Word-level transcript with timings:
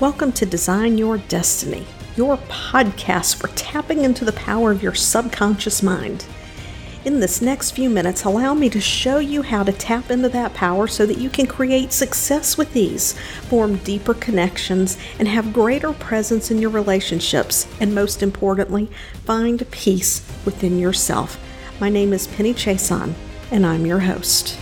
Welcome 0.00 0.32
to 0.32 0.46
Design 0.46 0.96
Your 0.96 1.18
Destiny, 1.18 1.84
your 2.16 2.38
podcast 2.48 3.34
for 3.34 3.48
tapping 3.48 4.02
into 4.02 4.24
the 4.24 4.32
power 4.32 4.70
of 4.70 4.82
your 4.82 4.94
subconscious 4.94 5.82
mind. 5.82 6.24
In 7.04 7.20
this 7.20 7.42
next 7.42 7.72
few 7.72 7.90
minutes, 7.90 8.24
allow 8.24 8.54
me 8.54 8.70
to 8.70 8.80
show 8.80 9.18
you 9.18 9.42
how 9.42 9.62
to 9.62 9.72
tap 9.72 10.10
into 10.10 10.30
that 10.30 10.54
power 10.54 10.86
so 10.86 11.04
that 11.04 11.18
you 11.18 11.28
can 11.28 11.46
create 11.46 11.92
success 11.92 12.56
with 12.56 12.74
ease, 12.74 13.12
form 13.50 13.76
deeper 13.76 14.14
connections, 14.14 14.96
and 15.18 15.28
have 15.28 15.52
greater 15.52 15.92
presence 15.92 16.50
in 16.50 16.62
your 16.62 16.70
relationships, 16.70 17.68
and 17.78 17.94
most 17.94 18.22
importantly, 18.22 18.88
find 19.26 19.70
peace 19.70 20.26
within 20.46 20.78
yourself. 20.78 21.38
My 21.78 21.90
name 21.90 22.14
is 22.14 22.26
Penny 22.26 22.54
Chason, 22.54 23.12
and 23.50 23.66
I'm 23.66 23.84
your 23.84 24.00
host. 24.00 24.56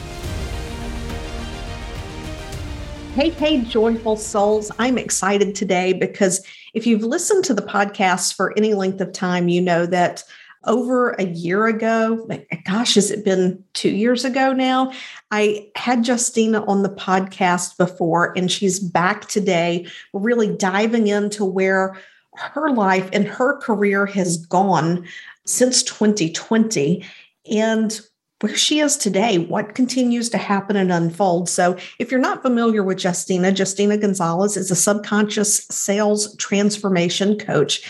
Hey, 3.18 3.30
hey, 3.30 3.62
joyful 3.62 4.14
souls. 4.14 4.70
I'm 4.78 4.96
excited 4.96 5.56
today 5.56 5.92
because 5.92 6.40
if 6.72 6.86
you've 6.86 7.02
listened 7.02 7.44
to 7.46 7.52
the 7.52 7.62
podcast 7.62 8.34
for 8.34 8.56
any 8.56 8.74
length 8.74 9.00
of 9.00 9.12
time, 9.12 9.48
you 9.48 9.60
know 9.60 9.86
that 9.86 10.22
over 10.66 11.10
a 11.18 11.24
year 11.24 11.66
ago, 11.66 12.28
gosh, 12.64 12.94
has 12.94 13.10
it 13.10 13.24
been 13.24 13.64
two 13.72 13.90
years 13.90 14.24
ago 14.24 14.52
now? 14.52 14.92
I 15.32 15.68
had 15.74 16.06
Justina 16.06 16.64
on 16.66 16.84
the 16.84 16.90
podcast 16.90 17.76
before, 17.76 18.32
and 18.38 18.52
she's 18.52 18.78
back 18.78 19.26
today. 19.26 19.88
Really 20.12 20.56
diving 20.56 21.08
into 21.08 21.44
where 21.44 21.98
her 22.36 22.70
life 22.70 23.10
and 23.12 23.26
her 23.26 23.58
career 23.58 24.06
has 24.06 24.36
gone 24.46 25.04
since 25.44 25.82
2020 25.82 27.04
and 27.50 28.00
where 28.40 28.56
she 28.56 28.80
is 28.80 28.96
today, 28.96 29.38
what 29.38 29.74
continues 29.74 30.28
to 30.30 30.38
happen 30.38 30.76
and 30.76 30.92
unfold. 30.92 31.48
So, 31.48 31.76
if 31.98 32.10
you're 32.10 32.20
not 32.20 32.42
familiar 32.42 32.82
with 32.82 33.02
Justina, 33.02 33.50
Justina 33.50 33.96
Gonzalez 33.96 34.56
is 34.56 34.70
a 34.70 34.76
subconscious 34.76 35.66
sales 35.70 36.36
transformation 36.36 37.38
coach. 37.38 37.82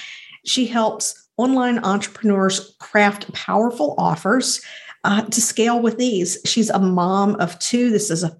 She 0.45 0.67
helps 0.67 1.29
online 1.37 1.79
entrepreneurs 1.85 2.75
craft 2.81 3.33
powerful 3.33 3.95
offers 3.99 4.61
uh, 5.05 5.23
to 5.23 5.41
scale 5.41 5.81
with 5.81 6.01
ease. 6.01 6.39
She's 6.45 6.71
a 6.71 6.79
mom 6.79 7.37
of 7.37 7.59
two. 7.59 7.91
This 7.91 8.11
is 8.11 8.25
a 8.25 8.37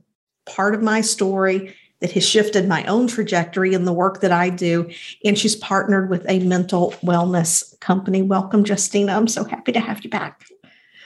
part 0.47 0.75
of 0.75 0.83
my 0.83 1.01
story 1.01 1.75
that 2.01 2.13
has 2.13 2.27
shifted 2.27 2.69
my 2.69 2.85
own 2.85 3.07
trajectory 3.07 3.75
in 3.75 3.85
the 3.85 3.93
work 3.93 4.21
that 4.21 4.33
I 4.33 4.51
do. 4.51 4.91
And 5.25 5.37
she's 5.37 5.57
partnered 5.57 6.11
with 6.11 6.25
a 6.29 6.39
mental 6.41 6.93
wellness 7.03 7.79
company. 7.81 8.23
Welcome, 8.23 8.65
Justina. 8.65 9.15
I'm 9.15 9.29
so 9.29 9.45
happy 9.45 9.73
to 9.73 9.81
have 9.81 10.05
you 10.05 10.11
back. 10.11 10.47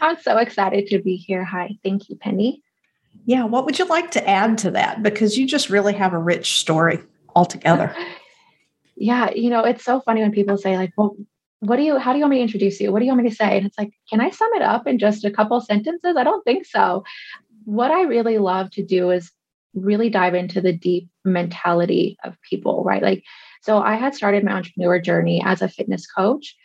I'm 0.03 0.21
so 0.21 0.37
excited 0.37 0.89
to 0.89 0.99
be 1.01 1.17
here. 1.17 1.45
Hi. 1.45 1.79
Thank 1.85 2.11
you, 2.11 2.17
Penny. 2.17 2.61
Yeah. 3.25 3.45
What 3.45 3.65
would 3.65 3.79
you 3.79 3.85
like 3.87 4.11
to 4.13 4.29
add 4.29 4.59
to 4.59 4.73
that? 4.73 5.03
Because 5.03 5.39
you 5.39 5.47
just 5.47 5.71
really 5.71 5.95
have 5.95 6.13
a 6.13 6.19
rich 6.19 6.59
story 6.59 6.99
altogether. 7.37 7.95
yeah. 8.97 9.31
You 9.31 9.49
know, 9.49 9.65
it's 9.65 9.85
so 9.85 10.01
funny 10.01 10.21
when 10.21 10.33
people 10.33 10.59
say, 10.59 10.77
like, 10.77 10.93
well, 10.97 11.17
what 11.61 11.77
do 11.77 11.83
you, 11.83 11.99
how 11.99 12.13
do 12.13 12.19
you 12.19 12.25
want 12.25 12.33
me 12.33 12.39
to 12.39 12.43
introduce 12.43 12.81
you? 12.81 12.91
What 12.91 12.99
do 12.99 13.05
you 13.05 13.13
want 13.13 13.23
me 13.23 13.31
to 13.31 13.37
say? 13.37 13.57
And 13.57 13.65
it's 13.65 13.79
like, 13.79 13.93
can 14.11 14.21
I 14.21 14.31
sum 14.31 14.51
it 14.55 14.63
up 14.63 14.89
in 14.89 14.99
just 14.99 15.25
a 15.25 15.31
couple 15.31 15.61
sentences? 15.61 16.17
I 16.17 16.25
don't 16.25 16.45
think 16.45 16.67
so. 16.67 17.05
What 17.65 17.93
I 17.93 18.03
really 18.03 18.39
love 18.39 18.73
to 18.73 18.85
do 18.85 19.11
is 19.11 19.31
really 19.73 20.11
dive 20.11 20.35
into 20.35 20.61
the 20.61 20.73
deep 20.73 21.09
mentality 21.25 22.19
of 22.25 22.37
people, 22.51 22.83
right? 22.83 23.03
Like, 23.03 23.23
so 23.63 23.79
I 23.79 23.95
had 23.95 24.17
started 24.17 24.43
my 24.43 24.53
entrepreneur 24.53 24.99
journey 24.99 25.41
as 25.45 25.63
a 25.63 25.69
fitness 25.69 26.09
coach 26.09 26.57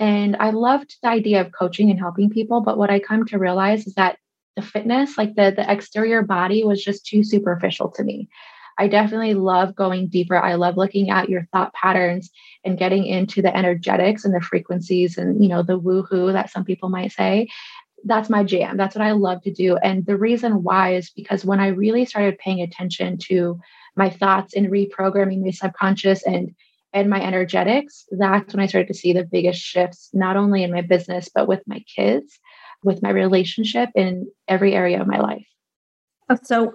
and 0.00 0.34
I 0.40 0.50
loved 0.50 0.96
the 1.02 1.10
idea 1.10 1.42
of 1.42 1.52
coaching 1.52 1.90
and 1.90 1.98
helping 1.98 2.30
people. 2.30 2.62
But 2.62 2.78
what 2.78 2.90
I 2.90 2.98
come 2.98 3.26
to 3.26 3.38
realize 3.38 3.86
is 3.86 3.94
that 3.94 4.18
the 4.56 4.62
fitness, 4.62 5.18
like 5.18 5.34
the, 5.34 5.52
the 5.54 5.70
exterior 5.70 6.22
body, 6.22 6.64
was 6.64 6.82
just 6.82 7.04
too 7.04 7.22
superficial 7.22 7.90
to 7.92 8.02
me. 8.02 8.28
I 8.78 8.88
definitely 8.88 9.34
love 9.34 9.76
going 9.76 10.08
deeper. 10.08 10.38
I 10.38 10.54
love 10.54 10.78
looking 10.78 11.10
at 11.10 11.28
your 11.28 11.46
thought 11.52 11.74
patterns 11.74 12.30
and 12.64 12.78
getting 12.78 13.04
into 13.04 13.42
the 13.42 13.54
energetics 13.54 14.24
and 14.24 14.34
the 14.34 14.40
frequencies 14.40 15.18
and, 15.18 15.42
you 15.42 15.50
know, 15.50 15.62
the 15.62 15.78
woohoo 15.78 16.32
that 16.32 16.50
some 16.50 16.64
people 16.64 16.88
might 16.88 17.12
say. 17.12 17.48
That's 18.04 18.30
my 18.30 18.42
jam. 18.42 18.78
That's 18.78 18.96
what 18.96 19.04
I 19.04 19.12
love 19.12 19.42
to 19.42 19.52
do. 19.52 19.76
And 19.76 20.06
the 20.06 20.16
reason 20.16 20.62
why 20.62 20.94
is 20.94 21.10
because 21.10 21.44
when 21.44 21.60
I 21.60 21.68
really 21.68 22.06
started 22.06 22.38
paying 22.38 22.62
attention 22.62 23.18
to 23.28 23.60
my 23.96 24.08
thoughts 24.08 24.54
and 24.54 24.68
reprogramming 24.68 25.44
my 25.44 25.50
subconscious 25.50 26.22
and 26.22 26.54
and 26.92 27.08
my 27.08 27.22
energetics, 27.22 28.06
that's 28.10 28.52
when 28.52 28.62
I 28.62 28.66
started 28.66 28.88
to 28.88 28.94
see 28.94 29.12
the 29.12 29.24
biggest 29.24 29.60
shifts, 29.60 30.10
not 30.12 30.36
only 30.36 30.62
in 30.62 30.72
my 30.72 30.82
business, 30.82 31.28
but 31.32 31.46
with 31.46 31.62
my 31.66 31.84
kids, 31.94 32.38
with 32.82 33.02
my 33.02 33.10
relationship 33.10 33.90
in 33.94 34.28
every 34.48 34.74
area 34.74 35.00
of 35.00 35.06
my 35.06 35.20
life. 35.20 35.46
Uh, 36.28 36.36
so, 36.42 36.74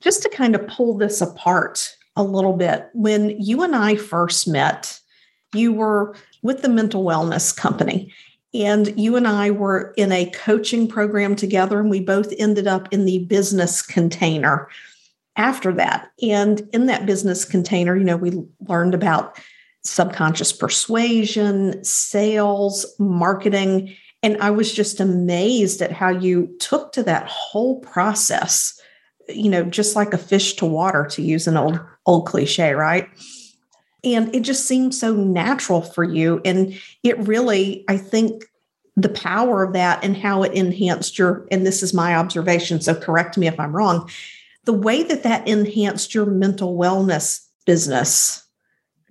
just 0.00 0.22
to 0.22 0.28
kind 0.28 0.54
of 0.54 0.66
pull 0.68 0.96
this 0.96 1.20
apart 1.20 1.96
a 2.16 2.22
little 2.22 2.52
bit, 2.52 2.88
when 2.92 3.30
you 3.40 3.62
and 3.62 3.74
I 3.74 3.96
first 3.96 4.46
met, 4.46 5.00
you 5.54 5.72
were 5.72 6.14
with 6.42 6.62
the 6.62 6.68
mental 6.68 7.04
wellness 7.04 7.56
company. 7.56 8.12
And 8.54 8.98
you 8.98 9.16
and 9.16 9.26
I 9.26 9.50
were 9.50 9.92
in 9.96 10.12
a 10.12 10.30
coaching 10.30 10.86
program 10.88 11.36
together, 11.36 11.80
and 11.80 11.90
we 11.90 12.00
both 12.00 12.32
ended 12.38 12.66
up 12.66 12.90
in 12.92 13.04
the 13.04 13.24
business 13.26 13.82
container 13.82 14.68
after 15.36 15.72
that. 15.74 16.10
And 16.22 16.66
in 16.72 16.86
that 16.86 17.06
business 17.06 17.44
container, 17.44 17.96
you 17.96 18.04
know, 18.04 18.16
we 18.16 18.42
learned 18.66 18.94
about 18.94 19.38
subconscious 19.86 20.52
persuasion, 20.52 21.82
sales, 21.84 22.86
marketing. 22.98 23.94
And 24.22 24.36
I 24.42 24.50
was 24.50 24.72
just 24.72 25.00
amazed 25.00 25.80
at 25.82 25.92
how 25.92 26.10
you 26.10 26.54
took 26.58 26.92
to 26.92 27.02
that 27.04 27.28
whole 27.28 27.80
process, 27.80 28.80
you 29.28 29.48
know, 29.48 29.62
just 29.62 29.96
like 29.96 30.12
a 30.12 30.18
fish 30.18 30.54
to 30.56 30.66
water, 30.66 31.06
to 31.12 31.22
use 31.22 31.46
an 31.46 31.56
old, 31.56 31.80
old 32.06 32.26
cliche, 32.26 32.72
right? 32.74 33.08
And 34.04 34.34
it 34.34 34.40
just 34.40 34.66
seemed 34.66 34.94
so 34.94 35.14
natural 35.14 35.82
for 35.82 36.04
you. 36.04 36.40
And 36.44 36.78
it 37.02 37.18
really, 37.26 37.84
I 37.88 37.96
think, 37.96 38.44
the 38.96 39.08
power 39.10 39.62
of 39.62 39.74
that 39.74 40.02
and 40.02 40.16
how 40.16 40.42
it 40.42 40.52
enhanced 40.54 41.18
your, 41.18 41.46
and 41.50 41.66
this 41.66 41.82
is 41.82 41.92
my 41.92 42.16
observation, 42.16 42.80
so 42.80 42.94
correct 42.94 43.36
me 43.36 43.46
if 43.46 43.60
I'm 43.60 43.76
wrong, 43.76 44.08
the 44.64 44.72
way 44.72 45.02
that 45.02 45.22
that 45.22 45.46
enhanced 45.46 46.14
your 46.14 46.24
mental 46.24 46.76
wellness 46.78 47.46
business 47.66 48.45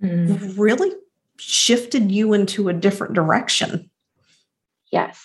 mm. 0.02 0.58
really 0.58 0.92
shifted 1.38 2.10
you 2.10 2.32
into 2.32 2.68
a 2.68 2.72
different 2.72 3.14
direction. 3.14 3.90
Yes. 4.92 5.24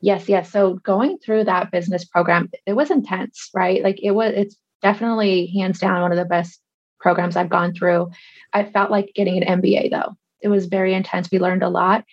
Yes, 0.00 0.28
yes. 0.28 0.50
So 0.50 0.74
going 0.74 1.18
through 1.18 1.44
that 1.44 1.70
business 1.70 2.04
program, 2.04 2.50
it 2.66 2.72
was 2.72 2.90
intense, 2.90 3.50
right? 3.54 3.82
Like 3.82 4.00
it 4.02 4.12
was 4.12 4.32
it's 4.34 4.56
definitely 4.82 5.46
hands 5.46 5.78
down 5.78 6.00
one 6.00 6.12
of 6.12 6.18
the 6.18 6.24
best 6.24 6.60
programs 6.98 7.36
I've 7.36 7.50
gone 7.50 7.74
through. 7.74 8.10
I 8.52 8.64
felt 8.64 8.90
like 8.90 9.12
getting 9.14 9.42
an 9.42 9.60
MBA 9.60 9.90
though. 9.90 10.16
It 10.40 10.48
was 10.48 10.66
very 10.66 10.94
intense. 10.94 11.30
We 11.30 11.38
learned 11.38 11.62
a 11.62 11.68
lot. 11.68 12.04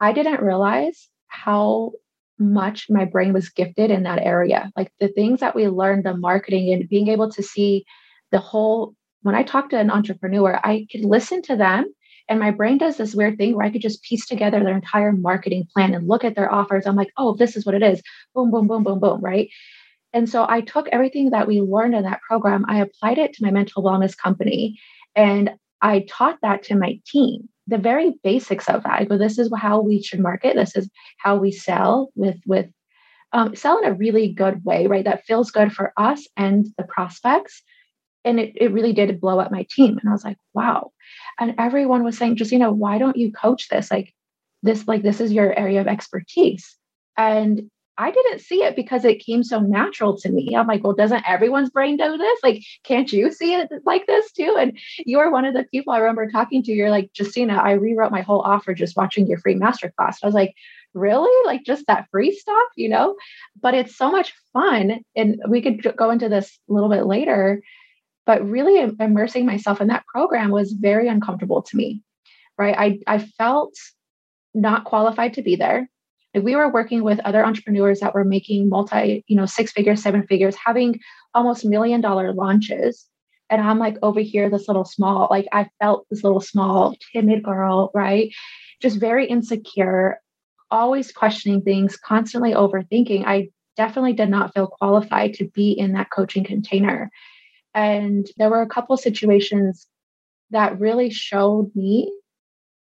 I 0.00 0.12
didn't 0.12 0.42
realize 0.42 1.08
how 1.28 1.92
much 2.38 2.86
my 2.90 3.04
brain 3.04 3.32
was 3.32 3.50
gifted 3.50 3.90
in 3.90 4.02
that 4.02 4.20
area. 4.20 4.72
Like 4.76 4.92
the 4.98 5.08
things 5.08 5.40
that 5.40 5.54
we 5.54 5.68
learned, 5.68 6.04
the 6.04 6.16
marketing 6.16 6.72
and 6.72 6.88
being 6.88 7.08
able 7.08 7.30
to 7.30 7.42
see 7.42 7.84
the 8.32 8.38
whole 8.38 8.94
when 9.22 9.34
I 9.34 9.42
talk 9.42 9.70
to 9.70 9.78
an 9.78 9.90
entrepreneur, 9.90 10.60
I 10.62 10.86
could 10.90 11.04
listen 11.04 11.42
to 11.42 11.56
them 11.56 11.86
and 12.28 12.40
my 12.40 12.50
brain 12.50 12.78
does 12.78 12.96
this 12.96 13.14
weird 13.14 13.36
thing 13.36 13.56
where 13.56 13.66
I 13.66 13.70
could 13.70 13.82
just 13.82 14.02
piece 14.02 14.26
together 14.26 14.62
their 14.62 14.74
entire 14.74 15.12
marketing 15.12 15.66
plan 15.74 15.94
and 15.94 16.08
look 16.08 16.24
at 16.24 16.34
their 16.34 16.52
offers. 16.52 16.86
I'm 16.86 16.96
like, 16.96 17.12
oh, 17.16 17.34
this 17.34 17.56
is 17.56 17.66
what 17.66 17.74
it 17.74 17.82
is. 17.82 18.02
Boom, 18.34 18.50
boom, 18.50 18.66
boom, 18.66 18.82
boom, 18.82 19.00
boom. 19.00 19.20
Right. 19.20 19.50
And 20.12 20.28
so 20.28 20.46
I 20.48 20.60
took 20.60 20.88
everything 20.88 21.30
that 21.30 21.48
we 21.48 21.60
learned 21.60 21.94
in 21.94 22.02
that 22.04 22.20
program, 22.26 22.64
I 22.68 22.80
applied 22.80 23.18
it 23.18 23.32
to 23.34 23.44
my 23.44 23.50
mental 23.50 23.82
wellness 23.82 24.16
company, 24.16 24.78
and 25.16 25.50
I 25.80 26.04
taught 26.08 26.38
that 26.42 26.62
to 26.64 26.76
my 26.76 27.00
team. 27.06 27.48
The 27.66 27.78
very 27.78 28.14
basics 28.22 28.68
of 28.68 28.82
that. 28.82 29.00
I 29.00 29.04
go, 29.04 29.16
this 29.16 29.38
is 29.38 29.50
how 29.56 29.80
we 29.80 30.02
should 30.02 30.20
market. 30.20 30.54
This 30.54 30.76
is 30.76 30.90
how 31.18 31.36
we 31.36 31.50
sell 31.50 32.10
with 32.14 32.36
with 32.46 32.66
um, 33.32 33.56
sell 33.56 33.78
in 33.78 33.84
a 33.84 33.94
really 33.94 34.30
good 34.30 34.62
way, 34.64 34.86
right? 34.86 35.04
That 35.04 35.24
feels 35.24 35.50
good 35.50 35.72
for 35.72 35.92
us 35.96 36.26
and 36.36 36.66
the 36.76 36.84
prospects 36.84 37.62
and 38.24 38.38
it, 38.38 38.52
it 38.56 38.72
really 38.72 38.92
did 38.92 39.20
blow 39.20 39.38
up 39.40 39.50
my 39.50 39.66
team. 39.70 39.98
And 39.98 40.08
i 40.08 40.12
was 40.12 40.24
like 40.24 40.38
wow. 40.54 40.92
And 41.38 41.54
everyone 41.58 42.04
was 42.04 42.16
saying 42.16 42.36
just 42.36 42.52
you 42.52 42.58
know 42.58 42.72
why 42.72 42.98
don't 42.98 43.16
you 43.16 43.32
coach 43.32 43.68
this? 43.68 43.90
Like 43.90 44.14
this 44.62 44.86
like 44.86 45.02
this 45.02 45.20
is 45.20 45.32
your 45.32 45.56
area 45.58 45.80
of 45.80 45.88
expertise. 45.88 46.76
And 47.16 47.70
i 47.98 48.10
didn't 48.10 48.40
see 48.40 48.62
it 48.62 48.74
because 48.74 49.04
it 49.04 49.24
came 49.24 49.42
so 49.42 49.60
natural 49.60 50.16
to 50.18 50.30
me. 50.30 50.54
I'm 50.56 50.66
like 50.66 50.82
well 50.82 50.94
doesn't 50.94 51.28
everyone's 51.28 51.70
brain 51.70 51.96
do 51.96 52.16
this? 52.16 52.40
Like 52.42 52.62
can't 52.84 53.12
you 53.12 53.32
see 53.32 53.54
it 53.54 53.70
like 53.84 54.06
this 54.06 54.32
too? 54.32 54.56
And 54.58 54.78
you 54.98 55.18
are 55.18 55.30
one 55.30 55.44
of 55.44 55.54
the 55.54 55.64
people 55.64 55.92
i 55.92 55.98
remember 55.98 56.30
talking 56.30 56.62
to. 56.62 56.72
You're 56.72 56.90
like 56.90 57.10
justina 57.18 57.60
i 57.62 57.72
rewrote 57.72 58.12
my 58.12 58.22
whole 58.22 58.40
offer 58.40 58.74
just 58.74 58.96
watching 58.96 59.26
your 59.26 59.38
free 59.38 59.56
masterclass. 59.56 60.16
I 60.22 60.26
was 60.26 60.34
like 60.34 60.54
really? 60.94 61.46
Like 61.46 61.64
just 61.64 61.86
that 61.86 62.06
free 62.10 62.32
stuff 62.32 62.68
you 62.76 62.88
know? 62.88 63.16
But 63.60 63.74
it's 63.74 63.96
so 63.96 64.10
much 64.10 64.34
fun. 64.52 65.00
And 65.16 65.40
we 65.48 65.62
could 65.62 65.96
go 65.96 66.10
into 66.10 66.28
this 66.28 66.58
a 66.68 66.72
little 66.72 66.90
bit 66.90 67.06
later 67.06 67.62
but 68.26 68.46
really 68.48 68.94
immersing 69.00 69.46
myself 69.46 69.80
in 69.80 69.88
that 69.88 70.06
program 70.06 70.50
was 70.50 70.72
very 70.72 71.08
uncomfortable 71.08 71.62
to 71.62 71.76
me 71.76 72.02
right 72.58 72.76
i, 72.78 72.98
I 73.06 73.18
felt 73.18 73.74
not 74.54 74.84
qualified 74.84 75.34
to 75.34 75.42
be 75.42 75.56
there 75.56 75.88
we 76.34 76.56
were 76.56 76.72
working 76.72 77.02
with 77.02 77.20
other 77.20 77.44
entrepreneurs 77.44 78.00
that 78.00 78.14
were 78.14 78.24
making 78.24 78.68
multi 78.68 79.24
you 79.26 79.36
know 79.36 79.46
six 79.46 79.72
figures 79.72 80.02
seven 80.02 80.26
figures 80.26 80.56
having 80.56 80.98
almost 81.34 81.64
million 81.64 82.00
dollar 82.00 82.32
launches 82.32 83.06
And 83.50 83.60
I'm 83.60 83.78
like 83.78 83.98
over 84.02 84.20
here, 84.20 84.48
this 84.48 84.66
little 84.66 84.86
small, 84.86 85.28
like 85.30 85.46
I 85.52 85.68
felt 85.78 86.06
this 86.08 86.24
little 86.24 86.40
small, 86.40 86.96
timid 87.12 87.42
girl, 87.42 87.90
right? 87.94 88.32
Just 88.80 88.98
very 88.98 89.26
insecure, 89.26 90.18
always 90.70 91.12
questioning 91.12 91.60
things, 91.60 91.98
constantly 91.98 92.54
overthinking. 92.54 93.24
I 93.26 93.48
definitely 93.76 94.14
did 94.14 94.30
not 94.30 94.54
feel 94.54 94.68
qualified 94.68 95.34
to 95.34 95.48
be 95.48 95.72
in 95.72 95.92
that 95.92 96.10
coaching 96.10 96.44
container. 96.44 97.10
And 97.74 98.26
there 98.36 98.50
were 98.50 98.62
a 98.62 98.68
couple 98.68 98.96
situations 98.96 99.86
that 100.50 100.78
really 100.78 101.10
showed 101.10 101.70
me 101.74 102.12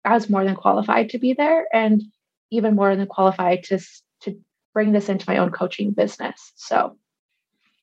I 0.04 0.12
was 0.12 0.28
more 0.28 0.44
than 0.44 0.54
qualified 0.54 1.10
to 1.10 1.18
be 1.18 1.32
there 1.32 1.66
and 1.72 2.02
even 2.50 2.74
more 2.74 2.94
than 2.94 3.06
qualified 3.06 3.64
to, 3.64 3.78
to 4.22 4.38
bring 4.74 4.92
this 4.92 5.08
into 5.08 5.24
my 5.26 5.38
own 5.38 5.50
coaching 5.50 5.92
business. 5.92 6.52
So 6.56 6.96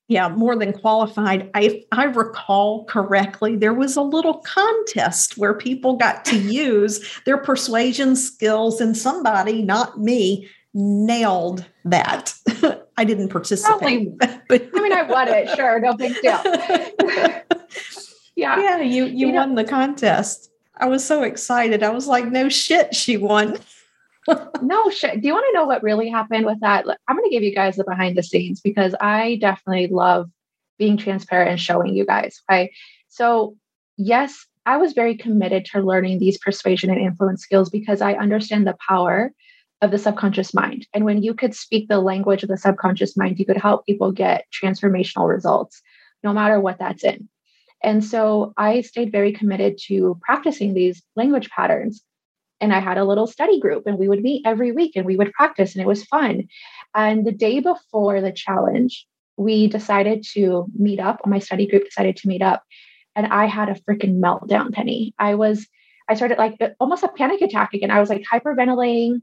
yeah, 0.08 0.28
more 0.28 0.58
than 0.58 0.74
qualified. 0.74 1.50
I 1.54 1.86
I 1.94 2.04
recall 2.04 2.84
correctly, 2.84 3.56
there 3.56 3.74
was 3.74 3.96
a 3.96 4.02
little 4.02 4.40
contest 4.40 5.38
where 5.38 5.54
people 5.54 5.96
got 5.96 6.26
to 6.26 6.38
use 6.52 7.22
their 7.26 7.38
persuasion 7.38 8.18
skills, 8.18 8.82
and 8.82 8.98
somebody, 8.98 9.62
not 9.62 10.02
me, 10.02 10.50
nailed 10.74 11.66
that. 11.86 12.34
I 13.02 13.04
didn't 13.04 13.30
participate. 13.30 14.16
but 14.48 14.70
I 14.76 14.80
mean, 14.80 14.94
I 14.94 15.02
won 15.02 15.28
it. 15.28 15.50
Sure, 15.56 15.80
no 15.80 15.94
big 15.96 16.14
deal. 16.22 16.40
yeah, 18.36 18.62
yeah, 18.62 18.78
you 18.78 19.06
you, 19.06 19.28
you 19.28 19.34
won 19.34 19.56
know, 19.56 19.64
the 19.64 19.68
contest. 19.68 20.52
I 20.78 20.86
was 20.86 21.04
so 21.04 21.24
excited. 21.24 21.82
I 21.82 21.90
was 21.90 22.06
like, 22.06 22.28
no 22.28 22.48
shit, 22.48 22.94
she 22.94 23.18
won. 23.18 23.58
no 24.62 24.92
shit. 24.92 25.20
Do 25.20 25.28
you 25.28 25.34
want 25.34 25.48
to 25.50 25.58
know 25.58 25.66
what 25.66 25.82
really 25.82 26.10
happened 26.10 26.46
with 26.46 26.60
that? 26.60 26.86
I'm 27.08 27.16
going 27.16 27.28
to 27.28 27.34
give 27.34 27.42
you 27.42 27.56
guys 27.56 27.76
the 27.76 27.84
behind 27.84 28.16
the 28.16 28.22
scenes 28.22 28.62
because 28.62 28.94
I 29.02 29.40
definitely 29.42 29.88
love 29.88 30.30
being 30.78 30.96
transparent 30.96 31.50
and 31.50 31.60
showing 31.60 31.96
you 31.96 32.06
guys. 32.06 32.40
Okay. 32.48 32.72
So, 33.08 33.56
yes, 33.98 34.46
I 34.68 34.78
was 34.78 34.94
very 34.94 35.18
committed 35.18 35.66
to 35.72 35.82
learning 35.82 36.20
these 36.20 36.38
persuasion 36.38 36.92
and 36.92 37.02
influence 37.02 37.42
skills 37.42 37.72
because 37.72 38.00
I 38.00 38.14
understand 38.14 38.68
the 38.68 38.78
power 38.88 39.32
of 39.82 39.92
the 39.92 39.98
subconscious 39.98 40.54
mind. 40.54 40.88
And 40.94 41.06
when 41.06 41.24
you 41.24 41.34
could 41.34 41.56
speak 41.56 41.88
the 41.88 42.00
language 42.00 42.44
of 42.44 42.50
the 42.50 42.58
subconscious 42.58 43.18
mind, 43.18 43.40
you 43.40 43.46
could 43.46 43.58
help 43.58 43.86
people 43.86 44.12
get 44.12 44.46
transformational 44.52 45.28
results, 45.28 45.82
no 46.24 46.34
matter 46.34 46.60
what 46.60 46.78
that's 46.78 47.04
in. 47.04 47.28
And 47.84 48.04
so 48.04 48.54
I 48.58 48.82
stayed 48.82 49.12
very 49.12 49.32
committed 49.32 49.80
to 49.88 50.20
practicing 50.22 50.74
these 50.74 51.02
language 51.16 51.50
patterns. 51.50 52.04
And 52.60 52.72
I 52.72 52.80
had 52.80 53.00
a 53.00 53.06
little 53.06 53.26
study 53.26 53.60
group, 53.60 53.88
and 53.88 53.98
we 53.98 54.08
would 54.08 54.22
meet 54.22 54.46
every 54.46 54.72
week 54.72 54.96
and 54.96 55.04
we 55.04 55.18
would 55.18 55.34
practice, 55.34 55.74
and 55.74 55.82
it 55.82 55.88
was 55.88 56.04
fun. 56.04 56.48
And 56.94 57.26
the 57.26 57.32
day 57.32 57.60
before 57.60 58.22
the 58.22 58.32
challenge, 58.32 59.08
we 59.36 59.68
decided 59.68 60.24
to 60.34 60.68
meet 60.78 61.00
up. 61.00 61.26
My 61.26 61.40
study 61.40 61.66
group 61.66 61.86
decided 61.86 62.18
to 62.18 62.28
meet 62.28 62.44
up, 62.44 62.64
and 63.16 63.26
I 63.26 63.46
had 63.46 63.70
a 63.70 63.82
freaking 63.82 64.20
meltdown, 64.20 64.72
Penny. 64.72 65.16
I 65.18 65.34
was, 65.34 65.66
I 66.08 66.14
started 66.14 66.38
like 66.38 66.60
almost 66.80 67.02
a 67.02 67.08
panic 67.08 67.42
attack 67.42 67.74
again. 67.74 67.90
I 67.90 68.00
was 68.00 68.10
like 68.10 68.24
hyperventilating, 68.32 69.22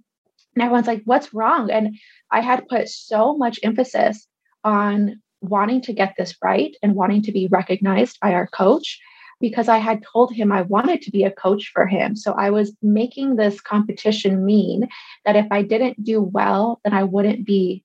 and 0.54 0.62
everyone's 0.62 0.86
like, 0.86 1.02
What's 1.04 1.34
wrong? 1.34 1.70
And 1.70 1.96
I 2.30 2.40
had 2.40 2.68
put 2.68 2.88
so 2.88 3.36
much 3.36 3.60
emphasis 3.62 4.26
on 4.64 5.20
wanting 5.40 5.80
to 5.82 5.92
get 5.92 6.14
this 6.18 6.34
right 6.42 6.74
and 6.82 6.94
wanting 6.94 7.22
to 7.22 7.32
be 7.32 7.46
recognized 7.46 8.18
by 8.20 8.34
our 8.34 8.48
coach 8.48 8.98
because 9.40 9.68
I 9.68 9.78
had 9.78 10.04
told 10.12 10.32
him 10.32 10.50
I 10.50 10.62
wanted 10.62 11.02
to 11.02 11.10
be 11.10 11.24
a 11.24 11.30
coach 11.30 11.70
for 11.72 11.86
him. 11.86 12.16
So 12.16 12.32
I 12.32 12.50
was 12.50 12.74
making 12.82 13.36
this 13.36 13.60
competition 13.60 14.44
mean 14.44 14.88
that 15.24 15.36
if 15.36 15.46
I 15.50 15.62
didn't 15.62 16.02
do 16.02 16.20
well, 16.20 16.80
then 16.82 16.92
I 16.92 17.04
wouldn't 17.04 17.46
be 17.46 17.84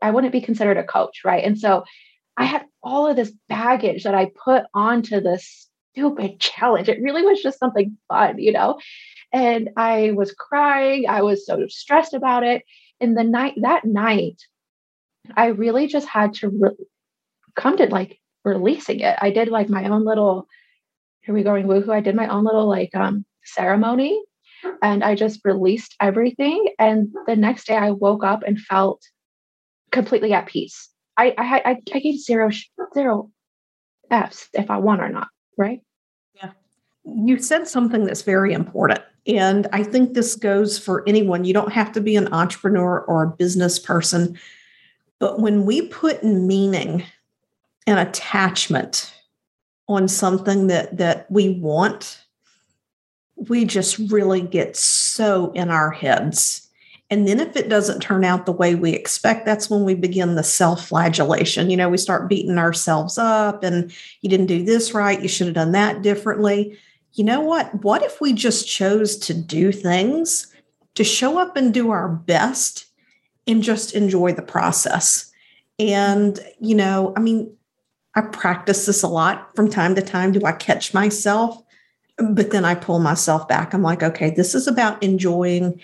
I 0.00 0.12
wouldn't 0.12 0.32
be 0.32 0.40
considered 0.40 0.76
a 0.76 0.84
coach, 0.84 1.22
right? 1.24 1.44
And 1.44 1.58
so 1.58 1.84
I 2.36 2.44
had 2.44 2.64
all 2.82 3.08
of 3.08 3.16
this 3.16 3.32
baggage 3.48 4.04
that 4.04 4.14
I 4.14 4.30
put 4.44 4.64
onto 4.72 5.20
this 5.20 5.67
stupid 5.98 6.40
challenge. 6.40 6.88
It 6.88 7.02
really 7.02 7.22
was 7.22 7.42
just 7.42 7.58
something 7.58 7.96
fun, 8.08 8.38
you 8.38 8.52
know? 8.52 8.78
And 9.32 9.70
I 9.76 10.12
was 10.12 10.32
crying, 10.32 11.06
I 11.08 11.22
was 11.22 11.44
so 11.44 11.66
stressed 11.68 12.14
about 12.14 12.44
it. 12.44 12.62
And 13.00 13.16
the 13.16 13.24
night 13.24 13.54
that 13.60 13.84
night 13.84 14.42
I 15.36 15.46
really 15.48 15.86
just 15.86 16.08
had 16.08 16.34
to 16.34 16.48
re- 16.48 16.86
come 17.54 17.76
to 17.76 17.86
like 17.86 18.18
releasing 18.44 19.00
it. 19.00 19.16
I 19.20 19.30
did 19.30 19.48
like 19.48 19.68
my 19.68 19.84
own 19.88 20.04
little, 20.04 20.46
here 21.20 21.34
we 21.34 21.42
going 21.42 21.66
woohoo. 21.66 21.90
I 21.90 22.00
did 22.00 22.16
my 22.16 22.28
own 22.28 22.44
little 22.44 22.66
like 22.66 22.94
um 22.94 23.24
ceremony 23.44 24.22
and 24.82 25.04
I 25.04 25.14
just 25.14 25.40
released 25.44 25.94
everything. 26.00 26.74
And 26.78 27.14
the 27.26 27.36
next 27.36 27.66
day 27.66 27.76
I 27.76 27.90
woke 27.90 28.24
up 28.24 28.42
and 28.46 28.58
felt 28.58 29.02
completely 29.92 30.32
at 30.32 30.46
peace. 30.46 30.88
I 31.18 31.34
I 31.36 31.62
I, 31.64 31.76
I 31.92 31.98
gave 31.98 32.18
zero 32.18 32.50
zero 32.94 33.30
F's 34.10 34.48
if 34.54 34.70
I 34.70 34.78
won 34.78 35.00
or 35.00 35.10
not, 35.10 35.28
right? 35.58 35.80
You 37.16 37.38
said 37.38 37.68
something 37.68 38.04
that's 38.04 38.22
very 38.22 38.52
important. 38.52 39.00
And 39.26 39.66
I 39.72 39.82
think 39.82 40.14
this 40.14 40.34
goes 40.34 40.78
for 40.78 41.04
anyone. 41.06 41.44
You 41.44 41.52
don't 41.52 41.72
have 41.72 41.92
to 41.92 42.00
be 42.00 42.16
an 42.16 42.32
entrepreneur 42.32 43.00
or 43.00 43.22
a 43.22 43.28
business 43.28 43.78
person 43.78 44.38
but 45.18 45.40
when 45.40 45.66
we 45.66 45.82
put 45.82 46.22
meaning 46.22 47.04
and 47.86 47.98
attachment 47.98 49.12
on 49.88 50.06
something 50.08 50.66
that 50.68 50.96
that 50.98 51.30
we 51.30 51.50
want, 51.50 52.24
we 53.36 53.64
just 53.64 53.98
really 54.10 54.40
get 54.40 54.76
so 54.76 55.50
in 55.52 55.70
our 55.70 55.90
heads. 55.90 56.68
And 57.10 57.26
then 57.26 57.40
if 57.40 57.56
it 57.56 57.70
doesn't 57.70 58.00
turn 58.00 58.22
out 58.22 58.44
the 58.44 58.52
way 58.52 58.74
we 58.74 58.92
expect, 58.92 59.46
that's 59.46 59.70
when 59.70 59.84
we 59.84 59.94
begin 59.94 60.34
the 60.34 60.42
self-flagellation. 60.42 61.70
You 61.70 61.76
know, 61.78 61.88
we 61.88 61.96
start 61.96 62.28
beating 62.28 62.58
ourselves 62.58 63.16
up 63.16 63.64
and 63.64 63.90
you 64.20 64.28
didn't 64.28 64.46
do 64.46 64.62
this 64.62 64.92
right, 64.92 65.22
you 65.22 65.28
should 65.28 65.46
have 65.46 65.54
done 65.54 65.72
that 65.72 66.02
differently. 66.02 66.78
You 67.14 67.24
know 67.24 67.40
what? 67.40 67.82
What 67.82 68.02
if 68.02 68.20
we 68.20 68.32
just 68.32 68.68
chose 68.68 69.16
to 69.18 69.34
do 69.34 69.72
things 69.72 70.54
to 70.98 71.04
show 71.04 71.38
up 71.38 71.56
and 71.56 71.72
do 71.72 71.90
our 71.90 72.08
best 72.08 72.86
and 73.46 73.62
just 73.62 73.94
enjoy 73.94 74.32
the 74.32 74.42
process. 74.42 75.32
And, 75.78 76.38
you 76.60 76.74
know, 76.74 77.12
I 77.16 77.20
mean, 77.20 77.56
I 78.14 78.20
practice 78.20 78.86
this 78.86 79.02
a 79.02 79.08
lot 79.08 79.54
from 79.54 79.70
time 79.70 79.94
to 79.94 80.02
time. 80.02 80.32
Do 80.32 80.44
I 80.44 80.50
catch 80.50 80.92
myself? 80.92 81.62
But 82.18 82.50
then 82.50 82.64
I 82.64 82.74
pull 82.74 82.98
myself 82.98 83.46
back. 83.46 83.72
I'm 83.72 83.82
like, 83.82 84.02
okay, 84.02 84.30
this 84.30 84.56
is 84.56 84.66
about 84.66 85.00
enjoying 85.02 85.80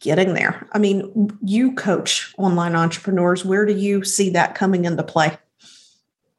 getting 0.00 0.34
there. 0.34 0.68
I 0.72 0.78
mean, 0.78 1.36
you 1.42 1.74
coach 1.74 2.32
online 2.38 2.76
entrepreneurs. 2.76 3.44
Where 3.44 3.66
do 3.66 3.72
you 3.72 4.04
see 4.04 4.30
that 4.30 4.54
coming 4.54 4.84
into 4.84 5.02
play? 5.02 5.36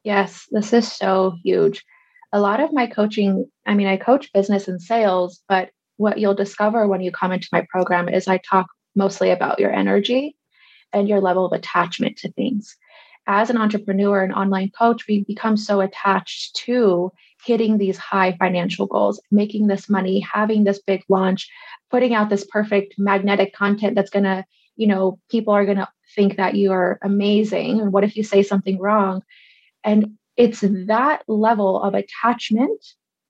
Yes, 0.04 0.48
this 0.50 0.72
is 0.72 0.90
so 0.90 1.34
huge. 1.42 1.84
A 2.32 2.40
lot 2.40 2.60
of 2.60 2.72
my 2.72 2.86
coaching, 2.86 3.50
I 3.66 3.74
mean, 3.74 3.86
I 3.86 3.96
coach 3.96 4.32
business 4.32 4.68
and 4.68 4.80
sales, 4.80 5.42
but 5.48 5.70
what 5.96 6.18
you'll 6.18 6.34
discover 6.34 6.86
when 6.86 7.00
you 7.00 7.10
come 7.10 7.32
into 7.32 7.48
my 7.52 7.66
program 7.70 8.08
is 8.08 8.28
I 8.28 8.38
talk 8.38 8.66
mostly 8.94 9.30
about 9.30 9.58
your 9.58 9.72
energy 9.72 10.36
and 10.92 11.08
your 11.08 11.20
level 11.20 11.46
of 11.46 11.52
attachment 11.52 12.16
to 12.18 12.32
things. 12.32 12.76
As 13.26 13.50
an 13.50 13.56
entrepreneur 13.56 14.22
and 14.22 14.32
online 14.32 14.70
coach, 14.70 15.06
we 15.08 15.24
become 15.24 15.56
so 15.56 15.80
attached 15.80 16.54
to 16.56 17.10
hitting 17.44 17.78
these 17.78 17.98
high 17.98 18.36
financial 18.38 18.86
goals, 18.86 19.20
making 19.30 19.66
this 19.66 19.88
money, 19.88 20.20
having 20.20 20.64
this 20.64 20.80
big 20.80 21.02
launch, 21.08 21.48
putting 21.90 22.14
out 22.14 22.30
this 22.30 22.44
perfect 22.44 22.94
magnetic 22.98 23.52
content 23.52 23.94
that's 23.94 24.10
going 24.10 24.24
to, 24.24 24.44
you 24.76 24.86
know, 24.86 25.18
people 25.30 25.52
are 25.52 25.64
going 25.64 25.78
to 25.78 25.88
think 26.14 26.36
that 26.36 26.54
you 26.54 26.72
are 26.72 26.98
amazing. 27.02 27.80
And 27.80 27.92
what 27.92 28.04
if 28.04 28.16
you 28.16 28.22
say 28.22 28.42
something 28.42 28.78
wrong? 28.78 29.22
And 29.82 30.16
it's 30.36 30.60
that 30.60 31.22
level 31.28 31.82
of 31.82 31.94
attachment 31.94 32.84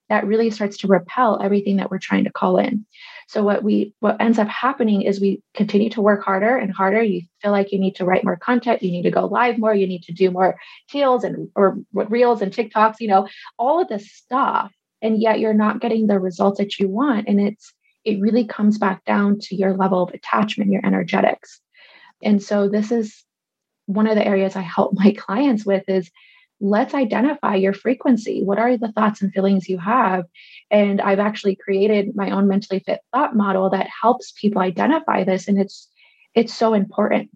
that 0.09 0.27
really 0.27 0.51
starts 0.51 0.79
to 0.79 0.87
repel 0.87 1.41
everything 1.43 1.77
that 1.77 1.91
we're 1.91 1.99
trying 1.99 2.25
to 2.25 2.33
call 2.33 2.59
in. 2.59 2.87
So 3.29 3.43
what 3.43 3.65
we 3.65 3.93
what 4.01 4.21
ends 4.21 4.39
up 4.39 4.49
happening 4.49 5.03
is 5.03 5.21
we 5.21 5.43
continue 5.55 5.91
to 5.91 6.03
work 6.03 6.25
harder 6.25 6.57
and 6.57 6.73
harder. 6.73 7.03
You 7.03 7.23
feel 7.43 7.51
like 7.51 7.73
you 7.73 7.79
need 7.79 7.97
to 7.97 8.05
write 8.05 8.25
more 8.25 8.37
content, 8.37 8.83
you 8.83 8.93
need 8.93 9.03
to 9.03 9.11
go 9.11 9.27
live 9.27 9.59
more, 9.59 9.75
you 9.75 9.87
need 9.87 10.05
to 10.05 10.13
do 10.13 10.31
more 10.31 10.57
teals 10.89 11.25
and 11.25 11.49
or 11.57 11.79
reels 11.93 12.41
and 12.41 12.53
TikToks, 12.53 12.97
you 13.01 13.09
know, 13.09 13.27
all 13.59 13.81
of 13.83 13.89
this 13.89 14.13
stuff. 14.13 14.73
And 15.03 15.21
yet 15.21 15.41
you're 15.41 15.55
not 15.55 15.81
getting 15.81 16.07
the 16.07 16.21
results 16.21 16.59
that 16.59 16.79
you 16.79 16.89
want. 16.89 17.27
And 17.29 17.41
it's 17.41 17.73
it 18.05 18.21
really 18.21 18.45
comes 18.45 18.79
back 18.79 19.05
down 19.05 19.41
to 19.41 19.57
your 19.57 19.77
level 19.77 20.03
of 20.03 20.15
attachment, 20.15 20.71
your 20.71 20.87
energetics. 20.87 21.61
And 22.23 22.41
so 22.41 22.69
this 22.69 22.93
is 22.93 23.25
one 23.87 24.07
of 24.07 24.15
the 24.15 24.27
areas 24.27 24.55
I 24.55 24.61
help 24.61 24.93
my 24.95 25.13
clients 25.13 25.67
with 25.67 25.83
is 25.89 26.11
let's 26.61 26.95
identify 26.95 27.55
your 27.55 27.73
frequency. 27.73 28.43
What 28.43 28.59
are 28.59 28.77
the 28.77 28.93
thoughts 28.93 29.21
and 29.21 29.33
feelings 29.33 29.69
you 29.69 29.79
have? 29.79 30.25
And 30.71 31.01
I've 31.01 31.19
actually 31.19 31.57
created 31.57 32.17
my 32.17 32.31
own 32.31 32.49
mentally 32.49 32.81
fit 32.81 33.01
thought 33.13 33.37
model 33.37 33.71
that 33.71 33.89
helps 34.03 34.33
people 34.33 34.63
identify 34.63 35.25
this. 35.25 35.49
And 35.49 35.61
it's 35.61 35.89
it's 36.35 36.55
so 36.55 36.75
important. 36.75 37.31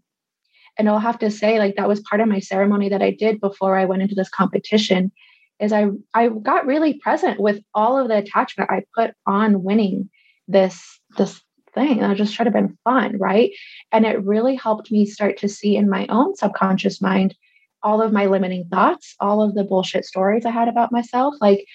And 0.79 0.89
I'll 0.89 0.99
have 0.99 1.19
to 1.19 1.31
say, 1.31 1.59
like 1.59 1.77
that 1.77 1.89
was 1.89 2.01
part 2.01 2.21
of 2.21 2.29
my 2.29 2.41
ceremony 2.41 2.89
that 2.89 3.03
I 3.03 3.11
did 3.11 3.41
before 3.41 3.77
I 3.77 3.85
went 3.85 4.03
into 4.03 4.15
this 4.15 4.31
competition, 4.31 5.13
is 5.59 5.73
I 5.73 5.89
I 6.15 6.29
got 6.29 6.67
really 6.67 6.95
present 6.95 7.41
with 7.41 7.63
all 7.75 7.99
of 7.99 8.09
the 8.09 8.17
attachment 8.17 8.71
I 8.71 8.85
put 8.95 9.15
on 9.27 9.63
winning 9.63 10.09
this 10.49 10.99
this 11.19 11.43
thing. 11.75 12.03
I 12.03 12.15
just 12.15 12.35
tried 12.35 12.47
to 12.47 12.51
been 12.51 12.77
fun, 12.85 13.19
right? 13.19 13.53
And 13.93 14.07
it 14.07 14.25
really 14.25 14.57
helped 14.57 14.91
me 14.91 15.07
start 15.07 15.37
to 15.39 15.49
see 15.49 15.77
in 15.77 15.89
my 15.89 16.07
own 16.09 16.35
subconscious 16.35 17.01
mind 17.01 17.35
all 17.83 18.03
of 18.03 18.13
my 18.13 18.27
limiting 18.27 18.67
thoughts, 18.69 19.15
all 19.21 19.43
of 19.43 19.55
the 19.55 19.65
bullshit 19.65 20.05
stories 20.05 20.45
I 20.45 20.51
had 20.51 20.69
about 20.69 20.93
myself. 20.93 21.35
Like, 21.41 21.67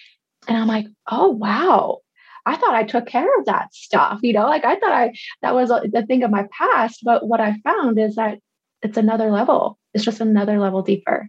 and 0.48 0.58
I'm 0.58 0.68
like, 0.68 0.88
oh, 1.10 1.30
wow. 1.30 2.00
I 2.46 2.56
thought 2.58 2.76
I 2.76 2.84
took 2.84 3.08
care 3.08 3.40
of 3.40 3.46
that 3.46 3.74
stuff, 3.74 4.20
you 4.22 4.32
know, 4.32 4.46
like 4.46 4.64
I 4.66 4.76
thought 4.76 4.92
I, 4.92 5.14
that 5.42 5.56
was 5.56 5.70
the 5.70 6.06
thing 6.08 6.22
of 6.22 6.30
my 6.30 6.48
past. 6.52 7.00
But 7.04 7.28
what 7.28 7.42
I 7.42 7.56
found 7.64 7.98
is 7.98 8.16
that 8.16 8.38
it's 8.84 8.98
another 8.98 9.32
level. 9.32 9.80
It's 9.96 10.06
just 10.06 10.22
another 10.22 10.60
level 10.60 10.84
deeper. 10.84 11.28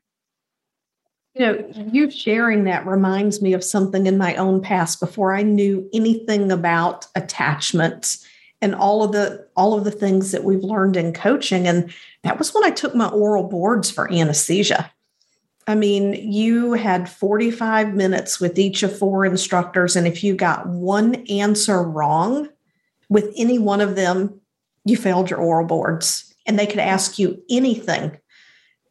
You 1.35 1.47
know, 1.47 1.71
you 1.93 2.11
sharing 2.11 2.65
that 2.65 2.87
reminds 2.87 3.41
me 3.41 3.55
of 3.55 3.65
something 3.65 4.07
in 4.07 4.19
my 4.19 4.35
own 4.37 4.61
past 4.61 5.01
before 5.01 5.35
I 5.35 5.43
knew 5.43 5.89
anything 5.93 6.53
about 6.53 7.07
attachment 7.15 8.19
and 8.63 8.75
all 8.75 9.03
of 9.03 9.13
the 9.13 9.47
all 9.57 9.77
of 9.77 9.85
the 9.85 9.91
things 9.91 10.33
that 10.33 10.45
we've 10.45 10.65
learned 10.65 10.97
in 10.97 11.13
coaching 11.13 11.67
and 11.67 11.93
that 12.23 12.39
was 12.39 12.55
when 12.55 12.65
I 12.65 12.71
took 12.71 12.95
my 12.95 13.09
oral 13.09 13.45
boards 13.45 13.91
for 13.91 14.11
anesthesia. 14.13 14.91
I 15.69 15.75
mean, 15.75 16.15
you 16.15 16.75
had 16.75 17.09
45 17.09 17.95
minutes 17.95 18.39
with 18.39 18.57
each 18.57 18.83
of 18.83 18.97
four 18.97 19.27
instructors 19.27 19.97
and 19.97 20.07
if 20.07 20.23
you 20.25 20.35
got 20.35 20.67
one 20.67 21.17
answer 21.27 21.83
wrong 21.83 22.49
with 23.09 23.33
any 23.37 23.59
one 23.59 23.81
of 23.81 23.97
them, 23.97 24.41
you 24.85 24.97
failed 24.97 25.31
your 25.31 25.41
oral 25.41 25.67
boards 25.67 26.35
and 26.47 26.59
they 26.59 26.67
could 26.67 26.79
ask 26.79 27.19
you 27.19 27.43
anything 27.51 28.17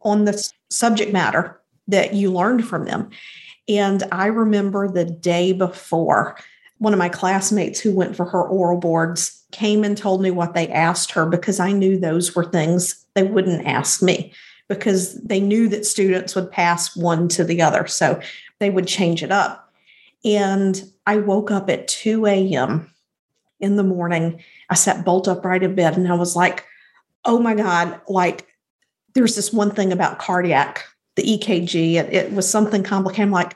on 0.01 0.25
the 0.25 0.51
subject 0.69 1.11
matter 1.11 1.59
that 1.87 2.13
you 2.13 2.31
learned 2.31 2.67
from 2.67 2.85
them. 2.85 3.09
And 3.67 4.03
I 4.11 4.27
remember 4.27 4.87
the 4.87 5.05
day 5.05 5.51
before, 5.53 6.37
one 6.77 6.93
of 6.93 6.99
my 6.99 7.09
classmates 7.09 7.79
who 7.79 7.95
went 7.95 8.15
for 8.15 8.25
her 8.25 8.43
oral 8.43 8.79
boards 8.79 9.43
came 9.51 9.83
and 9.83 9.97
told 9.97 10.21
me 10.21 10.31
what 10.31 10.53
they 10.53 10.67
asked 10.69 11.11
her 11.11 11.25
because 11.25 11.59
I 11.59 11.71
knew 11.71 11.97
those 11.97 12.35
were 12.35 12.45
things 12.45 13.05
they 13.13 13.23
wouldn't 13.23 13.65
ask 13.65 14.01
me 14.01 14.33
because 14.67 15.13
they 15.21 15.39
knew 15.39 15.69
that 15.69 15.85
students 15.85 16.35
would 16.35 16.51
pass 16.51 16.95
one 16.95 17.27
to 17.29 17.43
the 17.43 17.61
other. 17.61 17.87
So 17.87 18.19
they 18.59 18.69
would 18.69 18.87
change 18.87 19.23
it 19.23 19.31
up. 19.31 19.73
And 20.25 20.83
I 21.05 21.17
woke 21.17 21.51
up 21.51 21.69
at 21.69 21.87
2 21.87 22.25
a.m. 22.25 22.91
in 23.59 23.75
the 23.75 23.83
morning. 23.83 24.41
I 24.69 24.75
sat 24.75 25.05
bolt 25.05 25.27
upright 25.27 25.63
in 25.63 25.75
bed 25.75 25.97
and 25.97 26.11
I 26.11 26.15
was 26.15 26.35
like, 26.35 26.65
oh 27.23 27.39
my 27.39 27.53
God, 27.53 28.01
like 28.09 28.47
there's 29.13 29.35
this 29.35 29.53
one 29.53 29.71
thing 29.71 29.91
about 29.91 30.19
cardiac 30.19 30.83
the 31.15 31.23
EKG. 31.23 31.93
It, 31.93 32.13
it 32.13 32.33
was 32.33 32.49
something 32.49 32.83
complicated. 32.83 33.23
I'm 33.23 33.31
like, 33.31 33.55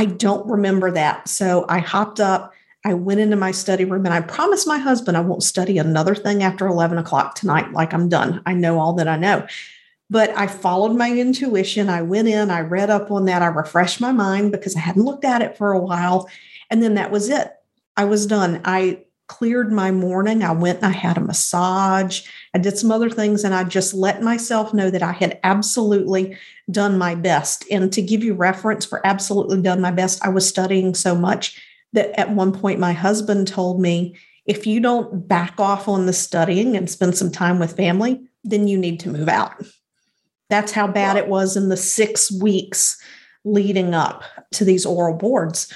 I 0.00 0.06
don't 0.06 0.46
remember 0.46 0.90
that. 0.92 1.28
So 1.28 1.66
I 1.68 1.80
hopped 1.80 2.20
up. 2.20 2.54
I 2.86 2.94
went 2.94 3.20
into 3.20 3.36
my 3.36 3.50
study 3.50 3.84
room 3.84 4.06
and 4.06 4.14
I 4.14 4.22
promised 4.22 4.66
my 4.66 4.78
husband 4.78 5.14
I 5.14 5.20
won't 5.20 5.42
study 5.42 5.76
another 5.76 6.14
thing 6.14 6.42
after 6.42 6.66
11 6.66 6.96
o'clock 6.96 7.34
tonight. 7.34 7.70
Like 7.72 7.92
I'm 7.92 8.08
done. 8.08 8.40
I 8.46 8.54
know 8.54 8.78
all 8.78 8.94
that 8.94 9.08
I 9.08 9.18
know. 9.18 9.46
But 10.08 10.30
I 10.30 10.46
followed 10.46 10.96
my 10.96 11.10
intuition. 11.10 11.90
I 11.90 12.00
went 12.00 12.28
in, 12.28 12.50
I 12.50 12.60
read 12.60 12.88
up 12.88 13.10
on 13.10 13.26
that. 13.26 13.42
I 13.42 13.48
refreshed 13.48 14.00
my 14.00 14.10
mind 14.10 14.52
because 14.52 14.74
I 14.74 14.80
hadn't 14.80 15.04
looked 15.04 15.26
at 15.26 15.42
it 15.42 15.58
for 15.58 15.72
a 15.72 15.78
while. 15.78 16.30
And 16.70 16.82
then 16.82 16.94
that 16.94 17.10
was 17.10 17.28
it. 17.28 17.52
I 17.94 18.06
was 18.06 18.26
done. 18.26 18.62
I 18.64 19.04
cleared 19.30 19.70
my 19.70 19.92
morning. 19.92 20.42
I 20.42 20.50
went 20.50 20.78
and 20.78 20.86
I 20.86 20.98
had 20.98 21.16
a 21.16 21.20
massage. 21.20 22.26
I 22.52 22.58
did 22.58 22.76
some 22.76 22.90
other 22.90 23.08
things 23.08 23.44
and 23.44 23.54
I 23.54 23.62
just 23.62 23.94
let 23.94 24.24
myself 24.24 24.74
know 24.74 24.90
that 24.90 25.04
I 25.04 25.12
had 25.12 25.38
absolutely 25.44 26.36
done 26.68 26.98
my 26.98 27.14
best. 27.14 27.64
And 27.70 27.92
to 27.92 28.02
give 28.02 28.24
you 28.24 28.34
reference 28.34 28.84
for 28.84 29.06
absolutely 29.06 29.62
done 29.62 29.80
my 29.80 29.92
best, 29.92 30.26
I 30.26 30.30
was 30.30 30.48
studying 30.48 30.94
so 30.94 31.14
much 31.14 31.62
that 31.92 32.10
at 32.18 32.32
one 32.32 32.50
point 32.50 32.80
my 32.80 32.92
husband 32.92 33.46
told 33.46 33.80
me, 33.80 34.16
if 34.46 34.66
you 34.66 34.80
don't 34.80 35.28
back 35.28 35.60
off 35.60 35.86
on 35.86 36.06
the 36.06 36.12
studying 36.12 36.76
and 36.76 36.90
spend 36.90 37.16
some 37.16 37.30
time 37.30 37.60
with 37.60 37.76
family, 37.76 38.20
then 38.42 38.66
you 38.66 38.76
need 38.76 38.98
to 38.98 39.10
move 39.10 39.28
out. 39.28 39.64
That's 40.48 40.72
how 40.72 40.88
bad 40.88 41.16
it 41.16 41.28
was 41.28 41.56
in 41.56 41.68
the 41.68 41.76
six 41.76 42.32
weeks 42.32 43.00
leading 43.44 43.94
up 43.94 44.24
to 44.54 44.64
these 44.64 44.84
oral 44.84 45.16
boards. 45.16 45.72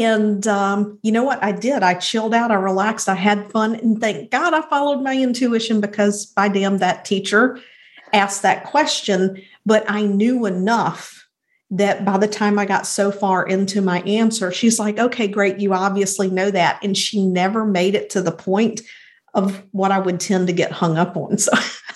And 0.00 0.44
um, 0.48 0.98
you 1.02 1.12
know 1.12 1.22
what? 1.22 1.42
I 1.42 1.52
did. 1.52 1.84
I 1.84 1.94
chilled 1.94 2.34
out. 2.34 2.50
I 2.50 2.54
relaxed. 2.54 3.08
I 3.08 3.14
had 3.14 3.50
fun. 3.52 3.76
And 3.76 4.00
thank 4.00 4.32
God 4.32 4.52
I 4.52 4.62
followed 4.62 5.02
my 5.02 5.16
intuition 5.16 5.80
because 5.80 6.26
by 6.26 6.48
damn, 6.48 6.78
that 6.78 7.04
teacher 7.04 7.60
asked 8.12 8.42
that 8.42 8.64
question. 8.64 9.40
But 9.64 9.88
I 9.88 10.02
knew 10.02 10.46
enough 10.46 11.28
that 11.70 12.04
by 12.04 12.18
the 12.18 12.26
time 12.26 12.58
I 12.58 12.66
got 12.66 12.88
so 12.88 13.12
far 13.12 13.46
into 13.46 13.80
my 13.80 14.00
answer, 14.00 14.50
she's 14.50 14.80
like, 14.80 14.98
okay, 14.98 15.28
great. 15.28 15.60
You 15.60 15.72
obviously 15.74 16.28
know 16.28 16.50
that. 16.50 16.82
And 16.82 16.96
she 16.96 17.24
never 17.24 17.64
made 17.64 17.94
it 17.94 18.10
to 18.10 18.20
the 18.20 18.32
point 18.32 18.80
of 19.32 19.62
what 19.70 19.92
I 19.92 20.00
would 20.00 20.18
tend 20.18 20.48
to 20.48 20.52
get 20.52 20.72
hung 20.72 20.98
up 20.98 21.16
on. 21.16 21.38
So 21.38 21.52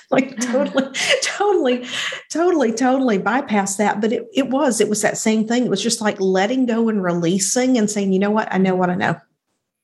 like 0.10 0.40
totally, 0.40 0.90
totally, 1.22 1.86
totally, 2.30 2.72
totally 2.72 3.18
bypass 3.18 3.76
that. 3.76 4.00
But 4.00 4.12
it, 4.12 4.26
it 4.32 4.48
was, 4.48 4.80
it 4.80 4.88
was 4.88 5.02
that 5.02 5.18
same 5.18 5.46
thing. 5.46 5.66
It 5.66 5.70
was 5.70 5.82
just 5.82 6.00
like 6.00 6.18
letting 6.18 6.64
go 6.64 6.88
and 6.88 7.02
releasing 7.02 7.76
and 7.76 7.90
saying, 7.90 8.14
you 8.14 8.18
know 8.18 8.30
what, 8.30 8.48
I 8.50 8.56
know 8.56 8.74
what 8.74 8.88
I 8.88 8.94
know. 8.94 9.20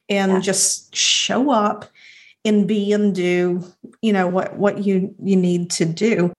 And 0.09 0.33
yeah. 0.33 0.40
just 0.40 0.97
show 0.97 1.50
up 1.50 1.85
and 2.45 2.66
be 2.66 2.93
and 2.93 3.14
do, 3.14 3.62
you 4.00 4.12
know, 4.12 4.26
what 4.26 4.57
what 4.57 4.85
you 4.85 5.14
you 5.23 5.37
need 5.37 5.71
to 5.73 5.85
do. 5.85 6.33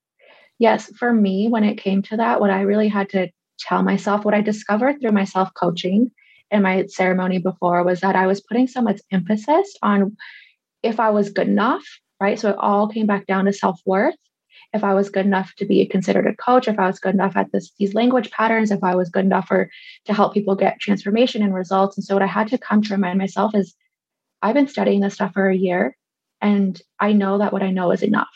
Yes, 0.58 0.90
for 0.96 1.12
me, 1.12 1.48
when 1.48 1.64
it 1.64 1.76
came 1.76 2.02
to 2.02 2.16
that, 2.16 2.40
what 2.40 2.50
I 2.50 2.62
really 2.62 2.88
had 2.88 3.10
to 3.10 3.28
tell 3.58 3.82
myself, 3.82 4.24
what 4.24 4.34
I 4.34 4.40
discovered 4.40 5.00
through 5.00 5.12
my 5.12 5.24
self 5.24 5.52
coaching 5.54 6.10
and 6.50 6.62
my 6.62 6.86
ceremony 6.86 7.38
before 7.38 7.82
was 7.84 8.00
that 8.00 8.16
I 8.16 8.26
was 8.26 8.40
putting 8.40 8.68
so 8.68 8.80
much 8.80 9.00
emphasis 9.12 9.74
on 9.82 10.16
if 10.82 11.00
I 11.00 11.10
was 11.10 11.30
good 11.30 11.48
enough, 11.48 11.84
right? 12.20 12.38
So 12.38 12.50
it 12.50 12.56
all 12.58 12.88
came 12.88 13.06
back 13.06 13.26
down 13.26 13.44
to 13.44 13.52
self 13.52 13.80
worth. 13.84 14.16
If 14.72 14.82
I 14.82 14.94
was 14.94 15.10
good 15.10 15.26
enough 15.26 15.54
to 15.56 15.64
be 15.64 15.86
considered 15.86 16.26
a 16.26 16.34
coach, 16.34 16.68
if 16.68 16.78
I 16.78 16.86
was 16.86 16.98
good 16.98 17.14
enough 17.14 17.36
at 17.36 17.52
this, 17.52 17.70
these 17.78 17.94
language 17.94 18.30
patterns, 18.30 18.70
if 18.70 18.82
I 18.82 18.94
was 18.94 19.08
good 19.08 19.24
enough 19.24 19.48
for 19.48 19.70
to 20.06 20.14
help 20.14 20.34
people 20.34 20.54
get 20.54 20.80
transformation 20.80 21.42
and 21.42 21.54
results. 21.54 21.96
And 21.96 22.04
so 22.04 22.14
what 22.14 22.22
I 22.22 22.26
had 22.26 22.48
to 22.48 22.58
come 22.58 22.82
to 22.82 22.94
remind 22.94 23.18
myself 23.18 23.54
is 23.54 23.74
I've 24.42 24.54
been 24.54 24.68
studying 24.68 25.00
this 25.00 25.14
stuff 25.14 25.32
for 25.32 25.48
a 25.48 25.56
year 25.56 25.96
and 26.40 26.80
I 27.00 27.12
know 27.12 27.38
that 27.38 27.52
what 27.52 27.62
I 27.62 27.70
know 27.70 27.90
is 27.90 28.02
enough. 28.02 28.28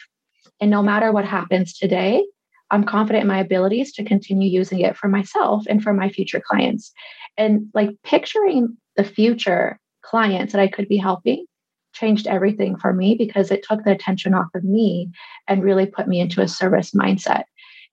And 0.61 0.71
no 0.71 0.83
matter 0.83 1.13
what 1.13 1.25
happens 1.25 1.77
today, 1.77 2.25
I'm 2.71 2.85
confident 2.85 3.23
in 3.23 3.29
my 3.29 3.41
abilities 3.41 3.93
to 3.95 4.05
continue 4.05 4.49
using 4.49 4.81
it 4.81 4.97
for 4.97 5.09
myself 5.09 5.65
and 5.69 5.83
for 5.83 5.93
my 5.93 6.09
future 6.09 6.41
clients. 6.45 6.93
And 7.37 7.69
like 7.75 7.91
picturing 8.05 8.77
the 8.97 9.05
future 9.05 9.79
clients 10.03 10.53
that 10.53 10.61
I 10.61 10.69
could 10.69 10.89
be 10.89 10.97
helping 10.97 11.47
changed 11.93 12.27
everything 12.27 12.77
for 12.77 12.93
me 12.93 13.15
because 13.15 13.51
it 13.51 13.65
took 13.69 13.85
the 13.85 13.93
attention 13.93 14.35
off 14.35 14.49
of 14.55 14.65
me 14.65 15.11
and 15.49 15.63
really 15.63 15.87
put 15.87 16.09
me 16.09 16.21
into 16.21 16.41
a 16.41 16.49
service 16.49 16.93
mindset. 16.93 17.45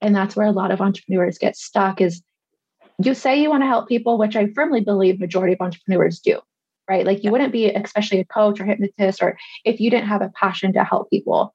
And 0.01 0.15
that's 0.15 0.35
where 0.35 0.47
a 0.47 0.51
lot 0.51 0.71
of 0.71 0.81
entrepreneurs 0.81 1.37
get 1.37 1.55
stuck 1.55 2.01
is 2.01 2.21
you 3.03 3.13
say 3.13 3.39
you 3.39 3.49
want 3.49 3.63
to 3.63 3.67
help 3.67 3.87
people, 3.87 4.17
which 4.17 4.35
I 4.35 4.47
firmly 4.53 4.81
believe 4.81 5.19
majority 5.19 5.53
of 5.53 5.61
entrepreneurs 5.61 6.19
do, 6.19 6.39
right? 6.89 7.05
Like 7.05 7.23
you 7.23 7.31
wouldn't 7.31 7.51
be 7.51 7.69
especially 7.69 8.19
a 8.19 8.25
coach 8.25 8.59
or 8.59 8.65
hypnotist 8.65 9.21
or 9.21 9.37
if 9.65 9.79
you 9.79 9.89
didn't 9.89 10.07
have 10.07 10.21
a 10.21 10.31
passion 10.35 10.73
to 10.73 10.83
help 10.83 11.09
people. 11.09 11.53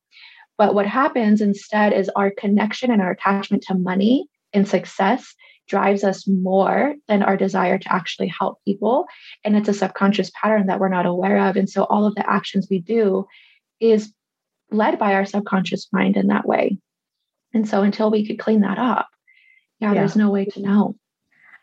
But 0.59 0.75
what 0.75 0.87
happens 0.87 1.41
instead 1.41 1.93
is 1.93 2.11
our 2.15 2.31
connection 2.31 2.91
and 2.91 3.03
our 3.03 3.11
attachment 3.11 3.65
to 3.65 3.75
money 3.75 4.27
and 4.53 4.69
success 4.69 5.35
drives 5.69 6.05
us 6.05 6.27
more 6.27 6.95
than 7.09 7.23
our 7.23 7.37
desire 7.37 7.79
to 7.79 7.93
actually 7.93 8.29
help 8.29 8.59
people. 8.65 9.07
And 9.45 9.57
it's 9.57 9.69
a 9.69 9.75
subconscious 9.75 10.31
pattern 10.41 10.67
that 10.67 10.81
we're 10.81 10.89
not 10.89 11.07
aware 11.07 11.49
of. 11.49 11.57
And 11.57 11.69
so 11.69 11.85
all 11.85 12.05
of 12.05 12.15
the 12.15 12.29
actions 12.29 12.69
we 12.71 12.81
do 12.81 13.27
is 13.81 14.13
led 14.71 14.99
by 14.99 15.15
our 15.15 15.25
subconscious 15.25 15.89
mind 15.93 16.17
in 16.17 16.29
that 16.29 16.47
way. 16.47 16.79
And 17.55 17.69
so 17.69 17.83
until 17.83 18.11
we 18.11 18.27
could 18.27 18.39
clean 18.39 18.61
that 18.61 18.79
up, 18.79 19.09
yeah, 19.81 19.93
yeah. 19.93 19.95
there's 19.95 20.17
no 20.17 20.31
way 20.31 20.45
to 20.47 20.61
know. 20.61 20.97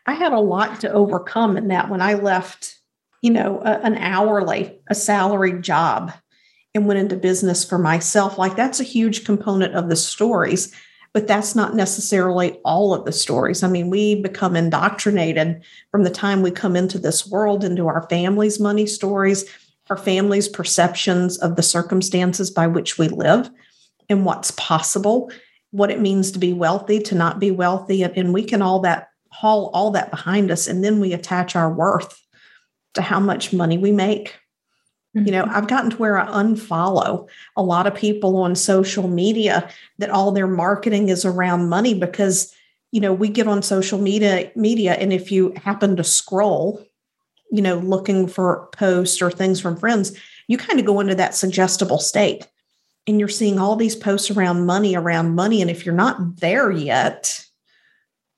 I 0.06 0.14
had 0.14 0.32
a 0.32 0.40
lot 0.40 0.80
to 0.80 0.92
overcome 0.92 1.56
in 1.56 1.68
that 1.68 1.88
when 1.88 2.00
I 2.00 2.14
left, 2.14 2.76
you 3.22 3.30
know, 3.30 3.60
a, 3.60 3.80
an 3.80 3.96
hourly, 3.96 4.80
a 4.88 4.94
salaried 4.94 5.62
job 5.62 6.12
and 6.74 6.86
went 6.86 7.00
into 7.00 7.16
business 7.16 7.64
for 7.64 7.78
myself. 7.78 8.38
Like 8.38 8.56
that's 8.56 8.80
a 8.80 8.84
huge 8.84 9.24
component 9.24 9.74
of 9.74 9.88
the 9.88 9.96
stories 9.96 10.74
but 11.12 11.26
that's 11.26 11.56
not 11.56 11.74
necessarily 11.74 12.52
all 12.64 12.94
of 12.94 13.04
the 13.04 13.12
stories. 13.12 13.62
I 13.62 13.68
mean, 13.68 13.90
we 13.90 14.14
become 14.14 14.54
indoctrinated 14.54 15.62
from 15.90 16.04
the 16.04 16.10
time 16.10 16.42
we 16.42 16.50
come 16.50 16.76
into 16.76 16.98
this 16.98 17.26
world 17.26 17.64
into 17.64 17.88
our 17.88 18.06
family's 18.08 18.60
money 18.60 18.86
stories, 18.86 19.44
our 19.88 19.96
family's 19.96 20.48
perceptions 20.48 21.36
of 21.38 21.56
the 21.56 21.62
circumstances 21.62 22.50
by 22.50 22.68
which 22.68 22.96
we 22.96 23.08
live 23.08 23.50
and 24.08 24.24
what's 24.24 24.52
possible, 24.52 25.30
what 25.72 25.90
it 25.90 26.00
means 26.00 26.30
to 26.32 26.38
be 26.38 26.52
wealthy, 26.52 27.00
to 27.00 27.14
not 27.14 27.40
be 27.40 27.50
wealthy. 27.50 28.04
And 28.04 28.32
we 28.32 28.44
can 28.44 28.62
all 28.62 28.80
that 28.80 29.08
haul 29.32 29.70
all 29.72 29.90
that 29.92 30.10
behind 30.10 30.50
us. 30.50 30.66
And 30.66 30.84
then 30.84 31.00
we 31.00 31.12
attach 31.12 31.56
our 31.56 31.72
worth 31.72 32.20
to 32.94 33.02
how 33.02 33.20
much 33.20 33.52
money 33.52 33.78
we 33.78 33.92
make 33.92 34.36
Mm-hmm. 35.16 35.26
You 35.26 35.32
know, 35.32 35.44
mm-hmm. 35.44 35.56
I've 35.56 35.68
gotten 35.68 35.90
to 35.90 35.96
where 35.96 36.18
I 36.18 36.26
unfollow 36.26 37.28
a 37.56 37.62
lot 37.62 37.86
of 37.86 37.94
people 37.94 38.36
on 38.36 38.54
social 38.54 39.08
media 39.08 39.68
that 39.98 40.10
all 40.10 40.30
their 40.30 40.46
marketing 40.46 41.08
is 41.08 41.24
around 41.24 41.68
money 41.68 41.94
because, 41.94 42.54
you 42.92 43.00
know, 43.00 43.12
we 43.12 43.28
get 43.28 43.48
on 43.48 43.62
social 43.62 43.98
media 43.98 44.52
media 44.54 44.94
and 44.94 45.12
if 45.12 45.32
you 45.32 45.52
happen 45.56 45.96
to 45.96 46.04
scroll, 46.04 46.86
you 47.50 47.60
know, 47.60 47.78
looking 47.78 48.28
for 48.28 48.68
posts 48.72 49.20
or 49.20 49.30
things 49.32 49.60
from 49.60 49.76
friends, 49.76 50.16
you 50.46 50.56
kind 50.56 50.78
of 50.78 50.86
go 50.86 51.00
into 51.00 51.16
that 51.16 51.34
suggestible 51.34 51.98
state. 51.98 52.46
and 53.06 53.18
you're 53.18 53.28
seeing 53.28 53.58
all 53.58 53.76
these 53.76 53.96
posts 53.96 54.30
around 54.30 54.66
money, 54.66 54.94
around 54.94 55.34
money. 55.34 55.60
And 55.60 55.70
if 55.70 55.84
you're 55.84 55.94
not 55.94 56.36
there 56.36 56.70
yet, 56.70 57.44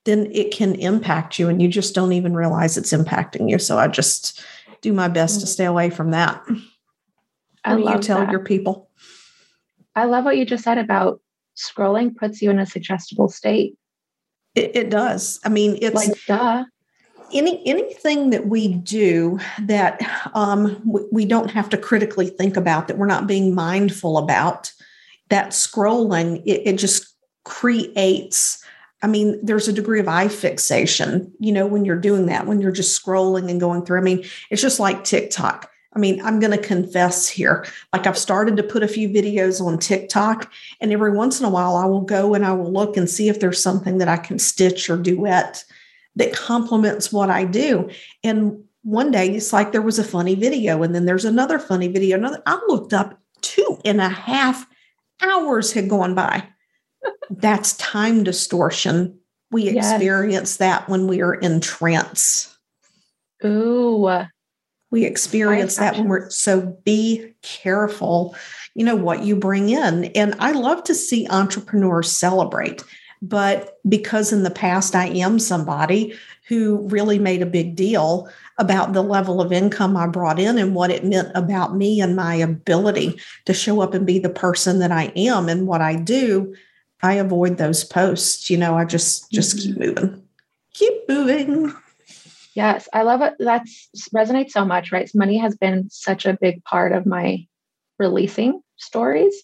then 0.04 0.28
it 0.32 0.50
can 0.52 0.74
impact 0.76 1.38
you 1.38 1.48
and 1.48 1.60
you 1.60 1.68
just 1.68 1.94
don't 1.94 2.12
even 2.12 2.34
realize 2.34 2.76
it's 2.76 2.92
impacting 2.92 3.50
you. 3.50 3.58
So 3.58 3.78
I 3.78 3.86
just 3.88 4.42
do 4.82 4.92
my 4.92 5.08
best 5.08 5.40
to 5.40 5.46
mm. 5.46 5.48
stay 5.48 5.64
away 5.64 5.88
from 5.88 6.10
that. 6.10 6.44
I 7.64 7.76
what 7.76 7.86
do 7.86 7.96
you 7.96 8.02
tell 8.02 8.18
that. 8.18 8.30
your 8.30 8.44
people? 8.44 8.90
I 9.94 10.04
love 10.04 10.24
what 10.24 10.36
you 10.36 10.44
just 10.44 10.64
said 10.64 10.78
about 10.78 11.20
scrolling 11.56 12.14
puts 12.14 12.42
you 12.42 12.50
in 12.50 12.58
a 12.58 12.66
suggestible 12.66 13.28
state. 13.28 13.76
It, 14.54 14.76
it 14.76 14.90
does. 14.90 15.40
I 15.44 15.48
mean, 15.48 15.78
it's 15.80 15.94
like 15.94 16.12
duh. 16.26 16.64
Any 17.32 17.66
anything 17.66 18.28
that 18.30 18.46
we 18.48 18.68
do 18.68 19.38
that 19.62 20.02
um, 20.34 20.82
we, 20.84 21.00
we 21.10 21.24
don't 21.24 21.50
have 21.50 21.70
to 21.70 21.78
critically 21.78 22.26
think 22.26 22.58
about, 22.58 22.88
that 22.88 22.98
we're 22.98 23.06
not 23.06 23.26
being 23.26 23.54
mindful 23.54 24.18
about, 24.18 24.70
that 25.30 25.50
scrolling, 25.50 26.42
it, 26.44 26.62
it 26.66 26.78
just 26.78 27.14
creates. 27.44 28.61
I 29.02 29.08
mean, 29.08 29.44
there's 29.44 29.66
a 29.66 29.72
degree 29.72 29.98
of 29.98 30.06
eye 30.06 30.28
fixation, 30.28 31.32
you 31.40 31.52
know, 31.52 31.66
when 31.66 31.84
you're 31.84 31.96
doing 31.96 32.26
that, 32.26 32.46
when 32.46 32.60
you're 32.60 32.70
just 32.70 33.02
scrolling 33.02 33.50
and 33.50 33.60
going 33.60 33.84
through. 33.84 33.98
I 33.98 34.02
mean, 34.02 34.24
it's 34.48 34.62
just 34.62 34.78
like 34.78 35.02
TikTok. 35.02 35.68
I 35.94 35.98
mean, 35.98 36.22
I'm 36.22 36.40
going 36.40 36.56
to 36.56 36.66
confess 36.66 37.28
here. 37.28 37.66
Like, 37.92 38.06
I've 38.06 38.16
started 38.16 38.56
to 38.56 38.62
put 38.62 38.82
a 38.82 38.88
few 38.88 39.08
videos 39.08 39.60
on 39.60 39.78
TikTok, 39.78 40.50
and 40.80 40.92
every 40.92 41.12
once 41.12 41.38
in 41.38 41.44
a 41.44 41.50
while, 41.50 41.76
I 41.76 41.84
will 41.84 42.00
go 42.00 42.34
and 42.34 42.46
I 42.46 42.52
will 42.52 42.72
look 42.72 42.96
and 42.96 43.10
see 43.10 43.28
if 43.28 43.40
there's 43.40 43.62
something 43.62 43.98
that 43.98 44.08
I 44.08 44.16
can 44.16 44.38
stitch 44.38 44.88
or 44.88 44.96
duet 44.96 45.64
that 46.16 46.32
complements 46.32 47.12
what 47.12 47.28
I 47.28 47.44
do. 47.44 47.90
And 48.24 48.64
one 48.82 49.10
day, 49.10 49.34
it's 49.34 49.52
like 49.52 49.72
there 49.72 49.82
was 49.82 49.98
a 49.98 50.04
funny 50.04 50.34
video, 50.34 50.82
and 50.82 50.94
then 50.94 51.04
there's 51.04 51.26
another 51.26 51.58
funny 51.58 51.88
video. 51.88 52.16
Another, 52.16 52.42
I 52.46 52.58
looked 52.68 52.94
up 52.94 53.20
two 53.42 53.78
and 53.84 54.00
a 54.00 54.08
half 54.08 54.66
hours 55.20 55.72
had 55.72 55.90
gone 55.90 56.14
by. 56.14 56.46
That's 57.30 57.76
time 57.76 58.24
distortion. 58.24 59.18
We 59.50 59.70
yes. 59.70 59.92
experience 59.92 60.56
that 60.58 60.88
when 60.88 61.06
we 61.06 61.20
are 61.22 61.34
in 61.34 61.60
trance. 61.60 62.56
Ooh, 63.44 64.26
we 64.92 65.06
experience 65.06 65.76
that 65.76 65.96
when 65.96 66.06
we're 66.06 66.28
so 66.28 66.78
be 66.84 67.34
careful, 67.40 68.36
you 68.74 68.84
know, 68.84 68.94
what 68.94 69.24
you 69.24 69.34
bring 69.34 69.70
in. 69.70 70.04
And 70.14 70.34
I 70.38 70.52
love 70.52 70.84
to 70.84 70.94
see 70.94 71.26
entrepreneurs 71.30 72.12
celebrate. 72.12 72.84
But 73.22 73.78
because 73.88 74.32
in 74.32 74.42
the 74.42 74.50
past 74.50 74.94
I 74.94 75.06
am 75.06 75.38
somebody 75.38 76.14
who 76.46 76.86
really 76.88 77.18
made 77.18 77.40
a 77.40 77.46
big 77.46 77.74
deal 77.74 78.28
about 78.58 78.92
the 78.92 79.02
level 79.02 79.40
of 79.40 79.50
income 79.50 79.96
I 79.96 80.06
brought 80.08 80.38
in 80.38 80.58
and 80.58 80.74
what 80.74 80.90
it 80.90 81.04
meant 81.04 81.30
about 81.34 81.74
me 81.74 82.00
and 82.02 82.14
my 82.14 82.34
ability 82.34 83.18
to 83.46 83.54
show 83.54 83.80
up 83.80 83.94
and 83.94 84.06
be 84.06 84.18
the 84.18 84.28
person 84.28 84.80
that 84.80 84.92
I 84.92 85.04
am 85.16 85.48
and 85.48 85.66
what 85.66 85.80
I 85.80 85.96
do, 85.96 86.54
I 87.02 87.14
avoid 87.14 87.58
those 87.58 87.84
posts. 87.84 88.48
You 88.48 88.58
know, 88.58 88.76
I 88.76 88.84
just 88.84 89.30
just 89.30 89.56
mm-hmm. 89.56 89.68
keep 89.68 89.78
moving. 89.78 90.22
Keep 90.74 91.08
moving. 91.08 91.74
Yes, 92.54 92.88
I 92.92 93.02
love 93.02 93.22
it. 93.22 93.34
That 93.38 93.66
resonates 94.14 94.50
so 94.50 94.64
much, 94.64 94.92
right? 94.92 95.10
Money 95.14 95.38
has 95.38 95.56
been 95.56 95.88
such 95.90 96.26
a 96.26 96.36
big 96.40 96.62
part 96.64 96.92
of 96.92 97.06
my 97.06 97.46
releasing 97.98 98.60
stories. 98.76 99.34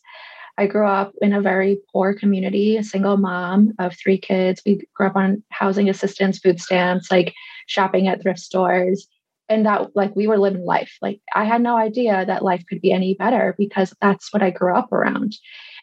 I 0.58 0.66
grew 0.66 0.86
up 0.86 1.12
in 1.22 1.32
a 1.32 1.40
very 1.40 1.78
poor 1.92 2.12
community, 2.14 2.76
a 2.76 2.82
single 2.82 3.16
mom 3.16 3.74
of 3.78 3.94
three 3.96 4.18
kids. 4.18 4.60
We 4.66 4.84
grew 4.94 5.06
up 5.06 5.16
on 5.16 5.42
housing 5.50 5.88
assistance, 5.88 6.38
food 6.38 6.60
stamps, 6.60 7.10
like 7.10 7.32
shopping 7.66 8.08
at 8.08 8.20
thrift 8.20 8.40
stores. 8.40 9.06
And 9.48 9.64
that, 9.64 9.96
like, 9.96 10.14
we 10.14 10.26
were 10.26 10.36
living 10.36 10.64
life. 10.64 10.98
Like, 11.00 11.20
I 11.34 11.44
had 11.44 11.62
no 11.62 11.78
idea 11.78 12.26
that 12.26 12.44
life 12.44 12.64
could 12.68 12.82
be 12.82 12.92
any 12.92 13.14
better 13.14 13.54
because 13.56 13.94
that's 14.02 14.30
what 14.32 14.42
I 14.42 14.50
grew 14.50 14.74
up 14.74 14.92
around. 14.92 15.34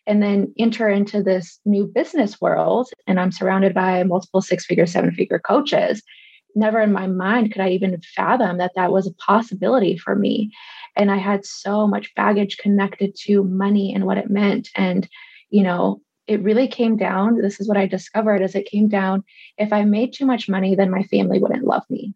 And 0.07 0.21
then 0.21 0.53
enter 0.59 0.87
into 0.87 1.23
this 1.23 1.59
new 1.65 1.85
business 1.87 2.39
world, 2.39 2.89
and 3.07 3.19
I'm 3.19 3.31
surrounded 3.31 3.73
by 3.73 4.03
multiple 4.03 4.41
six 4.41 4.65
figure, 4.65 4.85
seven 4.85 5.11
figure 5.11 5.39
coaches 5.39 6.03
never 6.55 6.79
in 6.79 6.91
my 6.91 7.07
mind 7.07 7.51
could 7.51 7.61
I 7.61 7.69
even 7.69 7.99
fathom 8.15 8.57
that 8.57 8.71
that 8.75 8.91
was 8.91 9.05
a 9.05 9.13
possibility 9.13 9.97
for 9.97 10.15
me. 10.15 10.51
And 10.95 11.11
I 11.11 11.17
had 11.17 11.45
so 11.45 11.87
much 11.87 12.15
baggage 12.15 12.57
connected 12.57 13.15
to 13.25 13.43
money 13.43 13.93
and 13.93 14.05
what 14.05 14.17
it 14.17 14.29
meant. 14.29 14.69
And, 14.75 15.07
you 15.49 15.61
know, 15.61 16.01
it 16.27 16.41
really 16.41 16.67
came 16.67 16.95
down. 16.95 17.41
This 17.41 17.59
is 17.59 17.67
what 17.67 17.77
I 17.77 17.85
discovered 17.85 18.41
as 18.41 18.55
it 18.55 18.65
came 18.65 18.87
down. 18.87 19.23
If 19.57 19.73
I 19.73 19.83
made 19.83 20.13
too 20.13 20.25
much 20.25 20.49
money, 20.49 20.75
then 20.75 20.89
my 20.89 21.03
family 21.03 21.39
wouldn't 21.39 21.65
love 21.65 21.83
me. 21.89 22.13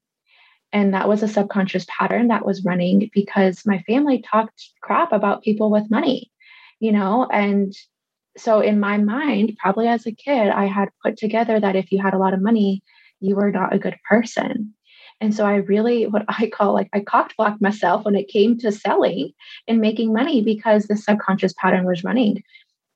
And 0.72 0.94
that 0.94 1.10
was 1.10 1.22
a 1.22 1.28
subconscious 1.28 1.86
pattern 1.90 2.30
that 2.30 2.46
was 2.46 2.64
running 2.64 3.10
because 3.14 3.66
my 3.66 3.80
family 3.84 4.22
talked 4.22 4.70
crap 4.82 5.12
about 5.12 5.44
people 5.44 5.70
with 5.70 5.92
money, 5.92 6.32
you 6.80 6.92
know, 6.92 7.28
and 7.32 7.74
so 8.38 8.62
in 8.62 8.80
my 8.80 8.98
mind, 8.98 9.58
probably 9.60 9.88
as 9.88 10.06
a 10.06 10.12
kid, 10.12 10.50
I 10.50 10.66
had 10.66 10.90
put 11.04 11.18
together 11.18 11.60
that 11.60 11.76
if 11.76 11.92
you 11.92 12.02
had 12.02 12.14
a 12.14 12.18
lot 12.18 12.34
of 12.34 12.42
money, 12.42 12.82
you 13.20 13.36
were 13.36 13.52
not 13.52 13.74
a 13.74 13.80
good 13.80 13.98
person. 14.08 14.74
And 15.22 15.36
so 15.36 15.46
I 15.46 15.56
really, 15.56 16.08
what 16.08 16.26
I 16.28 16.50
call 16.50 16.74
like, 16.74 16.90
I 16.94 17.02
cocked 17.02 17.36
blocked 17.38 17.62
myself 17.62 18.06
when 18.06 18.16
it 18.16 18.30
came 18.30 18.58
to 18.60 18.72
selling 18.72 19.32
and 19.68 19.82
making 19.82 20.14
money 20.14 20.42
because 20.42 20.86
the 20.86 20.98
subconscious 20.98 21.54
pattern 21.54 21.86
was 21.86 22.04
running. 22.04 22.44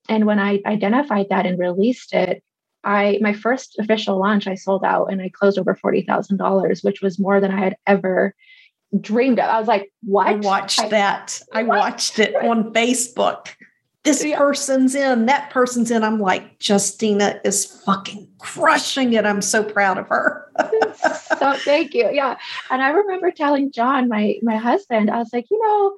And 0.09 0.25
when 0.25 0.39
I 0.39 0.61
identified 0.65 1.27
that 1.29 1.45
and 1.45 1.57
released 1.57 2.13
it, 2.13 2.43
I 2.85 3.17
my 3.21 3.31
first 3.31 3.77
official 3.79 4.19
launch 4.19 4.45
I 4.45 4.55
sold 4.55 4.83
out 4.83 5.05
and 5.05 5.21
I 5.21 5.29
closed 5.29 5.57
over 5.57 5.73
forty 5.73 6.01
thousand 6.01 6.35
dollars, 6.35 6.83
which 6.83 7.01
was 7.01 7.17
more 7.17 7.39
than 7.39 7.51
I 7.51 7.59
had 7.59 7.77
ever 7.87 8.35
dreamed 8.99 9.39
of. 9.39 9.49
I 9.49 9.57
was 9.57 9.69
like, 9.69 9.89
"What?" 10.01 10.27
I 10.27 10.33
watched 10.35 10.81
I, 10.81 10.89
that. 10.89 11.41
I 11.53 11.63
watched 11.63 12.19
it 12.19 12.35
on 12.35 12.73
Facebook 12.73 13.51
this 14.03 14.23
yeah. 14.23 14.37
person's 14.37 14.95
in, 14.95 15.27
that 15.27 15.49
person's 15.49 15.89
in. 15.89 16.03
I'm 16.03 16.19
like, 16.19 16.57
Justina 16.67 17.39
is 17.45 17.65
fucking 17.65 18.27
crushing 18.37 19.13
it. 19.13 19.25
I'm 19.25 19.41
so 19.41 19.63
proud 19.63 19.97
of 19.97 20.07
her. 20.07 20.51
so 20.95 21.53
thank 21.59 21.93
you. 21.93 22.09
Yeah. 22.11 22.37
And 22.69 22.81
I 22.81 22.89
remember 22.89 23.31
telling 23.31 23.71
John, 23.71 24.09
my 24.09 24.35
my 24.43 24.57
husband, 24.57 25.09
I 25.09 25.19
was 25.19 25.31
like, 25.31 25.45
you 25.49 25.61
know, 25.61 25.95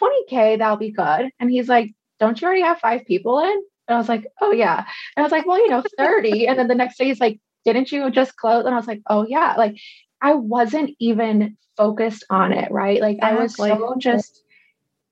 20K, 0.00 0.58
that'll 0.58 0.76
be 0.76 0.90
good. 0.90 1.30
And 1.38 1.50
he's 1.50 1.68
like, 1.68 1.92
Don't 2.18 2.40
you 2.40 2.46
already 2.46 2.62
have 2.62 2.78
five 2.78 3.04
people 3.04 3.40
in? 3.40 3.62
And 3.88 3.94
I 3.94 3.98
was 3.98 4.08
like, 4.08 4.26
Oh 4.40 4.52
yeah. 4.52 4.78
And 4.78 4.86
I 5.18 5.22
was 5.22 5.32
like, 5.32 5.46
Well, 5.46 5.58
you 5.58 5.68
know, 5.68 5.84
30. 5.98 6.46
and 6.48 6.58
then 6.58 6.68
the 6.68 6.74
next 6.74 6.96
day 6.96 7.06
he's 7.06 7.20
like, 7.20 7.38
Didn't 7.66 7.92
you 7.92 8.10
just 8.10 8.36
close? 8.36 8.64
And 8.64 8.74
I 8.74 8.78
was 8.78 8.86
like, 8.86 9.02
Oh 9.08 9.26
yeah. 9.28 9.54
Like 9.58 9.76
I 10.22 10.34
wasn't 10.34 10.96
even 10.98 11.58
focused 11.76 12.24
on 12.30 12.52
it, 12.52 12.70
right? 12.70 13.00
Like 13.00 13.16
exactly. 13.16 13.70
I 13.70 13.74
was 13.74 13.88
so 13.88 13.94
just 13.98 14.42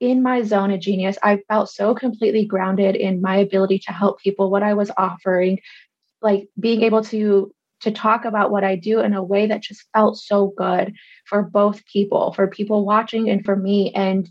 in 0.00 0.22
my 0.22 0.42
zone 0.42 0.70
of 0.70 0.80
genius. 0.80 1.18
I 1.22 1.42
felt 1.48 1.70
so 1.70 1.94
completely 1.94 2.46
grounded 2.46 2.96
in 2.96 3.20
my 3.20 3.36
ability 3.36 3.80
to 3.80 3.92
help 3.92 4.20
people, 4.20 4.50
what 4.50 4.62
I 4.62 4.74
was 4.74 4.90
offering, 4.96 5.60
like 6.22 6.48
being 6.58 6.82
able 6.82 7.04
to 7.04 7.52
to 7.80 7.90
talk 7.90 8.26
about 8.26 8.50
what 8.50 8.62
I 8.62 8.76
do 8.76 9.00
in 9.00 9.14
a 9.14 9.22
way 9.22 9.46
that 9.46 9.62
just 9.62 9.86
felt 9.94 10.18
so 10.18 10.52
good 10.56 10.94
for 11.24 11.42
both 11.42 11.84
people, 11.86 12.32
for 12.34 12.46
people 12.46 12.84
watching 12.84 13.30
and 13.30 13.42
for 13.44 13.56
me. 13.56 13.90
And 13.94 14.30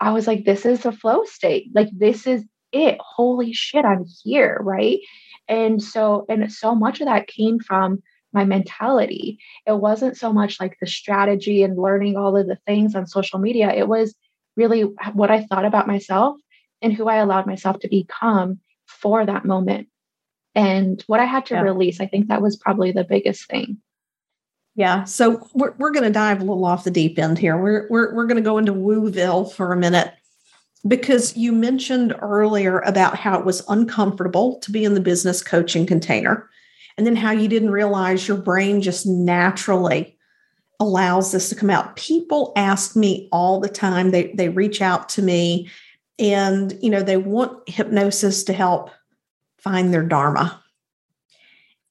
I 0.00 0.12
was 0.12 0.26
like, 0.26 0.44
this 0.44 0.64
is 0.64 0.86
a 0.86 0.92
flow 0.92 1.24
state. 1.24 1.70
Like, 1.74 1.90
this 1.92 2.26
is 2.26 2.42
it. 2.72 2.96
Holy 3.00 3.52
shit, 3.52 3.84
I'm 3.84 4.06
here. 4.22 4.58
Right. 4.62 5.00
And 5.46 5.82
so, 5.82 6.24
and 6.28 6.50
so 6.50 6.74
much 6.74 7.02
of 7.02 7.06
that 7.06 7.26
came 7.26 7.60
from 7.60 8.02
my 8.32 8.44
mentality. 8.44 9.38
It 9.66 9.78
wasn't 9.78 10.16
so 10.16 10.32
much 10.32 10.58
like 10.58 10.78
the 10.80 10.86
strategy 10.86 11.62
and 11.62 11.78
learning 11.78 12.16
all 12.16 12.34
of 12.34 12.46
the 12.46 12.58
things 12.66 12.94
on 12.94 13.06
social 13.06 13.38
media. 13.38 13.70
It 13.72 13.88
was 13.88 14.14
really 14.56 14.82
what 15.12 15.30
I 15.30 15.44
thought 15.44 15.64
about 15.64 15.86
myself 15.86 16.36
and 16.82 16.92
who 16.92 17.08
I 17.08 17.16
allowed 17.16 17.46
myself 17.46 17.80
to 17.80 17.88
become 17.88 18.60
for 18.86 19.24
that 19.24 19.44
moment. 19.44 19.88
And 20.54 21.02
what 21.06 21.20
I 21.20 21.24
had 21.24 21.46
to 21.46 21.54
yeah. 21.54 21.62
release, 21.62 22.00
I 22.00 22.06
think 22.06 22.28
that 22.28 22.42
was 22.42 22.56
probably 22.56 22.92
the 22.92 23.04
biggest 23.04 23.48
thing. 23.48 23.78
Yeah. 24.76 25.04
So 25.04 25.48
we're, 25.54 25.72
we're 25.78 25.92
going 25.92 26.04
to 26.04 26.10
dive 26.10 26.40
a 26.40 26.44
little 26.44 26.64
off 26.64 26.84
the 26.84 26.90
deep 26.90 27.18
end 27.18 27.38
here. 27.38 27.56
We're, 27.56 27.86
we're, 27.88 28.14
we're 28.14 28.26
going 28.26 28.42
to 28.42 28.42
go 28.42 28.58
into 28.58 28.72
Wooville 28.72 29.52
for 29.52 29.72
a 29.72 29.76
minute 29.76 30.12
because 30.86 31.36
you 31.36 31.52
mentioned 31.52 32.14
earlier 32.20 32.80
about 32.80 33.16
how 33.16 33.38
it 33.38 33.44
was 33.44 33.64
uncomfortable 33.68 34.58
to 34.60 34.70
be 34.70 34.84
in 34.84 34.94
the 34.94 35.00
business 35.00 35.42
coaching 35.42 35.86
container 35.86 36.48
and 36.96 37.06
then 37.06 37.16
how 37.16 37.30
you 37.30 37.48
didn't 37.48 37.70
realize 37.70 38.28
your 38.28 38.36
brain 38.36 38.82
just 38.82 39.06
naturally 39.06 40.16
allows 40.80 41.32
this 41.32 41.48
to 41.48 41.54
come 41.54 41.70
out. 41.70 41.96
People 41.96 42.52
ask 42.56 42.96
me 42.96 43.28
all 43.32 43.60
the 43.60 43.68
time. 43.68 44.10
They 44.10 44.32
they 44.32 44.48
reach 44.48 44.82
out 44.82 45.08
to 45.10 45.22
me 45.22 45.70
and 46.18 46.78
you 46.82 46.90
know 46.90 47.02
they 47.02 47.16
want 47.16 47.68
hypnosis 47.68 48.44
to 48.44 48.52
help 48.52 48.90
find 49.58 49.92
their 49.92 50.02
dharma. 50.02 50.62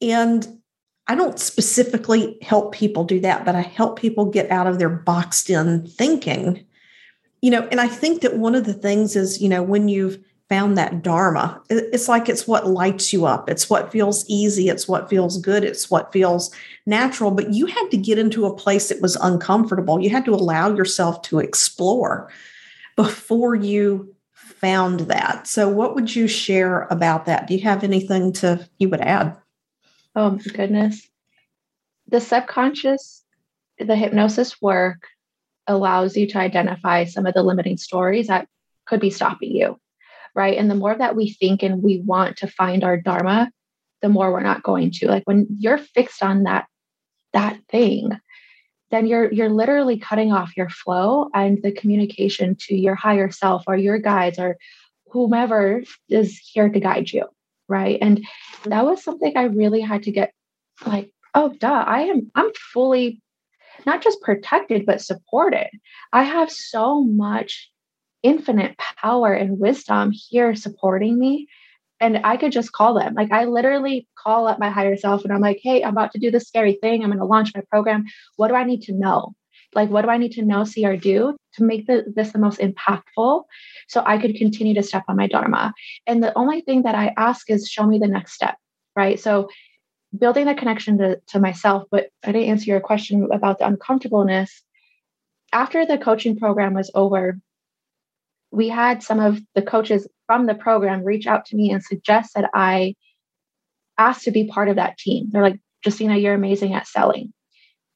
And 0.00 0.60
I 1.06 1.14
don't 1.14 1.38
specifically 1.38 2.38
help 2.40 2.72
people 2.72 3.04
do 3.04 3.20
that, 3.20 3.44
but 3.44 3.54
I 3.54 3.60
help 3.60 3.98
people 3.98 4.26
get 4.26 4.50
out 4.50 4.66
of 4.66 4.78
their 4.78 4.88
boxed 4.88 5.50
in 5.50 5.86
thinking. 5.86 6.64
You 7.42 7.50
know, 7.50 7.68
and 7.70 7.80
I 7.80 7.88
think 7.88 8.22
that 8.22 8.38
one 8.38 8.54
of 8.54 8.64
the 8.64 8.72
things 8.72 9.16
is, 9.16 9.42
you 9.42 9.50
know, 9.50 9.62
when 9.62 9.88
you've 9.88 10.18
found 10.48 10.76
that 10.76 11.02
dharma. 11.02 11.62
It's 11.70 12.08
like 12.08 12.28
it's 12.28 12.46
what 12.46 12.66
lights 12.66 13.12
you 13.12 13.24
up. 13.24 13.48
It's 13.48 13.70
what 13.70 13.90
feels 13.90 14.24
easy. 14.28 14.68
It's 14.68 14.86
what 14.86 15.08
feels 15.08 15.38
good. 15.38 15.64
It's 15.64 15.90
what 15.90 16.12
feels 16.12 16.54
natural. 16.86 17.30
But 17.30 17.52
you 17.52 17.66
had 17.66 17.90
to 17.90 17.96
get 17.96 18.18
into 18.18 18.44
a 18.44 18.54
place 18.54 18.88
that 18.90 19.00
was 19.00 19.16
uncomfortable. 19.16 20.00
You 20.00 20.10
had 20.10 20.24
to 20.26 20.34
allow 20.34 20.74
yourself 20.74 21.22
to 21.22 21.38
explore 21.38 22.30
before 22.96 23.54
you 23.54 24.14
found 24.32 25.00
that. 25.00 25.46
So, 25.46 25.68
what 25.68 25.94
would 25.94 26.14
you 26.14 26.28
share 26.28 26.82
about 26.90 27.26
that? 27.26 27.46
Do 27.46 27.54
you 27.54 27.62
have 27.62 27.82
anything 27.82 28.32
to 28.34 28.68
you 28.78 28.88
would 28.90 29.00
add? 29.00 29.36
Oh 30.14 30.30
my 30.30 30.42
goodness. 30.52 31.08
The 32.08 32.20
subconscious, 32.20 33.24
the 33.78 33.96
hypnosis 33.96 34.60
work 34.60 35.08
allows 35.66 36.16
you 36.16 36.26
to 36.28 36.38
identify 36.38 37.04
some 37.04 37.26
of 37.26 37.34
the 37.34 37.42
limiting 37.42 37.76
stories 37.78 38.26
that 38.28 38.46
could 38.86 39.00
be 39.00 39.10
stopping 39.10 39.52
you, 39.52 39.80
right? 40.34 40.56
And 40.58 40.70
the 40.70 40.74
more 40.74 40.94
that 40.94 41.16
we 41.16 41.32
think 41.32 41.62
and 41.62 41.82
we 41.82 42.00
want 42.00 42.38
to 42.38 42.46
find 42.46 42.84
our 42.84 42.96
dharma, 42.96 43.50
the 44.02 44.08
more 44.08 44.32
we're 44.32 44.40
not 44.40 44.62
going 44.62 44.90
to. 44.92 45.08
Like 45.08 45.22
when 45.24 45.46
you're 45.58 45.78
fixed 45.78 46.22
on 46.22 46.44
that 46.44 46.66
that 47.32 47.58
thing, 47.68 48.10
then 48.90 49.06
you're 49.06 49.32
you're 49.32 49.50
literally 49.50 49.98
cutting 49.98 50.32
off 50.32 50.56
your 50.56 50.68
flow 50.68 51.28
and 51.34 51.62
the 51.62 51.72
communication 51.72 52.56
to 52.60 52.74
your 52.74 52.94
higher 52.94 53.30
self 53.30 53.64
or 53.66 53.76
your 53.76 53.98
guides 53.98 54.38
or 54.38 54.56
whomever 55.10 55.82
is 56.08 56.38
here 56.52 56.68
to 56.68 56.80
guide 56.80 57.10
you, 57.12 57.26
right? 57.68 57.98
And 58.02 58.24
that 58.64 58.84
was 58.84 59.02
something 59.02 59.36
I 59.36 59.44
really 59.44 59.80
had 59.80 60.02
to 60.04 60.12
get 60.12 60.32
like, 60.84 61.10
oh 61.34 61.54
duh, 61.58 61.84
I 61.86 62.02
am 62.02 62.30
I'm 62.34 62.50
fully 62.72 63.20
not 63.86 64.02
just 64.02 64.20
protected 64.20 64.86
but 64.86 65.00
supported. 65.00 65.68
I 66.12 66.24
have 66.24 66.50
so 66.50 67.02
much 67.02 67.70
infinite 68.24 68.76
power 68.78 69.32
and 69.32 69.60
wisdom 69.60 70.10
here 70.12 70.56
supporting 70.56 71.16
me. 71.16 71.46
And 72.00 72.20
I 72.24 72.36
could 72.36 72.50
just 72.50 72.72
call 72.72 72.94
them. 72.94 73.14
Like 73.14 73.30
I 73.30 73.44
literally 73.44 74.08
call 74.18 74.48
up 74.48 74.58
my 74.58 74.70
higher 74.70 74.96
self 74.96 75.22
and 75.22 75.32
I'm 75.32 75.40
like, 75.40 75.60
hey, 75.62 75.84
I'm 75.84 75.92
about 75.92 76.12
to 76.12 76.18
do 76.18 76.30
this 76.32 76.48
scary 76.48 76.74
thing. 76.82 77.02
I'm 77.02 77.10
going 77.10 77.20
to 77.20 77.24
launch 77.24 77.52
my 77.54 77.62
program. 77.70 78.06
What 78.36 78.48
do 78.48 78.54
I 78.54 78.64
need 78.64 78.82
to 78.82 78.92
know? 78.92 79.34
Like, 79.74 79.90
what 79.90 80.02
do 80.02 80.08
I 80.08 80.18
need 80.18 80.32
to 80.32 80.44
know, 80.44 80.64
see, 80.64 80.86
or 80.86 80.96
do 80.96 81.36
to 81.54 81.64
make 81.64 81.86
the, 81.86 82.04
this 82.14 82.32
the 82.32 82.38
most 82.38 82.60
impactful 82.60 83.44
so 83.88 84.02
I 84.04 84.18
could 84.18 84.36
continue 84.36 84.74
to 84.74 84.82
step 84.82 85.04
on 85.08 85.16
my 85.16 85.26
Dharma? 85.26 85.72
And 86.06 86.22
the 86.22 86.36
only 86.36 86.60
thing 86.60 86.82
that 86.82 86.94
I 86.94 87.12
ask 87.16 87.50
is 87.50 87.68
show 87.68 87.86
me 87.86 87.98
the 87.98 88.08
next 88.08 88.32
step, 88.32 88.56
right? 88.96 89.18
So 89.18 89.48
building 90.16 90.46
the 90.46 90.54
connection 90.54 90.98
to, 90.98 91.20
to 91.28 91.40
myself, 91.40 91.84
but 91.90 92.08
I 92.24 92.32
didn't 92.32 92.48
answer 92.48 92.70
your 92.70 92.80
question 92.80 93.28
about 93.32 93.58
the 93.58 93.66
uncomfortableness. 93.66 94.62
After 95.52 95.86
the 95.86 95.98
coaching 95.98 96.36
program 96.36 96.74
was 96.74 96.90
over, 96.94 97.38
we 98.54 98.68
had 98.68 99.02
some 99.02 99.20
of 99.20 99.40
the 99.54 99.62
coaches 99.62 100.08
from 100.26 100.46
the 100.46 100.54
program 100.54 101.02
reach 101.02 101.26
out 101.26 101.44
to 101.46 101.56
me 101.56 101.70
and 101.70 101.82
suggest 101.82 102.34
that 102.34 102.50
I 102.54 102.94
ask 103.98 104.22
to 104.22 104.30
be 104.30 104.46
part 104.46 104.68
of 104.68 104.76
that 104.76 104.98
team. 104.98 105.28
They're 105.30 105.42
like, 105.42 105.60
Justina, 105.84 106.16
you're 106.16 106.34
amazing 106.34 106.74
at 106.74 106.86
selling. 106.86 107.32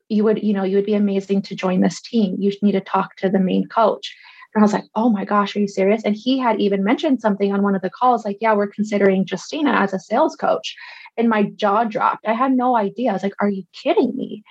You 0.09 0.25
would, 0.25 0.43
you 0.43 0.53
know, 0.53 0.65
you 0.65 0.77
would 0.77 0.87
be 0.87 0.95
amazing 0.95 1.43
to 1.43 1.55
join 1.55 1.81
this 1.81 2.01
team. 2.01 2.37
You 2.39 2.53
need 2.63 2.73
to 2.73 2.81
talk 2.81 3.17
to 3.17 3.29
the 3.29 3.39
main 3.39 3.67
coach. 3.69 4.15
And 4.55 4.63
I 4.63 4.65
was 4.65 4.73
like, 4.73 4.85
oh 4.95 5.11
my 5.11 5.25
gosh, 5.25 5.55
are 5.55 5.61
you 5.61 5.69
serious? 5.69 6.03
And 6.05 6.17
he 6.17 6.39
had 6.39 6.61
even 6.61 6.83
mentioned 6.83 7.21
something 7.21 7.53
on 7.53 7.63
one 7.63 7.75
of 7.75 7.83
the 7.83 7.91
calls, 7.91 8.25
like, 8.25 8.39
yeah, 8.41 8.55
we're 8.55 8.67
considering 8.69 9.27
Justina 9.31 9.73
as 9.73 9.93
a 9.93 9.99
sales 9.99 10.37
coach. 10.37 10.75
And 11.17 11.29
my 11.29 11.45
jaw 11.57 11.85
dropped. 11.85 12.27
I 12.27 12.33
had 12.33 12.53
no 12.53 12.77
idea. 12.77 13.11
I 13.11 13.13
was 13.13 13.23
like, 13.23 13.35
are 13.41 13.51
you 13.51 13.65
kidding 13.73 14.17
me? 14.17 14.43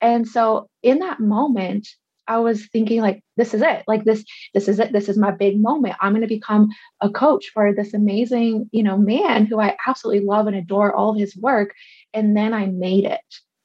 And 0.00 0.26
so 0.26 0.68
in 0.82 0.98
that 0.98 1.20
moment, 1.20 1.88
I 2.26 2.38
was 2.38 2.66
thinking 2.68 3.00
like 3.00 3.22
this 3.36 3.54
is 3.54 3.62
it 3.62 3.84
like 3.86 4.04
this 4.04 4.24
this 4.54 4.68
is 4.68 4.78
it 4.78 4.92
this 4.92 5.08
is 5.08 5.18
my 5.18 5.30
big 5.30 5.60
moment. 5.60 5.96
I'm 6.00 6.12
going 6.12 6.22
to 6.22 6.26
become 6.26 6.68
a 7.00 7.10
coach 7.10 7.50
for 7.52 7.74
this 7.74 7.94
amazing 7.94 8.68
you 8.72 8.82
know 8.82 8.96
man 8.96 9.46
who 9.46 9.60
I 9.60 9.76
absolutely 9.86 10.24
love 10.24 10.46
and 10.46 10.56
adore 10.56 10.94
all 10.94 11.10
of 11.10 11.18
his 11.18 11.36
work. 11.36 11.74
And 12.12 12.36
then 12.36 12.54
I 12.54 12.66
made 12.66 13.04
it. 13.04 13.20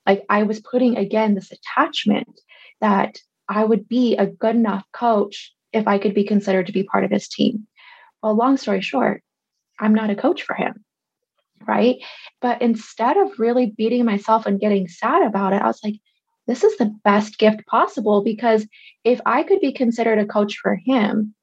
Like 0.06 0.26
I 0.30 0.43
was 0.43 0.60
putting 0.60 0.98
again 0.98 1.36
this 1.36 1.52
attachment 1.52 2.39
that 2.82 3.17
I 3.48 3.63
would 3.63 3.88
be 3.88 4.15
a 4.15 4.28
good 4.28 4.56
enough 4.56 4.84
coach 4.93 5.54
if 5.72 5.88
I 5.88 5.98
could 5.98 6.13
be 6.13 6.24
considered 6.24 6.67
to 6.67 6.74
be 6.74 6.84
part 6.84 7.04
of 7.04 7.12
his 7.12 7.28
team. 7.28 7.67
Well 8.22 8.36
long 8.36 8.58
story 8.58 8.82
short 8.82 9.24
I'm 9.80 9.95
not 9.95 10.10
a 10.10 10.15
coach 10.15 10.43
for 10.43 10.56
him 10.56 10.84
right? 11.67 11.98
But 12.41 12.62
instead 12.62 13.17
of 13.17 13.38
really 13.38 13.74
beating 13.78 14.06
myself 14.06 14.45
and 14.45 14.62
getting 14.62 14.88
sad 14.88 15.24
about 15.24 15.54
it 15.54 15.62
I 15.62 15.67
was 15.67 15.80
like 15.84 15.95
this 16.50 16.64
is 16.64 16.76
the 16.78 16.92
best 17.04 17.38
gift 17.38 17.66
possible 17.68 18.24
because 18.24 18.68
if 19.04 19.22
I 19.24 19.44
could 19.44 19.60
be 19.60 19.72
considered 19.72 20.18
a 20.18 20.26
coach 20.26 20.58
for 20.58 20.76
him, 20.76 21.36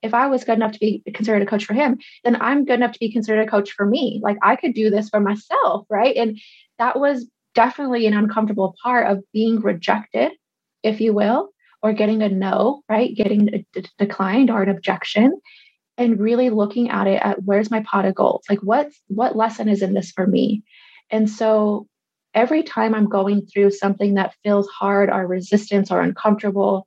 if 0.00 0.14
I 0.14 0.28
was 0.28 0.44
good 0.44 0.54
enough 0.54 0.70
to 0.72 0.78
be 0.78 1.02
considered 1.12 1.42
a 1.42 1.46
coach 1.46 1.64
for 1.64 1.74
him, 1.74 1.98
then 2.22 2.40
I'm 2.40 2.64
good 2.64 2.74
enough 2.74 2.92
to 2.92 3.00
be 3.00 3.12
considered 3.12 3.40
a 3.40 3.50
coach 3.50 3.72
for 3.72 3.84
me. 3.84 4.20
Like 4.22 4.36
I 4.42 4.54
could 4.54 4.72
do 4.72 4.90
this 4.90 5.08
for 5.08 5.18
myself, 5.18 5.86
right? 5.90 6.14
And 6.14 6.38
that 6.78 7.00
was 7.00 7.28
definitely 7.56 8.06
an 8.06 8.14
uncomfortable 8.14 8.76
part 8.80 9.10
of 9.10 9.24
being 9.32 9.60
rejected, 9.60 10.30
if 10.84 11.00
you 11.00 11.12
will, 11.12 11.48
or 11.82 11.92
getting 11.92 12.22
a 12.22 12.28
no, 12.28 12.82
right? 12.88 13.12
Getting 13.12 13.52
a 13.52 13.66
d- 13.72 13.88
declined 13.98 14.50
or 14.50 14.62
an 14.62 14.68
objection 14.68 15.40
and 15.98 16.20
really 16.20 16.50
looking 16.50 16.90
at 16.90 17.08
it 17.08 17.20
at 17.20 17.42
where's 17.42 17.72
my 17.72 17.80
pot 17.80 18.04
of 18.04 18.14
gold? 18.14 18.44
Like 18.48 18.60
what 18.60 18.92
what 19.08 19.36
lesson 19.36 19.68
is 19.68 19.82
in 19.82 19.94
this 19.94 20.12
for 20.12 20.28
me? 20.28 20.62
And 21.10 21.28
so 21.28 21.88
every 22.34 22.62
time 22.62 22.94
I'm 22.94 23.08
going 23.08 23.46
through 23.46 23.70
something 23.70 24.14
that 24.14 24.34
feels 24.42 24.68
hard 24.68 25.10
or 25.10 25.26
resistance 25.26 25.90
or 25.90 26.00
uncomfortable, 26.00 26.86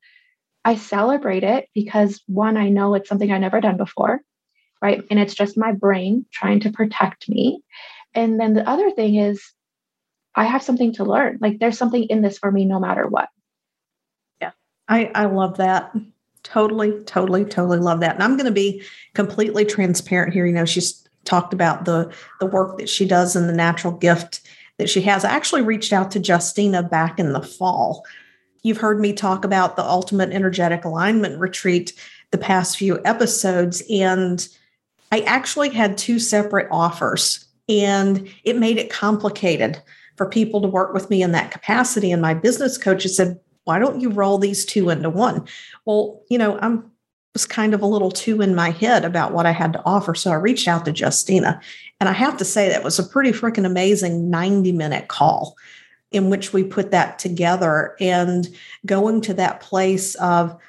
I 0.65 0.75
celebrate 0.75 1.43
it 1.43 1.69
because 1.73 2.21
one, 2.27 2.57
I 2.57 2.69
know 2.69 2.93
it's 2.93 3.07
something 3.07 3.31
I've 3.31 3.41
never 3.41 3.61
done 3.61 3.77
before, 3.77 4.19
right? 4.81 5.01
And 5.09 5.19
it's 5.19 5.33
just 5.33 5.57
my 5.57 5.71
brain 5.71 6.25
trying 6.31 6.59
to 6.61 6.71
protect 6.71 7.29
me. 7.29 7.61
And 8.13 8.39
then 8.39 8.53
the 8.53 8.67
other 8.67 8.91
thing 8.91 9.15
is, 9.15 9.41
I 10.35 10.43
have 10.43 10.61
something 10.61 10.93
to 10.95 11.03
learn. 11.03 11.39
Like 11.41 11.59
there's 11.59 11.77
something 11.77 12.03
in 12.03 12.21
this 12.21 12.37
for 12.37 12.51
me 12.51 12.65
no 12.65 12.79
matter 12.79 13.07
what. 13.07 13.29
Yeah, 14.41 14.51
I, 14.87 15.09
I 15.15 15.25
love 15.25 15.57
that. 15.57 15.95
Totally, 16.43 17.03
totally, 17.05 17.43
totally 17.43 17.79
love 17.79 18.01
that. 18.01 18.15
And 18.15 18.23
I'm 18.23 18.37
going 18.37 18.45
to 18.45 18.51
be 18.51 18.83
completely 19.15 19.65
transparent 19.65 20.33
here. 20.33 20.45
You 20.45 20.53
know, 20.53 20.65
she's 20.65 21.07
talked 21.25 21.53
about 21.53 21.85
the 21.85 22.13
the 22.39 22.45
work 22.45 22.77
that 22.77 22.87
she 22.87 23.05
does 23.05 23.35
and 23.35 23.49
the 23.49 23.53
natural 23.53 23.93
gift 23.93 24.41
that 24.77 24.89
she 24.89 25.01
has. 25.01 25.25
I 25.25 25.31
actually 25.31 25.61
reached 25.61 25.93
out 25.93 26.11
to 26.11 26.19
Justina 26.19 26.83
back 26.83 27.19
in 27.19 27.33
the 27.33 27.41
fall. 27.41 28.05
You've 28.63 28.77
heard 28.77 28.99
me 28.99 29.13
talk 29.13 29.45
about 29.45 29.75
the 29.75 29.83
Ultimate 29.83 30.31
Energetic 30.31 30.85
Alignment 30.85 31.39
Retreat 31.39 31.93
the 32.31 32.37
past 32.37 32.77
few 32.77 32.99
episodes, 33.05 33.81
and 33.89 34.47
I 35.11 35.21
actually 35.21 35.69
had 35.69 35.97
two 35.97 36.19
separate 36.19 36.67
offers, 36.71 37.45
and 37.69 38.29
it 38.43 38.57
made 38.57 38.77
it 38.77 38.89
complicated 38.89 39.81
for 40.15 40.27
people 40.27 40.61
to 40.61 40.67
work 40.67 40.93
with 40.93 41.09
me 41.09 41.21
in 41.21 41.31
that 41.31 41.51
capacity. 41.51 42.11
And 42.11 42.21
my 42.21 42.33
business 42.33 42.77
coach 42.77 43.05
said, 43.05 43.39
Why 43.63 43.79
don't 43.79 44.01
you 44.01 44.09
roll 44.09 44.37
these 44.37 44.65
two 44.65 44.89
into 44.89 45.09
one? 45.09 45.47
Well, 45.85 46.21
you 46.29 46.37
know, 46.37 46.57
I'm 46.59 46.91
was 47.37 47.45
kind 47.45 47.75
of 47.75 47.83
a 47.83 47.85
little 47.85 48.09
too 48.09 48.41
in 48.41 48.55
my 48.55 48.71
head 48.71 49.05
about 49.05 49.31
what 49.31 49.45
I 49.45 49.51
had 49.51 49.73
to 49.73 49.83
offer. 49.85 50.15
So 50.15 50.31
I 50.31 50.35
reached 50.35 50.67
out 50.67 50.85
to 50.85 50.91
Justina. 50.91 51.61
And 51.99 52.09
I 52.09 52.11
have 52.13 52.35
to 52.37 52.45
say, 52.45 52.67
that 52.67 52.83
was 52.83 52.97
a 52.97 53.03
pretty 53.03 53.31
freaking 53.31 53.63
amazing 53.63 54.31
90 54.31 54.71
minute 54.71 55.07
call 55.07 55.55
in 56.11 56.31
which 56.31 56.51
we 56.51 56.63
put 56.63 56.89
that 56.89 57.19
together 57.19 57.95
and 57.99 58.47
going 58.87 59.21
to 59.21 59.35
that 59.35 59.59
place 59.59 60.15
of, 60.15 60.59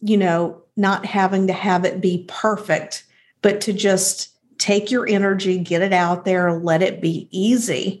you 0.00 0.16
know, 0.16 0.62
not 0.74 1.04
having 1.04 1.48
to 1.48 1.52
have 1.52 1.84
it 1.84 2.00
be 2.00 2.24
perfect, 2.28 3.04
but 3.42 3.60
to 3.60 3.74
just 3.74 4.30
take 4.56 4.90
your 4.90 5.06
energy, 5.06 5.58
get 5.58 5.82
it 5.82 5.92
out 5.92 6.24
there, 6.24 6.50
let 6.54 6.80
it 6.80 7.02
be 7.02 7.28
easy. 7.30 8.00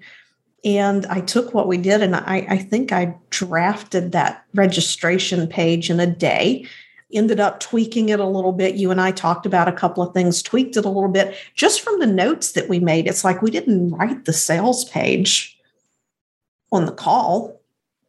And 0.64 1.04
I 1.06 1.20
took 1.20 1.52
what 1.52 1.68
we 1.68 1.76
did, 1.76 2.02
and 2.02 2.16
I, 2.16 2.46
I 2.48 2.56
think 2.56 2.92
I 2.92 3.14
drafted 3.28 4.12
that 4.12 4.42
registration 4.54 5.46
page 5.48 5.90
in 5.90 6.00
a 6.00 6.06
day 6.06 6.66
ended 7.12 7.40
up 7.40 7.60
tweaking 7.60 8.08
it 8.08 8.20
a 8.20 8.26
little 8.26 8.52
bit. 8.52 8.74
You 8.74 8.90
and 8.90 9.00
I 9.00 9.12
talked 9.12 9.46
about 9.46 9.68
a 9.68 9.72
couple 9.72 10.02
of 10.02 10.12
things, 10.12 10.42
tweaked 10.42 10.76
it 10.76 10.84
a 10.84 10.90
little 10.90 11.10
bit 11.10 11.36
just 11.54 11.80
from 11.80 11.98
the 12.00 12.06
notes 12.06 12.52
that 12.52 12.68
we 12.68 12.80
made. 12.80 13.06
It's 13.06 13.24
like 13.24 13.42
we 13.42 13.50
didn't 13.50 13.92
write 13.92 14.24
the 14.24 14.32
sales 14.32 14.84
page 14.86 15.58
on 16.72 16.86
the 16.86 16.92
call. 16.92 17.60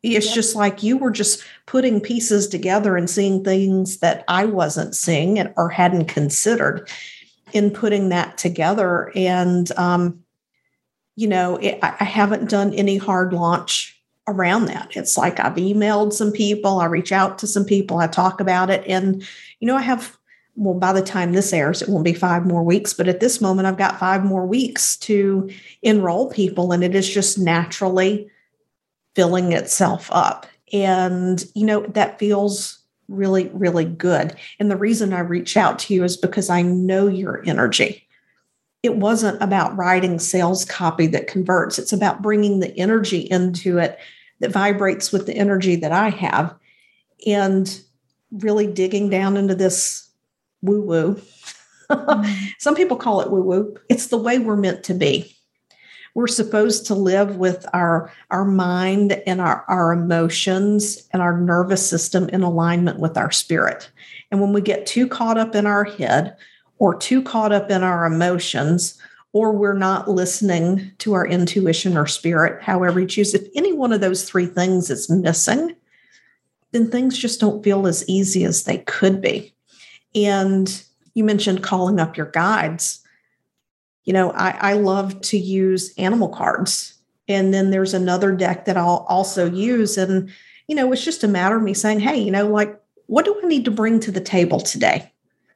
It's 0.04 0.28
yep. 0.28 0.36
just 0.36 0.56
like 0.56 0.84
you 0.84 0.98
were 0.98 1.12
just 1.12 1.44
putting 1.66 2.00
pieces 2.00 2.48
together 2.48 2.96
and 2.96 3.10
seeing 3.10 3.44
things 3.44 3.98
that 3.98 4.24
I 4.28 4.46
wasn't 4.46 4.96
seeing 4.96 5.42
or 5.58 5.70
hadn't 5.70 6.06
considered 6.06 6.90
in 7.54 7.72
putting 7.72 8.10
that 8.10 8.38
together. 8.38 9.12
And, 9.16 9.72
um, 9.78 10.24
you 11.16 11.28
know, 11.28 11.58
it, 11.58 11.80
I 11.82 12.04
haven't 12.04 12.50
done 12.50 12.74
any 12.74 12.98
hard 12.98 13.34
launch 13.34 13.97
around 14.28 14.66
that. 14.66 14.96
It's 14.96 15.18
like 15.18 15.40
I've 15.40 15.56
emailed 15.56 16.14
some 16.14 16.32
people, 16.32 16.80
I 16.80 16.86
reach 16.86 17.12
out 17.12 17.40
to 17.40 17.48
some 17.48 17.66
people, 17.66 17.98
I 18.00 18.08
talk 18.08 18.42
about 18.42 18.70
it. 18.70 18.84
And, 18.86 19.26
you 19.60 19.68
know, 19.68 19.76
I 19.76 19.82
have, 19.82 20.18
well, 20.56 20.74
by 20.74 20.92
the 20.92 21.02
time 21.02 21.32
this 21.32 21.54
airs, 21.54 21.82
it 21.82 21.90
won't 21.90 22.04
be 22.04 22.14
five 22.14 22.46
more 22.46 22.64
weeks, 22.64 22.94
but 22.94 23.08
at 23.08 23.20
this 23.20 23.40
moment, 23.40 23.68
I've 23.68 23.78
got 23.78 24.00
five 24.00 24.26
more 24.26 24.46
weeks 24.46 24.98
to 24.98 25.50
enroll 25.82 26.30
people, 26.30 26.72
and 26.72 26.84
it 26.84 26.94
is 26.94 27.10
just 27.10 27.38
naturally 27.38 28.30
filling 29.16 29.54
itself 29.54 30.10
up. 30.12 30.46
And, 30.74 31.44
you 31.56 31.66
know, 31.66 31.82
that 31.88 32.20
feels 32.20 32.80
really, 33.08 33.50
really 33.54 33.86
good. 33.86 34.36
And 34.60 34.70
the 34.70 34.76
reason 34.76 35.14
I 35.14 35.20
reach 35.20 35.56
out 35.56 35.80
to 35.80 35.94
you 35.94 36.04
is 36.04 36.18
because 36.18 36.50
I 36.50 36.62
know 36.62 37.08
your 37.08 37.42
energy. 37.46 38.06
It 38.84 38.98
wasn't 38.98 39.42
about 39.42 39.78
writing 39.78 40.20
sales 40.20 40.66
copy 40.66 41.08
that 41.08 41.28
converts. 41.28 41.80
It's 41.80 41.94
about 41.94 42.22
bringing 42.22 42.60
the 42.60 42.78
energy 42.78 43.20
into 43.20 43.78
it 43.78 43.98
that 44.40 44.52
vibrates 44.52 45.12
with 45.12 45.26
the 45.26 45.36
energy 45.36 45.76
that 45.78 45.92
I 45.92 46.10
have 46.10 46.56
and 47.26 47.82
really 48.32 48.68
digging 48.68 49.10
down 49.10 49.38
into 49.38 49.56
this 49.56 50.10
woo 50.62 50.82
woo. 50.82 51.22
Some 52.60 52.76
people 52.76 52.98
call 52.98 53.22
it 53.22 53.32
woo 53.32 53.42
woo. 53.42 53.76
It's 53.90 54.08
the 54.08 54.18
way 54.18 54.40
we're 54.40 54.56
meant 54.56 54.84
to 54.86 54.94
be. 54.94 55.34
We're 56.14 56.28
supposed 56.28 56.88
to 56.88 56.96
live 56.96 57.36
with 57.36 57.68
our, 57.74 58.12
our 58.32 58.44
mind 58.44 59.22
and 59.28 59.40
our, 59.40 59.64
our 59.68 59.94
emotions 59.94 61.08
and 61.14 61.22
our 61.22 61.40
nervous 61.40 61.88
system 61.88 62.28
in 62.30 62.42
alignment 62.42 63.00
with 63.00 63.18
our 63.18 63.30
spirit. 63.30 63.92
And 64.32 64.42
when 64.42 64.52
we 64.52 64.62
get 64.62 64.88
too 64.88 65.08
caught 65.08 65.38
up 65.38 65.54
in 65.54 65.68
our 65.68 65.84
head 65.84 66.36
or 66.80 66.96
too 66.96 67.22
caught 67.22 67.52
up 67.52 67.70
in 67.70 67.84
our 67.84 68.06
emotions, 68.06 69.00
or 69.38 69.52
we're 69.52 69.78
not 69.78 70.10
listening 70.10 70.92
to 70.98 71.14
our 71.14 71.28
intuition 71.28 71.96
or 71.96 72.08
spirit, 72.08 72.60
however 72.60 73.00
you 73.00 73.06
choose, 73.06 73.36
if 73.36 73.48
any 73.54 73.72
one 73.72 73.94
of 73.94 74.02
those 74.02 74.28
three 74.28 74.48
things 74.48 74.90
is 74.90 75.12
missing, 75.12 75.76
then 76.72 76.90
things 76.90 77.16
just 77.16 77.40
don't 77.40 77.64
feel 77.64 77.86
as 77.86 78.04
easy 78.10 78.44
as 78.46 78.64
they 78.64 78.80
could 78.80 79.22
be. 79.22 79.54
And 80.16 80.84
you 81.14 81.24
mentioned 81.24 81.62
calling 81.62 82.00
up 82.00 82.18
your 82.18 82.32
guides. 82.32 83.06
You 84.06 84.14
know, 84.14 84.32
I, 84.32 84.58
I 84.60 84.74
love 84.74 85.22
to 85.22 85.38
use 85.38 85.94
animal 86.00 86.30
cards. 86.30 86.96
And 87.28 87.54
then 87.54 87.70
there's 87.70 87.94
another 87.94 88.32
deck 88.32 88.66
that 88.66 88.76
I'll 88.76 89.06
also 89.08 89.48
use. 89.48 90.00
And, 90.00 90.32
you 90.68 90.74
know, 90.74 90.92
it's 90.92 91.06
just 91.06 91.24
a 91.24 91.28
matter 91.28 91.58
of 91.58 91.62
me 91.62 91.76
saying, 91.76 92.00
hey, 92.00 92.18
you 92.18 92.32
know, 92.32 92.48
like, 92.48 92.82
what 93.06 93.26
do 93.26 93.40
I 93.44 93.46
need 93.46 93.66
to 93.66 93.72
bring 93.72 94.00
to 94.00 94.12
the 94.12 94.20
table 94.20 94.60
today? 94.60 95.12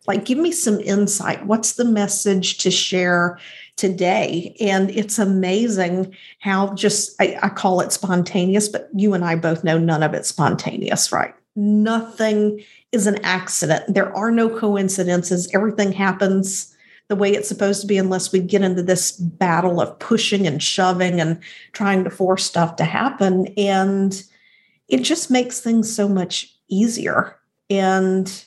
Like, 0.07 0.25
give 0.25 0.37
me 0.37 0.51
some 0.51 0.79
insight. 0.79 1.45
What's 1.45 1.73
the 1.73 1.85
message 1.85 2.57
to 2.59 2.71
share 2.71 3.37
today? 3.75 4.55
And 4.59 4.89
it's 4.91 5.19
amazing 5.19 6.15
how 6.39 6.73
just, 6.73 7.15
I, 7.21 7.37
I 7.43 7.49
call 7.49 7.81
it 7.81 7.91
spontaneous, 7.91 8.67
but 8.67 8.89
you 8.95 9.13
and 9.13 9.23
I 9.23 9.35
both 9.35 9.63
know 9.63 9.77
none 9.77 10.03
of 10.03 10.13
it's 10.13 10.29
spontaneous, 10.29 11.11
right? 11.11 11.35
Nothing 11.55 12.63
is 12.91 13.07
an 13.07 13.23
accident. 13.23 13.93
There 13.93 14.15
are 14.15 14.31
no 14.31 14.49
coincidences. 14.49 15.49
Everything 15.53 15.91
happens 15.91 16.75
the 17.07 17.15
way 17.15 17.31
it's 17.33 17.47
supposed 17.47 17.81
to 17.81 17.87
be, 17.87 17.97
unless 17.97 18.31
we 18.31 18.39
get 18.39 18.61
into 18.61 18.81
this 18.81 19.11
battle 19.11 19.81
of 19.81 19.99
pushing 19.99 20.47
and 20.47 20.63
shoving 20.63 21.19
and 21.19 21.39
trying 21.73 22.05
to 22.05 22.09
force 22.09 22.45
stuff 22.45 22.77
to 22.77 22.85
happen. 22.85 23.47
And 23.57 24.23
it 24.87 24.99
just 24.99 25.29
makes 25.29 25.59
things 25.59 25.93
so 25.93 26.07
much 26.07 26.55
easier. 26.69 27.35
And 27.69 28.45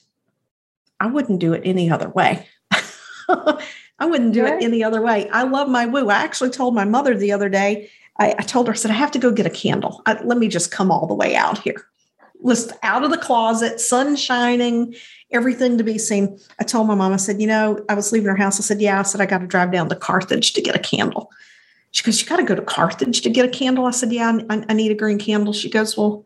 I 1.05 1.07
wouldn't 1.07 1.38
do 1.38 1.53
it 1.53 1.61
any 1.67 1.90
other 1.90 2.09
way. 2.09 2.49
I 3.29 4.07
wouldn't 4.07 4.33
do 4.33 4.43
right. 4.43 4.55
it 4.55 4.64
any 4.64 4.83
other 4.83 5.03
way. 5.03 5.29
I 5.29 5.43
love 5.43 5.69
my 5.69 5.85
woo. 5.85 6.09
I 6.09 6.23
actually 6.23 6.49
told 6.49 6.75
my 6.75 6.87
mother 6.87 7.14
the 7.14 7.31
other 7.31 7.51
day, 7.51 7.90
I, 8.19 8.35
I 8.38 8.43
told 8.43 8.69
her, 8.69 8.73
I 8.73 8.77
said, 8.77 8.90
I 8.90 8.95
have 8.95 9.11
to 9.11 9.19
go 9.19 9.31
get 9.31 9.45
a 9.45 9.51
candle. 9.51 10.01
I, 10.07 10.23
let 10.23 10.38
me 10.38 10.49
just 10.49 10.71
come 10.71 10.90
all 10.90 11.07
the 11.07 11.14
way 11.14 11.37
out 11.37 11.59
here 11.59 11.87
was 12.40 12.73
out 12.83 13.05
of 13.05 13.11
the 13.11 13.19
closet, 13.19 13.81
sun 13.81 14.17
shining, 14.17 14.95
everything 15.31 15.79
to 15.79 15.85
be 15.85 15.99
seen. 15.99 16.38
I 16.59 16.64
told 16.64 16.87
my 16.87 16.95
mom, 16.95 17.12
I 17.12 17.17
said, 17.17 17.40
you 17.40 17.47
know, 17.47 17.83
I 17.88 17.95
was 17.95 18.12
leaving 18.12 18.29
her 18.29 18.37
house. 18.37 18.59
I 18.59 18.62
said, 18.62 18.83
yeah, 18.83 19.01
I 19.01 19.03
said, 19.03 19.21
I 19.21 19.27
got 19.27 19.38
to 19.38 19.47
drive 19.47 19.73
down 19.73 19.88
to 19.88 19.97
Carthage 19.97 20.53
to 20.55 20.61
get 20.61 20.77
a 20.77 20.79
candle. 20.79 21.31
She 21.93 22.03
goes, 22.03 22.21
you 22.21 22.29
got 22.29 22.37
to 22.37 22.43
go 22.45 22.55
to 22.55 22.62
Carthage 22.62 23.23
to 23.23 23.31
get 23.31 23.47
a 23.47 23.49
candle. 23.49 23.87
I 23.87 23.93
said, 23.93 24.12
yeah, 24.12 24.38
I, 24.51 24.64
I 24.69 24.75
need 24.75 24.90
a 24.90 24.95
green 24.95 25.19
candle. 25.19 25.53
She 25.53 25.71
goes, 25.71 25.97
well, 25.97 26.25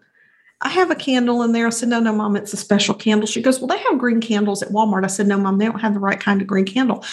I 0.61 0.71
have 0.71 0.91
a 0.91 0.97
candle 0.97 1.43
in 1.43 1.53
there. 1.53 1.67
I 1.67 1.71
said, 1.71 1.89
no, 1.89 2.01
no, 2.01 2.13
mom, 2.13 2.35
it's 2.35 2.53
a 2.53 2.57
special 2.57 2.95
candle. 2.95 3.27
She 3.27 3.41
goes, 3.41 3.61
well, 3.61 3.69
they 3.69 3.79
have 3.79 3.99
green 3.99 4.21
candles 4.21 4.63
at 4.63 4.71
Walmart. 4.71 5.05
I 5.05 5.09
said, 5.09 5.29
no, 5.29 5.39
mom, 5.39 5.59
they 5.59 5.67
don't 5.67 5.81
have 5.81 5.95
the 5.95 6.01
right 6.01 6.19
kind 6.19 6.41
of 6.41 6.49
green 6.49 6.65
candle. 6.65 7.05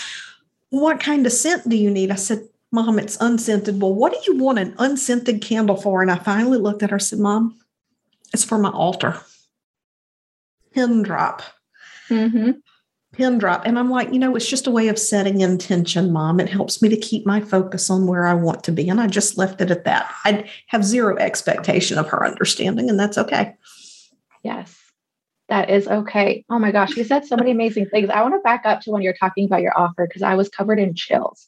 What 0.71 0.99
kind 0.99 1.25
of 1.25 1.31
scent 1.31 1.69
do 1.69 1.75
you 1.75 1.91
need? 1.91 2.09
I 2.09 2.15
said, 2.15 2.47
mom, 2.71 2.97
it's 2.97 3.17
unscented. 3.21 3.79
Well, 3.79 3.93
what 3.93 4.13
do 4.13 4.19
you 4.31 4.39
want 4.39 4.59
an 4.59 4.73
unscented 4.79 5.41
candle 5.41 5.75
for? 5.75 6.01
And 6.01 6.09
I 6.09 6.15
finally 6.15 6.57
looked 6.57 6.81
at 6.81 6.89
her 6.89 6.95
and 6.95 7.03
said, 7.03 7.19
mom, 7.19 7.59
it's 8.33 8.43
for 8.43 8.57
my 8.57 8.71
altar. 8.71 9.21
Pin 10.73 11.03
drop. 11.03 11.43
Mm-hmm. 12.09 12.51
Pin 13.15 13.37
drop. 13.37 13.65
And 13.65 13.79
I'm 13.79 13.89
like, 13.89 14.11
you 14.11 14.19
know, 14.19 14.35
it's 14.35 14.47
just 14.47 14.67
a 14.67 14.71
way 14.71 14.89
of 14.89 14.99
setting 14.99 15.41
intention, 15.41 16.11
mom. 16.11 16.39
It 16.39 16.49
helps 16.49 16.81
me 16.81 16.89
to 16.89 16.97
keep 16.97 17.25
my 17.25 17.39
focus 17.39 17.89
on 17.89 18.07
where 18.07 18.25
I 18.25 18.33
want 18.33 18.63
to 18.65 18.71
be. 18.71 18.89
And 18.89 18.99
I 18.99 19.07
just 19.07 19.37
left 19.37 19.61
it 19.61 19.71
at 19.71 19.85
that. 19.85 20.13
I 20.25 20.49
have 20.67 20.83
zero 20.83 21.17
expectation 21.17 21.97
of 21.97 22.07
her 22.09 22.25
understanding, 22.25 22.89
and 22.89 22.99
that's 22.99 23.17
okay. 23.17 23.55
Yes. 24.43 24.77
That 25.47 25.69
is 25.69 25.87
okay. 25.87 26.43
Oh 26.49 26.59
my 26.59 26.71
gosh, 26.71 26.97
you 26.97 27.03
said 27.03 27.25
so 27.25 27.37
many 27.37 27.51
amazing 27.51 27.85
things. 27.85 28.09
I 28.09 28.21
want 28.21 28.33
to 28.33 28.39
back 28.39 28.65
up 28.65 28.81
to 28.81 28.91
when 28.91 29.03
you're 29.03 29.13
talking 29.13 29.45
about 29.45 29.61
your 29.61 29.77
offer 29.77 30.07
because 30.07 30.23
I 30.23 30.35
was 30.35 30.49
covered 30.49 30.79
in 30.79 30.95
chills. 30.95 31.47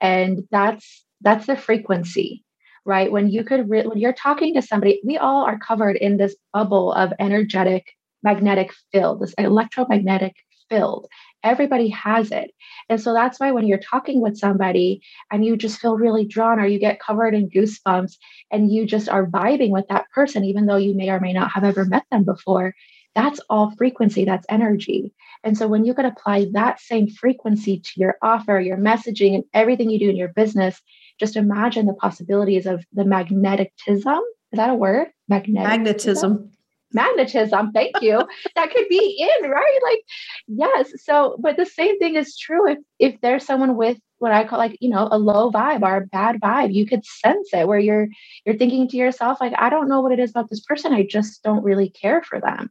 And 0.00 0.46
that's 0.50 1.04
that's 1.22 1.46
the 1.46 1.56
frequency 1.56 2.44
right? 2.86 3.12
When 3.12 3.28
you 3.28 3.44
could, 3.44 3.68
re- 3.68 3.86
when 3.86 3.98
you're 3.98 4.12
talking 4.12 4.54
to 4.54 4.62
somebody, 4.62 5.00
we 5.04 5.18
all 5.18 5.44
are 5.44 5.58
covered 5.58 5.96
in 5.96 6.16
this 6.16 6.34
bubble 6.52 6.92
of 6.92 7.12
energetic 7.18 7.94
magnetic 8.22 8.72
field, 8.92 9.20
this 9.20 9.34
electromagnetic 9.34 10.34
field. 10.70 11.06
Everybody 11.42 11.88
has 11.88 12.30
it. 12.30 12.52
And 12.88 13.00
so 13.00 13.12
that's 13.12 13.38
why 13.38 13.50
when 13.50 13.66
you're 13.66 13.78
talking 13.78 14.20
with 14.20 14.38
somebody 14.38 15.02
and 15.30 15.44
you 15.44 15.56
just 15.56 15.80
feel 15.80 15.96
really 15.96 16.24
drawn 16.24 16.58
or 16.58 16.66
you 16.66 16.78
get 16.78 17.00
covered 17.00 17.34
in 17.34 17.50
goosebumps 17.50 18.16
and 18.50 18.72
you 18.72 18.86
just 18.86 19.08
are 19.08 19.26
vibing 19.26 19.70
with 19.70 19.86
that 19.88 20.10
person, 20.14 20.44
even 20.44 20.66
though 20.66 20.76
you 20.76 20.94
may 20.94 21.10
or 21.10 21.20
may 21.20 21.32
not 21.32 21.50
have 21.52 21.64
ever 21.64 21.84
met 21.84 22.04
them 22.10 22.24
before, 22.24 22.74
that's 23.14 23.40
all 23.50 23.72
frequency, 23.76 24.24
that's 24.24 24.46
energy. 24.48 25.12
And 25.42 25.56
so 25.56 25.66
when 25.66 25.84
you 25.84 25.94
could 25.94 26.04
apply 26.04 26.46
that 26.52 26.80
same 26.80 27.08
frequency 27.08 27.80
to 27.80 27.90
your 27.96 28.16
offer, 28.22 28.60
your 28.60 28.76
messaging, 28.76 29.34
and 29.34 29.44
everything 29.52 29.90
you 29.90 29.98
do 29.98 30.10
in 30.10 30.16
your 30.16 30.28
business, 30.28 30.80
just 31.18 31.36
imagine 31.36 31.86
the 31.86 31.94
possibilities 31.94 32.66
of 32.66 32.84
the 32.92 33.04
magnetism. 33.04 34.20
Is 34.52 34.56
that 34.56 34.70
a 34.70 34.74
word? 34.74 35.08
Magnetic 35.28 35.68
magnetism. 35.68 36.50
Magnetism. 36.92 37.72
Thank 37.72 38.00
you. 38.00 38.26
that 38.56 38.70
could 38.72 38.88
be 38.88 39.28
in, 39.42 39.50
right? 39.50 39.78
Like, 39.82 40.04
yes. 40.48 40.92
So, 41.04 41.36
but 41.40 41.56
the 41.56 41.66
same 41.66 41.98
thing 41.98 42.16
is 42.16 42.36
true 42.36 42.70
if 42.70 42.78
if 42.98 43.20
there's 43.20 43.44
someone 43.44 43.76
with 43.76 43.98
what 44.18 44.32
I 44.32 44.44
call 44.44 44.58
like, 44.58 44.76
you 44.80 44.90
know, 44.90 45.08
a 45.10 45.18
low 45.18 45.50
vibe 45.50 45.82
or 45.82 45.96
a 45.96 46.06
bad 46.06 46.40
vibe, 46.40 46.74
you 46.74 46.86
could 46.86 47.04
sense 47.04 47.48
it 47.52 47.66
where 47.66 47.78
you're 47.78 48.08
you're 48.44 48.56
thinking 48.56 48.86
to 48.88 48.96
yourself, 48.96 49.40
like, 49.40 49.54
I 49.56 49.70
don't 49.70 49.88
know 49.88 50.00
what 50.00 50.12
it 50.12 50.18
is 50.18 50.30
about 50.30 50.50
this 50.50 50.60
person. 50.60 50.92
I 50.92 51.06
just 51.08 51.42
don't 51.42 51.64
really 51.64 51.88
care 51.90 52.22
for 52.22 52.40
them. 52.40 52.70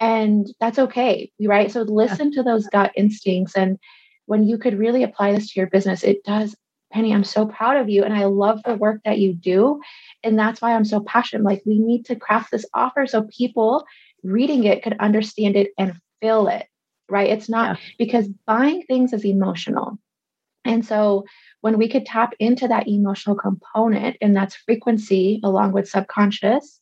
And 0.00 0.46
that's 0.60 0.78
okay. 0.78 1.30
Right. 1.40 1.70
So 1.70 1.82
listen 1.82 2.32
to 2.32 2.42
those 2.42 2.66
gut 2.68 2.92
instincts. 2.96 3.56
And 3.56 3.78
when 4.26 4.46
you 4.46 4.58
could 4.58 4.78
really 4.78 5.02
apply 5.02 5.32
this 5.32 5.52
to 5.52 5.60
your 5.60 5.68
business, 5.68 6.02
it 6.02 6.24
does 6.24 6.54
Penny, 6.92 7.12
I'm 7.12 7.24
so 7.24 7.46
proud 7.46 7.76
of 7.76 7.88
you. 7.88 8.04
And 8.04 8.14
I 8.14 8.24
love 8.24 8.62
the 8.62 8.74
work 8.74 9.00
that 9.04 9.18
you 9.18 9.34
do. 9.34 9.80
And 10.22 10.38
that's 10.38 10.60
why 10.62 10.74
I'm 10.74 10.84
so 10.84 11.00
passionate. 11.00 11.44
Like, 11.44 11.62
we 11.66 11.78
need 11.78 12.06
to 12.06 12.16
craft 12.16 12.50
this 12.50 12.66
offer 12.74 13.06
so 13.06 13.22
people 13.24 13.84
reading 14.22 14.64
it 14.64 14.82
could 14.82 14.96
understand 14.98 15.56
it 15.56 15.70
and 15.78 15.98
feel 16.20 16.48
it, 16.48 16.66
right? 17.08 17.30
It's 17.30 17.48
not 17.48 17.78
yeah. 17.78 17.86
because 17.98 18.28
buying 18.46 18.82
things 18.82 19.12
is 19.12 19.24
emotional. 19.24 19.98
And 20.64 20.84
so, 20.84 21.24
when 21.60 21.78
we 21.78 21.88
could 21.88 22.06
tap 22.06 22.34
into 22.40 22.66
that 22.68 22.88
emotional 22.88 23.36
component, 23.36 24.16
and 24.20 24.36
that's 24.36 24.56
frequency 24.56 25.40
along 25.44 25.72
with 25.72 25.88
subconscious, 25.88 26.80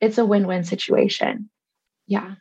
it's 0.00 0.18
a 0.18 0.24
win 0.24 0.46
win 0.46 0.64
situation. 0.64 1.50
Yeah. 2.06 2.34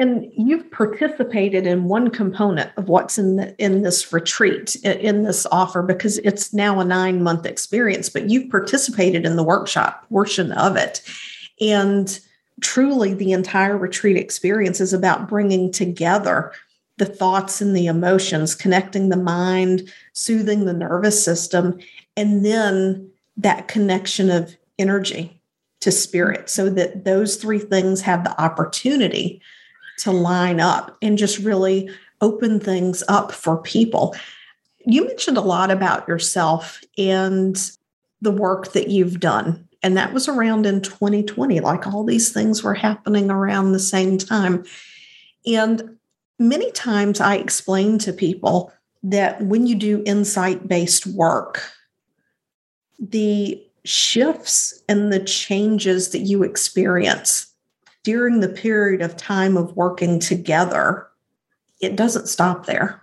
And 0.00 0.32
you've 0.34 0.70
participated 0.70 1.66
in 1.66 1.84
one 1.84 2.08
component 2.08 2.70
of 2.78 2.88
what's 2.88 3.18
in 3.18 3.36
the, 3.36 3.54
in 3.62 3.82
this 3.82 4.14
retreat, 4.14 4.74
in 4.76 5.24
this 5.24 5.46
offer, 5.52 5.82
because 5.82 6.16
it's 6.18 6.54
now 6.54 6.80
a 6.80 6.84
nine 6.86 7.22
month 7.22 7.44
experience. 7.44 8.08
But 8.08 8.30
you've 8.30 8.50
participated 8.50 9.26
in 9.26 9.36
the 9.36 9.44
workshop 9.44 10.08
portion 10.08 10.52
of 10.52 10.74
it, 10.76 11.02
and 11.60 12.18
truly, 12.62 13.12
the 13.12 13.32
entire 13.32 13.76
retreat 13.76 14.16
experience 14.16 14.80
is 14.80 14.94
about 14.94 15.28
bringing 15.28 15.70
together 15.70 16.52
the 16.96 17.04
thoughts 17.04 17.60
and 17.60 17.76
the 17.76 17.84
emotions, 17.84 18.54
connecting 18.54 19.10
the 19.10 19.18
mind, 19.18 19.92
soothing 20.14 20.64
the 20.64 20.72
nervous 20.72 21.22
system, 21.22 21.78
and 22.16 22.42
then 22.42 23.10
that 23.36 23.68
connection 23.68 24.30
of 24.30 24.56
energy 24.78 25.38
to 25.80 25.92
spirit, 25.92 26.48
so 26.48 26.70
that 26.70 27.04
those 27.04 27.36
three 27.36 27.58
things 27.58 28.00
have 28.00 28.24
the 28.24 28.40
opportunity 28.40 29.42
to 30.02 30.10
line 30.10 30.60
up 30.60 30.96
and 31.02 31.18
just 31.18 31.38
really 31.38 31.90
open 32.20 32.60
things 32.60 33.02
up 33.08 33.32
for 33.32 33.58
people. 33.58 34.14
You 34.86 35.06
mentioned 35.06 35.36
a 35.36 35.42
lot 35.42 35.70
about 35.70 36.08
yourself 36.08 36.80
and 36.98 37.58
the 38.20 38.32
work 38.32 38.72
that 38.72 38.88
you've 38.88 39.20
done. 39.20 39.66
And 39.82 39.96
that 39.96 40.12
was 40.12 40.28
around 40.28 40.66
in 40.66 40.82
2020, 40.82 41.60
like 41.60 41.86
all 41.86 42.04
these 42.04 42.32
things 42.32 42.62
were 42.62 42.74
happening 42.74 43.30
around 43.30 43.72
the 43.72 43.78
same 43.78 44.18
time. 44.18 44.64
And 45.46 45.96
many 46.38 46.70
times 46.72 47.20
I 47.20 47.36
explain 47.36 47.98
to 48.00 48.12
people 48.12 48.72
that 49.02 49.40
when 49.40 49.66
you 49.66 49.74
do 49.74 50.02
insight 50.04 50.68
based 50.68 51.06
work, 51.06 51.62
the 52.98 53.62
shifts 53.84 54.82
and 54.88 55.10
the 55.10 55.20
changes 55.20 56.10
that 56.10 56.20
you 56.20 56.42
experience 56.42 57.49
during 58.04 58.40
the 58.40 58.48
period 58.48 59.02
of 59.02 59.16
time 59.16 59.56
of 59.56 59.76
working 59.76 60.18
together, 60.18 61.06
it 61.80 61.96
doesn't 61.96 62.28
stop 62.28 62.66
there. 62.66 63.02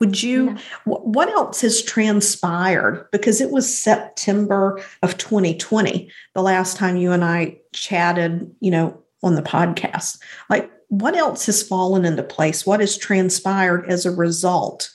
Would 0.00 0.22
you, 0.22 0.50
yeah. 0.50 0.58
what 0.84 1.28
else 1.28 1.60
has 1.60 1.82
transpired? 1.82 3.06
Because 3.12 3.42
it 3.42 3.50
was 3.50 3.76
September 3.76 4.82
of 5.02 5.18
2020, 5.18 6.10
the 6.34 6.42
last 6.42 6.78
time 6.78 6.96
you 6.96 7.12
and 7.12 7.22
I 7.22 7.58
chatted, 7.74 8.50
you 8.60 8.70
know, 8.70 9.02
on 9.22 9.34
the 9.34 9.42
podcast. 9.42 10.18
Like, 10.48 10.70
what 10.88 11.14
else 11.14 11.44
has 11.46 11.62
fallen 11.62 12.06
into 12.06 12.22
place? 12.22 12.64
What 12.64 12.80
has 12.80 12.96
transpired 12.96 13.90
as 13.90 14.06
a 14.06 14.10
result 14.10 14.90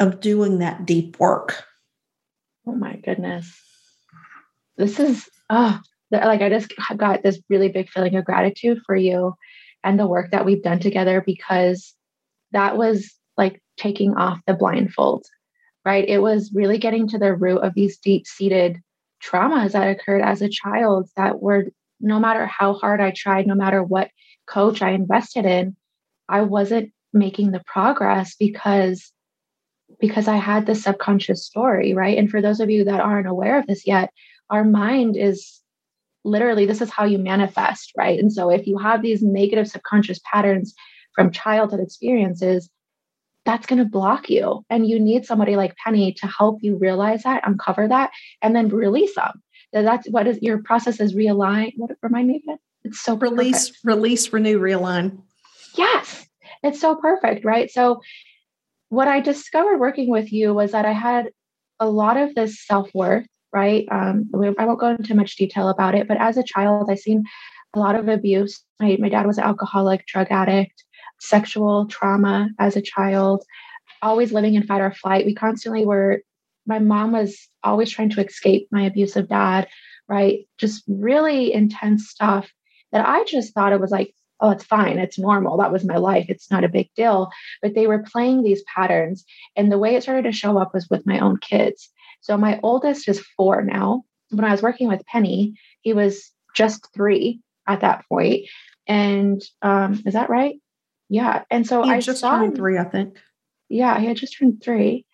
of 0.00 0.20
doing 0.20 0.60
that 0.60 0.86
deep 0.86 1.20
work? 1.20 1.62
Oh 2.66 2.72
my 2.72 2.96
goodness. 2.96 3.54
This 4.78 4.98
is, 4.98 5.28
oh, 5.50 5.78
like 6.10 6.40
I 6.40 6.48
just 6.48 6.72
got 6.96 7.22
this 7.22 7.40
really 7.48 7.68
big 7.68 7.88
feeling 7.90 8.16
of 8.16 8.24
gratitude 8.24 8.80
for 8.86 8.96
you 8.96 9.34
and 9.84 9.98
the 9.98 10.06
work 10.06 10.30
that 10.30 10.44
we've 10.44 10.62
done 10.62 10.80
together 10.80 11.22
because 11.24 11.94
that 12.52 12.76
was 12.76 13.14
like 13.36 13.62
taking 13.76 14.14
off 14.14 14.40
the 14.46 14.54
blindfold, 14.54 15.26
right? 15.84 16.08
It 16.08 16.18
was 16.18 16.52
really 16.54 16.78
getting 16.78 17.08
to 17.08 17.18
the 17.18 17.34
root 17.34 17.58
of 17.58 17.74
these 17.74 17.98
deep 17.98 18.26
seated 18.26 18.80
traumas 19.22 19.72
that 19.72 19.88
occurred 19.88 20.22
as 20.22 20.42
a 20.42 20.48
child 20.48 21.08
that 21.16 21.40
were 21.40 21.66
no 22.00 22.18
matter 22.18 22.46
how 22.46 22.74
hard 22.74 23.00
I 23.00 23.10
tried, 23.10 23.46
no 23.46 23.54
matter 23.54 23.82
what 23.82 24.10
coach 24.46 24.82
I 24.82 24.90
invested 24.90 25.44
in, 25.44 25.76
I 26.28 26.42
wasn't 26.42 26.92
making 27.12 27.50
the 27.50 27.62
progress 27.66 28.36
because 28.38 29.12
because 30.00 30.28
I 30.28 30.36
had 30.36 30.66
this 30.66 30.82
subconscious 30.82 31.44
story, 31.44 31.94
right? 31.94 32.18
And 32.18 32.30
for 32.30 32.42
those 32.42 32.60
of 32.60 32.70
you 32.70 32.84
that 32.84 33.00
aren't 33.00 33.26
aware 33.26 33.58
of 33.58 33.66
this 33.66 33.86
yet, 33.86 34.12
our 34.50 34.62
mind 34.62 35.16
is 35.16 35.60
literally 36.28 36.66
this 36.66 36.80
is 36.80 36.90
how 36.90 37.04
you 37.04 37.18
manifest, 37.18 37.92
right? 37.96 38.18
And 38.18 38.32
so 38.32 38.50
if 38.50 38.66
you 38.66 38.78
have 38.78 39.02
these 39.02 39.22
negative 39.22 39.68
subconscious 39.68 40.20
patterns 40.30 40.74
from 41.14 41.30
childhood 41.30 41.80
experiences, 41.80 42.70
that's 43.44 43.66
going 43.66 43.78
to 43.78 43.84
block 43.84 44.28
you. 44.28 44.64
And 44.68 44.86
you 44.86 45.00
need 45.00 45.24
somebody 45.24 45.56
like 45.56 45.74
Penny 45.76 46.12
to 46.14 46.26
help 46.26 46.58
you 46.60 46.76
realize 46.76 47.22
that, 47.22 47.46
uncover 47.46 47.88
that, 47.88 48.10
and 48.42 48.54
then 48.54 48.68
release 48.68 49.14
them. 49.14 49.42
That's 49.72 50.08
what 50.10 50.26
is 50.26 50.38
your 50.42 50.62
process 50.62 51.00
is 51.00 51.14
realign. 51.14 51.72
What 51.76 51.90
remind 52.02 52.28
me 52.28 52.42
again? 52.44 52.58
It's 52.84 53.00
so 53.00 53.16
release, 53.16 53.68
perfect. 53.68 53.84
release, 53.84 54.32
renew, 54.32 54.58
realign. 54.58 55.22
Yes, 55.76 56.26
it's 56.62 56.80
so 56.80 56.96
perfect, 56.96 57.44
right? 57.44 57.70
So, 57.70 58.00
what 58.88 59.08
I 59.08 59.20
discovered 59.20 59.78
working 59.78 60.10
with 60.10 60.32
you 60.32 60.54
was 60.54 60.72
that 60.72 60.86
I 60.86 60.92
had 60.92 61.30
a 61.80 61.88
lot 61.88 62.16
of 62.16 62.34
this 62.34 62.64
self 62.66 62.90
worth, 62.94 63.26
right? 63.52 63.86
Um, 63.90 64.30
I 64.58 64.64
won't 64.64 64.80
go 64.80 64.88
into 64.88 65.14
much 65.14 65.36
detail 65.36 65.68
about 65.68 65.94
it, 65.94 66.08
but 66.08 66.20
as 66.20 66.36
a 66.36 66.42
child, 66.42 66.90
I 66.90 66.94
seen 66.94 67.24
a 67.74 67.78
lot 67.78 67.96
of 67.96 68.08
abuse. 68.08 68.62
My, 68.80 68.96
my 69.00 69.08
dad 69.08 69.26
was 69.26 69.38
an 69.38 69.44
alcoholic, 69.44 70.06
drug 70.06 70.28
addict, 70.30 70.84
sexual 71.20 71.86
trauma 71.86 72.50
as 72.58 72.76
a 72.76 72.82
child, 72.82 73.44
always 74.02 74.32
living 74.32 74.54
in 74.54 74.64
fight 74.64 74.80
or 74.80 74.92
flight. 74.92 75.26
We 75.26 75.34
constantly 75.34 75.84
were, 75.84 76.22
my 76.66 76.78
mom 76.78 77.12
was 77.12 77.48
always 77.64 77.90
trying 77.90 78.10
to 78.10 78.24
escape 78.24 78.68
my 78.70 78.82
abusive 78.82 79.28
dad, 79.28 79.68
right? 80.08 80.46
Just 80.58 80.84
really 80.86 81.52
intense 81.52 82.08
stuff 82.08 82.50
that 82.92 83.06
I 83.06 83.24
just 83.24 83.54
thought 83.54 83.72
it 83.72 83.80
was 83.80 83.90
like, 83.90 84.14
oh, 84.40 84.50
it's 84.50 84.64
fine. 84.64 84.98
It's 84.98 85.18
normal. 85.18 85.56
That 85.58 85.72
was 85.72 85.84
my 85.84 85.96
life. 85.96 86.26
It's 86.28 86.50
not 86.50 86.64
a 86.64 86.68
big 86.68 86.88
deal. 86.94 87.30
But 87.60 87.74
they 87.74 87.86
were 87.86 88.04
playing 88.04 88.42
these 88.42 88.62
patterns. 88.62 89.24
And 89.56 89.70
the 89.70 89.78
way 89.78 89.96
it 89.96 90.02
started 90.02 90.22
to 90.24 90.32
show 90.32 90.58
up 90.58 90.72
was 90.72 90.88
with 90.88 91.06
my 91.06 91.18
own 91.18 91.38
kids. 91.38 91.90
So 92.20 92.36
my 92.36 92.60
oldest 92.62 93.08
is 93.08 93.24
four 93.36 93.62
now. 93.62 94.04
When 94.30 94.44
I 94.44 94.52
was 94.52 94.62
working 94.62 94.88
with 94.88 95.06
Penny, 95.06 95.54
he 95.80 95.92
was 95.92 96.32
just 96.54 96.92
three 96.94 97.40
at 97.66 97.80
that 97.80 98.04
point. 98.08 98.46
And 98.86 99.42
um, 99.62 100.02
is 100.06 100.14
that 100.14 100.30
right? 100.30 100.56
Yeah. 101.08 101.44
And 101.50 101.66
so 101.66 101.82
I 101.82 102.00
just 102.00 102.20
saw 102.20 102.38
turned 102.38 102.56
three, 102.56 102.78
I 102.78 102.84
think. 102.84 103.18
Yeah, 103.68 103.98
he 103.98 104.06
had 104.06 104.16
just 104.16 104.38
turned 104.38 104.62
three. 104.62 105.06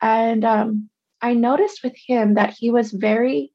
And 0.00 0.44
um, 0.44 0.88
I 1.20 1.34
noticed 1.34 1.82
with 1.82 1.94
him 1.96 2.34
that 2.34 2.54
he 2.58 2.70
was 2.70 2.92
very 2.92 3.52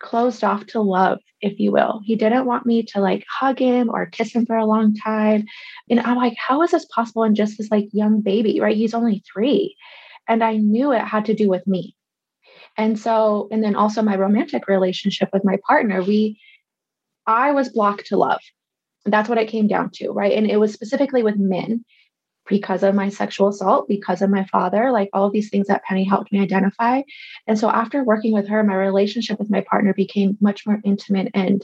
closed 0.00 0.44
off 0.44 0.66
to 0.66 0.80
love, 0.80 1.18
if 1.40 1.58
you 1.58 1.72
will. 1.72 2.00
He 2.04 2.16
didn't 2.16 2.46
want 2.46 2.66
me 2.66 2.84
to 2.84 3.00
like 3.00 3.24
hug 3.28 3.58
him 3.58 3.90
or 3.90 4.06
kiss 4.06 4.32
him 4.32 4.46
for 4.46 4.56
a 4.56 4.66
long 4.66 4.94
time. 4.94 5.44
And 5.90 6.00
I'm 6.00 6.16
like, 6.16 6.36
how 6.36 6.62
is 6.62 6.70
this 6.70 6.86
possible 6.86 7.24
in 7.24 7.34
just 7.34 7.58
this 7.58 7.70
like 7.70 7.88
young 7.92 8.20
baby, 8.20 8.60
right? 8.60 8.76
He's 8.76 8.94
only 8.94 9.22
three. 9.32 9.76
And 10.28 10.44
I 10.44 10.56
knew 10.56 10.92
it 10.92 11.00
had 11.00 11.24
to 11.26 11.34
do 11.34 11.48
with 11.48 11.66
me. 11.66 11.96
And 12.78 12.98
so, 12.98 13.48
and 13.50 13.62
then 13.62 13.74
also 13.74 14.00
my 14.02 14.16
romantic 14.16 14.68
relationship 14.68 15.28
with 15.32 15.44
my 15.44 15.58
partner, 15.66 16.02
we, 16.02 16.40
I 17.26 17.50
was 17.52 17.68
blocked 17.68 18.06
to 18.06 18.16
love. 18.16 18.40
That's 19.04 19.28
what 19.28 19.38
it 19.38 19.48
came 19.48 19.66
down 19.66 19.90
to, 19.94 20.10
right? 20.10 20.32
And 20.32 20.50
it 20.50 20.58
was 20.58 20.72
specifically 20.72 21.22
with 21.22 21.36
men 21.36 21.84
because 22.48 22.82
of 22.82 22.94
my 22.94 23.08
sexual 23.08 23.48
assault, 23.48 23.88
because 23.88 24.22
of 24.22 24.30
my 24.30 24.44
father, 24.44 24.90
like 24.90 25.10
all 25.12 25.26
of 25.26 25.32
these 25.32 25.50
things 25.50 25.66
that 25.66 25.82
Penny 25.84 26.04
helped 26.04 26.32
me 26.32 26.40
identify. 26.40 27.02
And 27.46 27.58
so 27.58 27.68
after 27.68 28.04
working 28.04 28.32
with 28.32 28.48
her, 28.48 28.62
my 28.62 28.74
relationship 28.74 29.38
with 29.38 29.50
my 29.50 29.60
partner 29.60 29.92
became 29.92 30.38
much 30.40 30.66
more 30.66 30.80
intimate 30.84 31.30
and 31.34 31.62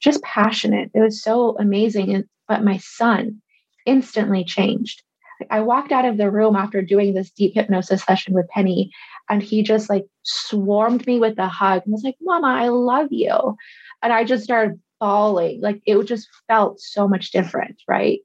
just 0.00 0.22
passionate. 0.22 0.90
It 0.94 1.00
was 1.00 1.22
so 1.22 1.56
amazing. 1.58 2.14
And 2.14 2.24
but 2.46 2.64
my 2.64 2.78
son 2.78 3.40
instantly 3.86 4.44
changed. 4.44 5.02
I 5.50 5.60
walked 5.60 5.92
out 5.92 6.04
of 6.04 6.16
the 6.16 6.30
room 6.30 6.56
after 6.56 6.82
doing 6.82 7.14
this 7.14 7.30
deep 7.30 7.54
hypnosis 7.54 8.02
session 8.02 8.34
with 8.34 8.48
Penny, 8.48 8.90
and 9.28 9.42
he 9.42 9.62
just 9.62 9.88
like 9.88 10.06
swarmed 10.22 11.06
me 11.06 11.18
with 11.18 11.38
a 11.38 11.48
hug 11.48 11.82
and 11.84 11.92
was 11.92 12.02
like, 12.02 12.16
Mama, 12.20 12.48
I 12.48 12.68
love 12.68 13.08
you. 13.10 13.56
And 14.02 14.12
I 14.12 14.24
just 14.24 14.44
started 14.44 14.80
bawling. 14.98 15.60
Like 15.60 15.82
it 15.86 16.02
just 16.04 16.28
felt 16.46 16.80
so 16.80 17.08
much 17.08 17.30
different, 17.30 17.82
right? 17.88 18.20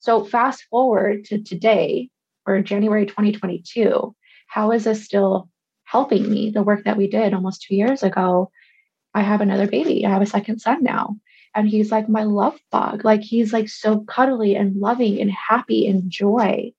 So 0.00 0.24
fast 0.24 0.64
forward 0.70 1.24
to 1.26 1.42
today 1.42 2.10
or 2.46 2.60
January 2.62 3.06
2022, 3.06 4.14
how 4.46 4.72
is 4.72 4.84
this 4.84 5.04
still 5.04 5.48
helping 5.84 6.30
me? 6.30 6.50
The 6.50 6.62
work 6.62 6.84
that 6.84 6.96
we 6.96 7.08
did 7.08 7.34
almost 7.34 7.62
two 7.62 7.74
years 7.74 8.02
ago, 8.02 8.50
I 9.14 9.22
have 9.22 9.40
another 9.40 9.66
baby. 9.66 10.04
I 10.04 10.10
have 10.10 10.22
a 10.22 10.26
second 10.26 10.60
son 10.60 10.82
now. 10.82 11.16
And 11.58 11.68
he's 11.68 11.90
like 11.90 12.08
my 12.08 12.22
love 12.22 12.56
bug. 12.70 13.04
Like 13.04 13.20
he's 13.20 13.52
like 13.52 13.68
so 13.68 14.00
cuddly 14.00 14.54
and 14.54 14.76
loving 14.76 15.20
and 15.20 15.28
happy 15.30 15.88
and 15.88 16.08
joy. 16.08 16.72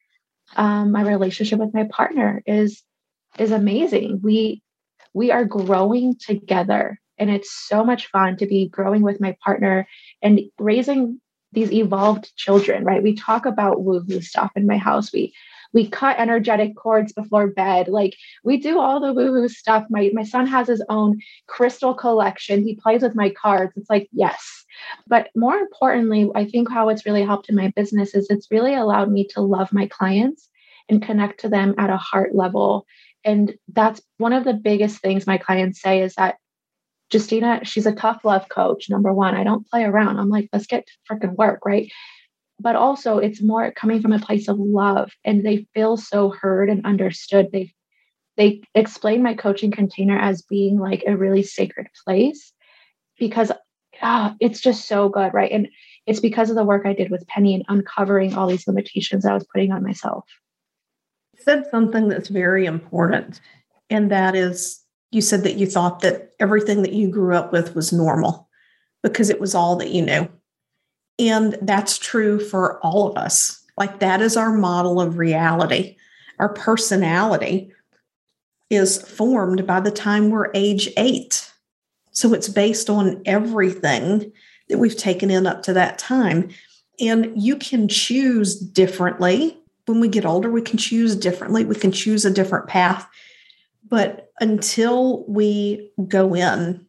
Um, 0.56 0.94
my 0.94 1.02
relationship 1.02 1.60
with 1.60 1.74
my 1.74 1.84
partner 1.92 2.42
is 2.46 2.82
is 3.38 3.52
amazing. 3.52 4.22
We 4.24 4.64
we 5.14 5.32
are 5.32 5.44
growing 5.44 6.16
together 6.16 6.98
and 7.18 7.30
it's 7.30 7.52
so 7.52 7.84
much 7.84 8.08
fun 8.08 8.38
to 8.38 8.46
be 8.46 8.70
growing 8.70 9.02
with 9.02 9.20
my 9.20 9.36
partner 9.44 9.86
and 10.22 10.40
raising 10.58 11.20
these 11.52 11.74
evolved 11.74 12.34
children, 12.38 12.86
right? 12.86 13.04
We 13.04 13.16
talk 13.16 13.46
about 13.46 13.84
woo-woo 13.84 14.22
stuff 14.22 14.52
in 14.56 14.66
my 14.66 14.78
house. 14.78 15.12
We 15.12 15.34
we 15.74 15.88
cut 15.88 16.20
energetic 16.20 16.76
cords 16.76 17.14
before 17.14 17.48
bed. 17.48 17.88
Like 17.88 18.16
we 18.44 18.58
do 18.58 18.80
all 18.80 19.00
the 19.00 19.14
woo-woo 19.14 19.48
stuff. 19.48 19.86
My 19.90 20.10
my 20.14 20.24
son 20.24 20.48
has 20.48 20.68
his 20.68 20.84
own 20.90 21.20
crystal 21.48 21.94
collection. 21.94 22.64
He 22.64 22.76
plays 22.76 23.02
with 23.02 23.16
my 23.16 23.30
cards. 23.30 23.74
It's 23.76 23.90
like, 23.90 24.10
yes. 24.12 24.66
But 25.08 25.30
more 25.36 25.58
importantly, 25.58 26.30
I 26.36 26.46
think 26.46 26.70
how 26.70 26.90
it's 26.90 27.06
really 27.06 27.24
helped 27.24 27.50
in 27.50 27.56
my 27.56 27.72
business 27.76 28.16
is 28.16 28.28
it's 28.30 28.52
really 28.52 28.76
allowed 28.76 29.12
me 29.12 29.28
to 29.30 29.42
love 29.42 29.74
my 29.74 29.88
clients 29.88 30.50
and 30.90 31.02
connect 31.02 31.42
to 31.42 31.50
them 31.50 31.76
at 31.78 31.90
a 31.90 31.98
heart 31.98 32.34
level. 32.34 32.86
And 33.24 33.56
that's 33.68 34.02
one 34.18 34.34
of 34.34 34.44
the 34.44 34.54
biggest 34.54 35.02
things 35.02 35.28
my 35.28 35.38
clients 35.38 35.82
say 35.82 36.02
is 36.02 36.16
that 36.16 36.38
Justina, 37.12 37.62
she's 37.64 37.86
a 37.86 37.92
tough 37.92 38.24
love 38.24 38.48
coach. 38.50 38.90
Number 38.90 39.12
one, 39.12 39.36
I 39.36 39.44
don't 39.44 39.68
play 39.68 39.84
around. 39.84 40.20
I'm 40.20 40.30
like, 40.30 40.50
let's 40.54 40.68
get 40.68 40.88
to 40.88 40.94
freaking 41.12 41.36
work, 41.36 41.66
right? 41.66 41.92
But 42.60 42.76
also, 42.76 43.18
it's 43.18 43.42
more 43.42 43.72
coming 43.72 44.02
from 44.02 44.12
a 44.12 44.20
place 44.20 44.48
of 44.48 44.60
love, 44.60 45.12
and 45.24 45.46
they 45.46 45.66
feel 45.74 45.98
so 45.98 46.30
heard 46.30 46.70
and 46.70 46.86
understood. 46.86 47.48
They 47.52 47.74
they 48.38 48.62
explain 48.74 49.22
my 49.22 49.34
coaching 49.34 49.72
container 49.72 50.18
as 50.18 50.42
being 50.42 50.80
like 50.80 51.04
a 51.06 51.18
really 51.18 51.44
sacred 51.44 51.88
place 52.06 52.54
because 53.18 53.52
ah, 54.02 54.36
it's 54.40 54.62
just 54.62 54.88
so 54.88 55.10
good, 55.10 55.34
right? 55.34 55.52
And 55.52 55.68
it's 56.06 56.20
because 56.20 56.50
of 56.50 56.56
the 56.56 56.64
work 56.64 56.86
I 56.86 56.94
did 56.94 57.12
with 57.12 57.28
Penny 57.28 57.54
and 57.54 57.66
uncovering 57.68 58.34
all 58.34 58.48
these 58.48 58.68
limitations 58.68 59.26
I 59.26 59.34
was 59.34 59.46
putting 59.54 59.72
on 59.72 59.84
myself. 59.84 60.26
You 61.38 61.44
said 61.44 61.66
something 61.70 62.08
that's 62.08 62.30
very 62.30 62.66
important, 62.66 63.42
and 63.90 64.12
that 64.12 64.36
is 64.36 64.82
you 65.12 65.22
said 65.22 65.44
that 65.44 65.56
you 65.56 65.66
thought 65.66 66.02
that 66.02 66.32
everything 66.40 66.82
that 66.84 66.94
you 66.94 67.10
grew 67.10 67.36
up 67.36 67.52
with 67.52 67.76
was 67.76 67.92
normal 67.92 68.48
because 69.02 69.30
it 69.30 69.40
was 69.40 69.56
all 69.56 69.76
that 69.78 69.90
you 69.90 70.02
knew. 70.02 70.30
And 71.20 71.58
that's 71.62 71.98
true 71.98 72.40
for 72.40 72.80
all 72.80 73.08
of 73.08 73.18
us. 73.18 73.64
Like 73.78 74.00
that 74.00 74.22
is 74.22 74.38
our 74.38 74.52
model 74.52 75.00
of 75.00 75.18
reality. 75.18 75.98
Our 76.40 76.50
personality 76.50 77.72
is 78.70 79.02
formed 79.02 79.68
by 79.68 79.82
the 79.82 79.92
time 79.92 80.30
we're 80.30 80.52
age 80.54 80.90
eight. 80.98 81.52
So 82.12 82.34
it's 82.34 82.50
based 82.50 82.90
on 82.90 83.22
everything 83.26 84.32
that 84.70 84.78
we've 84.78 84.98
taken 84.98 85.30
in 85.30 85.46
up 85.46 85.64
to 85.64 85.74
that 85.74 85.98
time. 85.98 86.50
And 87.00 87.32
you 87.42 87.56
can 87.56 87.88
choose 87.88 88.60
differently. 88.60 89.58
When 89.86 90.00
we 90.00 90.08
get 90.08 90.26
older, 90.26 90.52
we 90.52 90.62
can 90.62 90.78
choose 90.78 91.16
differently. 91.16 91.66
We 91.66 91.76
can 91.76 91.92
choose 91.92 92.26
a 92.26 92.32
different 92.32 92.68
path. 92.68 93.10
But 93.88 94.32
until 94.40 95.26
we 95.26 95.92
go 96.08 96.36
in 96.36 96.86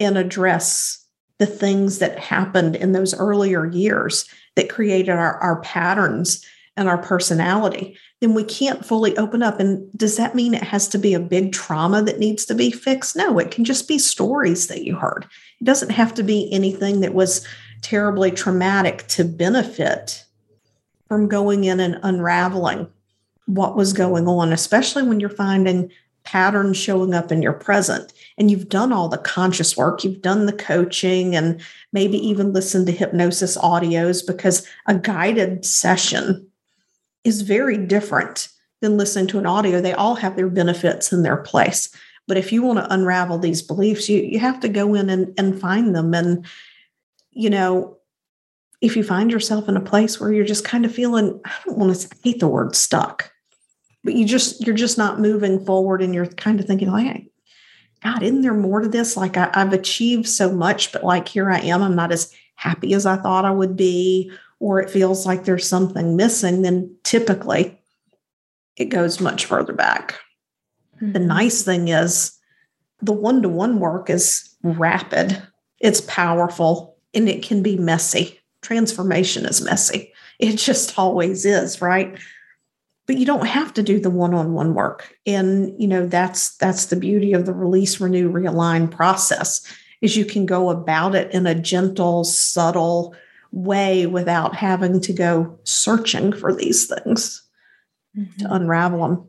and 0.00 0.16
address 0.18 1.01
the 1.38 1.46
things 1.46 1.98
that 1.98 2.18
happened 2.18 2.76
in 2.76 2.92
those 2.92 3.14
earlier 3.14 3.66
years 3.66 4.26
that 4.56 4.68
created 4.68 5.10
our, 5.10 5.38
our 5.38 5.60
patterns 5.62 6.44
and 6.76 6.88
our 6.88 6.98
personality, 6.98 7.96
then 8.20 8.34
we 8.34 8.44
can't 8.44 8.84
fully 8.84 9.16
open 9.18 9.42
up. 9.42 9.60
And 9.60 9.90
does 9.92 10.16
that 10.16 10.34
mean 10.34 10.54
it 10.54 10.62
has 10.62 10.88
to 10.88 10.98
be 10.98 11.12
a 11.12 11.20
big 11.20 11.52
trauma 11.52 12.02
that 12.02 12.18
needs 12.18 12.46
to 12.46 12.54
be 12.54 12.70
fixed? 12.70 13.16
No, 13.16 13.38
it 13.38 13.50
can 13.50 13.64
just 13.64 13.88
be 13.88 13.98
stories 13.98 14.68
that 14.68 14.84
you 14.84 14.96
heard. 14.96 15.26
It 15.60 15.64
doesn't 15.64 15.90
have 15.90 16.14
to 16.14 16.22
be 16.22 16.50
anything 16.52 17.00
that 17.00 17.14
was 17.14 17.46
terribly 17.82 18.30
traumatic 18.30 19.06
to 19.08 19.24
benefit 19.24 20.24
from 21.08 21.28
going 21.28 21.64
in 21.64 21.80
and 21.80 21.98
unraveling 22.02 22.88
what 23.46 23.76
was 23.76 23.92
going 23.92 24.26
on, 24.26 24.52
especially 24.52 25.02
when 25.02 25.20
you're 25.20 25.28
finding 25.28 25.90
patterns 26.24 26.76
showing 26.76 27.14
up 27.14 27.32
in 27.32 27.42
your 27.42 27.52
present 27.52 28.12
and 28.38 28.50
you've 28.50 28.68
done 28.68 28.92
all 28.92 29.08
the 29.08 29.18
conscious 29.18 29.76
work, 29.76 30.04
you've 30.04 30.22
done 30.22 30.46
the 30.46 30.52
coaching 30.52 31.36
and 31.36 31.60
maybe 31.92 32.18
even 32.18 32.52
listened 32.52 32.86
to 32.86 32.92
hypnosis 32.92 33.56
audios 33.58 34.26
because 34.26 34.66
a 34.86 34.94
guided 34.94 35.64
session 35.64 36.46
is 37.24 37.42
very 37.42 37.76
different 37.76 38.48
than 38.80 38.96
listening 38.96 39.28
to 39.28 39.38
an 39.38 39.46
audio. 39.46 39.80
They 39.80 39.92
all 39.92 40.16
have 40.16 40.36
their 40.36 40.48
benefits 40.48 41.12
in 41.12 41.22
their 41.22 41.36
place. 41.36 41.94
But 42.28 42.36
if 42.36 42.52
you 42.52 42.62
want 42.62 42.78
to 42.78 42.92
unravel 42.92 43.38
these 43.38 43.62
beliefs, 43.62 44.08
you, 44.08 44.20
you 44.20 44.38
have 44.38 44.60
to 44.60 44.68
go 44.68 44.94
in 44.94 45.10
and, 45.10 45.34
and 45.38 45.60
find 45.60 45.94
them. 45.94 46.14
And, 46.14 46.46
you 47.30 47.50
know, 47.50 47.98
if 48.80 48.96
you 48.96 49.04
find 49.04 49.30
yourself 49.30 49.68
in 49.68 49.76
a 49.76 49.80
place 49.80 50.20
where 50.20 50.32
you're 50.32 50.44
just 50.44 50.64
kind 50.64 50.84
of 50.84 50.94
feeling, 50.94 51.40
I 51.44 51.52
don't 51.64 51.78
want 51.78 51.96
to 51.96 52.08
hate 52.22 52.40
the 52.40 52.48
word 52.48 52.74
stuck, 52.74 53.31
but 54.04 54.14
you 54.14 54.24
just, 54.24 54.66
you're 54.66 54.76
just 54.76 54.98
not 54.98 55.20
moving 55.20 55.64
forward 55.64 56.02
and 56.02 56.14
you're 56.14 56.26
kind 56.26 56.60
of 56.60 56.66
thinking, 56.66 56.90
like, 56.90 57.28
God, 58.02 58.22
isn't 58.22 58.42
there 58.42 58.54
more 58.54 58.80
to 58.80 58.88
this? 58.88 59.16
Like 59.16 59.36
I, 59.36 59.50
I've 59.54 59.72
achieved 59.72 60.26
so 60.26 60.52
much, 60.52 60.92
but 60.92 61.04
like 61.04 61.28
here 61.28 61.50
I 61.50 61.60
am, 61.60 61.82
I'm 61.82 61.94
not 61.94 62.12
as 62.12 62.34
happy 62.56 62.94
as 62.94 63.06
I 63.06 63.16
thought 63.16 63.44
I 63.44 63.50
would 63.50 63.76
be, 63.76 64.32
or 64.58 64.80
it 64.80 64.90
feels 64.90 65.24
like 65.24 65.44
there's 65.44 65.68
something 65.68 66.16
missing, 66.16 66.62
then 66.62 66.94
typically 67.04 67.80
it 68.76 68.86
goes 68.86 69.20
much 69.20 69.44
further 69.44 69.72
back. 69.72 70.18
Mm-hmm. 70.96 71.12
The 71.12 71.18
nice 71.20 71.62
thing 71.62 71.88
is 71.88 72.38
the 73.00 73.12
one 73.12 73.42
to 73.42 73.48
one 73.48 73.78
work 73.80 74.10
is 74.10 74.56
rapid, 74.62 75.40
it's 75.78 76.00
powerful, 76.02 76.96
and 77.14 77.28
it 77.28 77.42
can 77.42 77.62
be 77.62 77.76
messy. 77.76 78.40
Transformation 78.62 79.44
is 79.44 79.60
messy. 79.60 80.12
It 80.38 80.56
just 80.56 80.98
always 80.98 81.44
is, 81.44 81.80
right? 81.82 82.18
But 83.06 83.18
you 83.18 83.26
don't 83.26 83.46
have 83.46 83.74
to 83.74 83.82
do 83.82 83.98
the 83.98 84.10
one-on-one 84.10 84.74
work. 84.74 85.16
And 85.26 85.74
you 85.80 85.88
know, 85.88 86.06
that's 86.06 86.56
that's 86.56 86.86
the 86.86 86.96
beauty 86.96 87.32
of 87.32 87.46
the 87.46 87.52
release, 87.52 88.00
renew, 88.00 88.30
realign 88.30 88.90
process 88.90 89.66
is 90.00 90.16
you 90.16 90.24
can 90.24 90.44
go 90.44 90.68
about 90.68 91.14
it 91.14 91.32
in 91.32 91.46
a 91.46 91.54
gentle, 91.54 92.24
subtle 92.24 93.14
way 93.52 94.06
without 94.06 94.54
having 94.54 95.00
to 95.00 95.12
go 95.12 95.58
searching 95.64 96.32
for 96.32 96.54
these 96.54 96.86
things 96.86 97.42
mm-hmm. 98.16 98.40
to 98.40 98.54
unravel 98.54 99.00
them. 99.00 99.28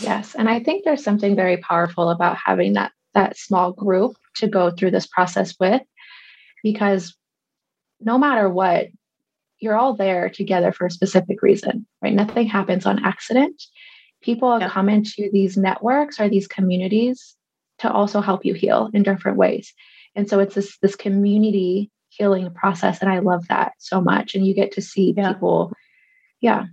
Yes, 0.00 0.34
and 0.34 0.48
I 0.48 0.60
think 0.60 0.84
there's 0.84 1.04
something 1.04 1.36
very 1.36 1.58
powerful 1.58 2.10
about 2.10 2.36
having 2.36 2.74
that 2.74 2.92
that 3.14 3.38
small 3.38 3.72
group 3.72 4.16
to 4.36 4.46
go 4.46 4.70
through 4.70 4.90
this 4.90 5.06
process 5.06 5.54
with 5.58 5.80
because 6.62 7.16
no 8.00 8.18
matter 8.18 8.48
what 8.48 8.88
you're 9.58 9.76
all 9.76 9.94
there 9.94 10.28
together 10.28 10.72
for 10.72 10.86
a 10.86 10.90
specific 10.90 11.42
reason, 11.42 11.86
right? 12.02 12.14
Nothing 12.14 12.46
happens 12.46 12.86
on 12.86 13.04
accident. 13.04 13.62
People 14.22 14.58
yeah. 14.58 14.68
come 14.68 14.88
into 14.88 15.30
these 15.32 15.56
networks 15.56 16.20
or 16.20 16.28
these 16.28 16.46
communities 16.46 17.36
to 17.78 17.90
also 17.90 18.20
help 18.20 18.44
you 18.44 18.54
heal 18.54 18.90
in 18.92 19.02
different 19.02 19.36
ways. 19.36 19.72
And 20.14 20.28
so 20.28 20.38
it's 20.38 20.54
this 20.54 20.78
this 20.78 20.96
community 20.96 21.90
healing 22.08 22.50
process 22.50 23.00
and 23.02 23.10
I 23.10 23.18
love 23.18 23.46
that 23.48 23.72
so 23.78 24.00
much 24.00 24.34
and 24.34 24.46
you 24.46 24.54
get 24.54 24.72
to 24.72 24.80
see 24.80 25.12
yeah. 25.14 25.34
people 25.34 25.72
yeah 26.40 26.64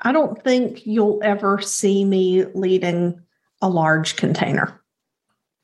I 0.00 0.12
don't 0.12 0.42
think 0.42 0.86
you'll 0.86 1.20
ever 1.22 1.60
see 1.60 2.04
me 2.04 2.46
leading 2.54 3.20
a 3.60 3.68
large 3.68 4.16
container 4.16 4.80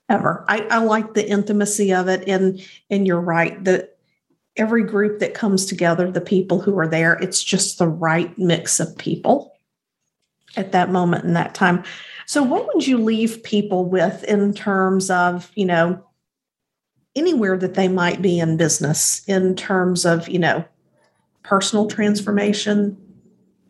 ever. 0.08 0.44
I, 0.48 0.60
I 0.70 0.78
like 0.78 1.14
the 1.14 1.28
intimacy 1.28 1.92
of 1.92 2.08
it. 2.08 2.28
And 2.28 2.62
and 2.90 3.06
you're 3.06 3.20
right 3.20 3.62
that 3.64 3.95
every 4.56 4.82
group 4.84 5.18
that 5.20 5.34
comes 5.34 5.66
together, 5.66 6.10
the 6.10 6.20
people 6.20 6.60
who 6.60 6.78
are 6.78 6.88
there, 6.88 7.14
it's 7.14 7.42
just 7.42 7.78
the 7.78 7.88
right 7.88 8.36
mix 8.38 8.80
of 8.80 8.96
people 8.96 9.56
at 10.56 10.72
that 10.72 10.90
moment 10.90 11.24
in 11.24 11.34
that 11.34 11.54
time. 11.54 11.84
So 12.26 12.42
what 12.42 12.66
would 12.66 12.86
you 12.86 12.98
leave 12.98 13.42
people 13.42 13.84
with 13.84 14.24
in 14.24 14.54
terms 14.54 15.10
of, 15.10 15.50
you 15.54 15.66
know, 15.66 16.02
anywhere 17.14 17.56
that 17.56 17.74
they 17.74 17.88
might 17.88 18.20
be 18.20 18.38
in 18.38 18.56
business 18.56 19.22
in 19.26 19.54
terms 19.54 20.04
of, 20.04 20.28
you 20.28 20.38
know, 20.38 20.64
personal 21.42 21.86
transformation, 21.86 22.96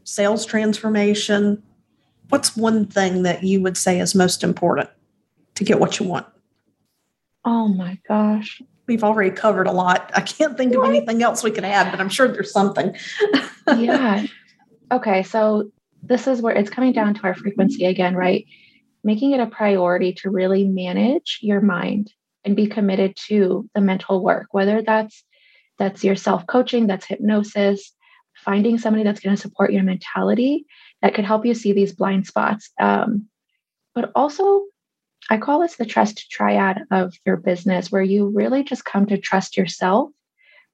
sales 0.05 0.47
transformation? 0.47 1.62
What's 2.28 2.57
one 2.57 2.87
thing 2.87 3.22
that 3.24 3.43
you 3.45 3.61
would 3.62 3.76
say 3.76 4.01
is 4.01 4.14
most 4.14 4.43
important 4.43 4.89
to 5.57 5.64
get 5.64 5.80
what 5.80 5.99
you 5.99 6.07
want? 6.07 6.26
Oh 7.45 7.68
my 7.68 7.99
gosh. 8.09 8.62
We've 8.87 9.05
already 9.05 9.30
covered 9.30 9.66
a 9.66 9.72
lot. 9.72 10.11
I 10.14 10.20
can't 10.20 10.57
think 10.57 10.74
of 10.74 10.84
anything 10.84 11.22
else 11.22 11.43
we 11.43 11.51
could 11.51 11.64
add, 11.64 11.91
but 11.91 12.01
I'm 12.01 12.09
sure 12.09 12.28
there's 12.28 12.53
something. 12.53 12.97
yeah. 13.76 14.26
Okay. 14.93 15.24
So 15.24 15.72
this 16.01 16.28
is 16.28 16.41
where 16.41 16.55
it's 16.55 16.70
coming 16.70 16.93
down 16.93 17.14
to 17.14 17.24
our 17.24 17.34
frequency 17.34 17.87
again, 17.87 18.14
right? 18.14 18.47
Making 19.03 19.32
it 19.32 19.41
a 19.41 19.47
priority 19.47 20.12
to 20.18 20.30
really 20.30 20.62
manage 20.62 21.41
your 21.43 21.61
mind 21.61 22.12
and 22.45 22.55
be 22.55 22.68
committed 22.68 23.16
to 23.26 23.68
the 23.74 23.80
mental 23.80 24.22
work, 24.22 24.47
whether 24.53 24.82
that's 24.82 25.24
that's 25.78 26.05
your 26.05 26.14
self-coaching, 26.14 26.87
that's 26.87 27.05
hypnosis, 27.05 27.93
finding 28.37 28.78
somebody 28.78 29.03
that's 29.03 29.20
going 29.20 29.34
to 29.34 29.43
support 29.43 29.72
your 29.72 29.82
mentality 29.82 30.64
that 31.03 31.14
could 31.14 31.24
help 31.24 31.45
you 31.45 31.55
see 31.55 31.72
these 31.72 31.93
blind 31.93 32.26
spots. 32.26 32.70
Um, 32.80 33.26
but 33.95 34.12
also, 34.14 34.62
I 35.29 35.39
call 35.39 35.61
this 35.61 35.77
the 35.77 35.87
trust 35.87 36.31
triad 36.31 36.83
of 36.91 37.14
your 37.24 37.37
business, 37.37 37.91
where 37.91 38.03
you 38.03 38.29
really 38.29 38.62
just 38.62 38.85
come 38.85 39.07
to 39.07 39.18
trust 39.18 39.57
yourself, 39.57 40.11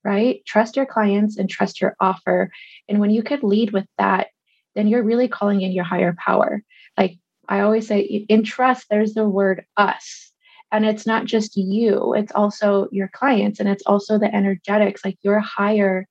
right? 0.04 0.42
Trust 0.46 0.76
your 0.76 0.86
clients 0.86 1.38
and 1.38 1.48
trust 1.48 1.80
your 1.80 1.96
offer. 2.00 2.50
And 2.88 3.00
when 3.00 3.10
you 3.10 3.22
could 3.22 3.42
lead 3.42 3.72
with 3.72 3.86
that, 3.98 4.28
then 4.74 4.88
you're 4.88 5.02
really 5.02 5.28
calling 5.28 5.62
in 5.62 5.72
your 5.72 5.84
higher 5.84 6.14
power. 6.18 6.62
Like 6.98 7.18
I 7.48 7.60
always 7.60 7.86
say, 7.86 8.00
in 8.00 8.44
trust, 8.44 8.86
there's 8.90 9.14
the 9.14 9.28
word 9.28 9.64
us. 9.76 10.30
And 10.70 10.86
it's 10.86 11.06
not 11.06 11.26
just 11.26 11.56
you, 11.56 12.14
it's 12.14 12.32
also 12.32 12.88
your 12.90 13.08
clients 13.08 13.60
and 13.60 13.68
it's 13.68 13.82
also 13.84 14.18
the 14.18 14.34
energetics, 14.34 15.04
like 15.04 15.18
your 15.22 15.38
higher 15.40 16.06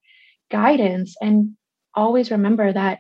guidance 0.52 1.16
and 1.22 1.56
always 1.96 2.30
remember 2.30 2.72
that 2.72 3.00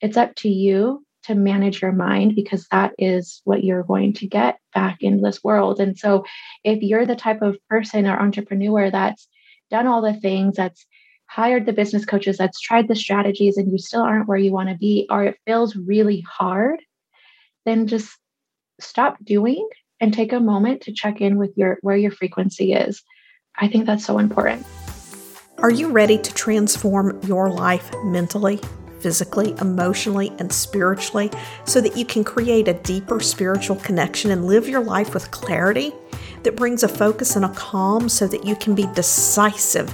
it's 0.00 0.16
up 0.16 0.34
to 0.36 0.48
you 0.48 1.04
to 1.24 1.34
manage 1.34 1.82
your 1.82 1.92
mind 1.92 2.34
because 2.34 2.66
that 2.70 2.92
is 2.98 3.40
what 3.44 3.64
you're 3.64 3.84
going 3.84 4.12
to 4.14 4.26
get 4.26 4.58
back 4.74 4.98
in 5.00 5.20
this 5.20 5.42
world. 5.42 5.80
And 5.80 5.96
so, 5.96 6.24
if 6.64 6.82
you're 6.82 7.06
the 7.06 7.16
type 7.16 7.42
of 7.42 7.56
person 7.68 8.06
or 8.06 8.18
entrepreneur 8.18 8.90
that's 8.90 9.28
done 9.70 9.86
all 9.86 10.02
the 10.02 10.14
things, 10.14 10.56
that's 10.56 10.86
hired 11.26 11.64
the 11.64 11.72
business 11.72 12.04
coaches, 12.04 12.36
that's 12.36 12.60
tried 12.60 12.88
the 12.88 12.94
strategies, 12.94 13.56
and 13.56 13.72
you 13.72 13.78
still 13.78 14.02
aren't 14.02 14.28
where 14.28 14.38
you 14.38 14.52
want 14.52 14.68
to 14.68 14.76
be, 14.76 15.06
or 15.10 15.24
it 15.24 15.38
feels 15.46 15.74
really 15.76 16.20
hard, 16.20 16.80
then 17.64 17.86
just 17.86 18.10
stop 18.80 19.16
doing 19.24 19.66
and 20.00 20.12
take 20.12 20.32
a 20.32 20.40
moment 20.40 20.82
to 20.82 20.92
check 20.92 21.20
in 21.20 21.38
with 21.38 21.52
your 21.56 21.78
where 21.82 21.96
your 21.96 22.10
frequency 22.10 22.72
is. 22.72 23.02
I 23.56 23.68
think 23.68 23.86
that's 23.86 24.04
so 24.04 24.18
important. 24.18 24.66
Are 25.58 25.70
you 25.70 25.88
ready 25.88 26.18
to 26.18 26.34
transform 26.34 27.20
your 27.22 27.48
life 27.48 27.88
mentally, 28.04 28.60
physically, 29.02 29.54
emotionally, 29.60 30.32
and 30.38 30.52
spiritually 30.52 31.30
so 31.64 31.80
that 31.80 31.96
you 31.96 32.04
can 32.04 32.24
create 32.24 32.68
a 32.68 32.74
deeper 32.74 33.20
spiritual 33.20 33.76
connection 33.76 34.30
and 34.30 34.46
live 34.46 34.68
your 34.68 34.82
life 34.82 35.12
with 35.12 35.30
clarity 35.30 35.92
that 36.44 36.56
brings 36.56 36.82
a 36.82 36.88
focus 36.88 37.36
and 37.36 37.44
a 37.44 37.48
calm 37.50 38.08
so 38.08 38.26
that 38.26 38.44
you 38.44 38.56
can 38.56 38.74
be 38.74 38.86
decisive 38.94 39.92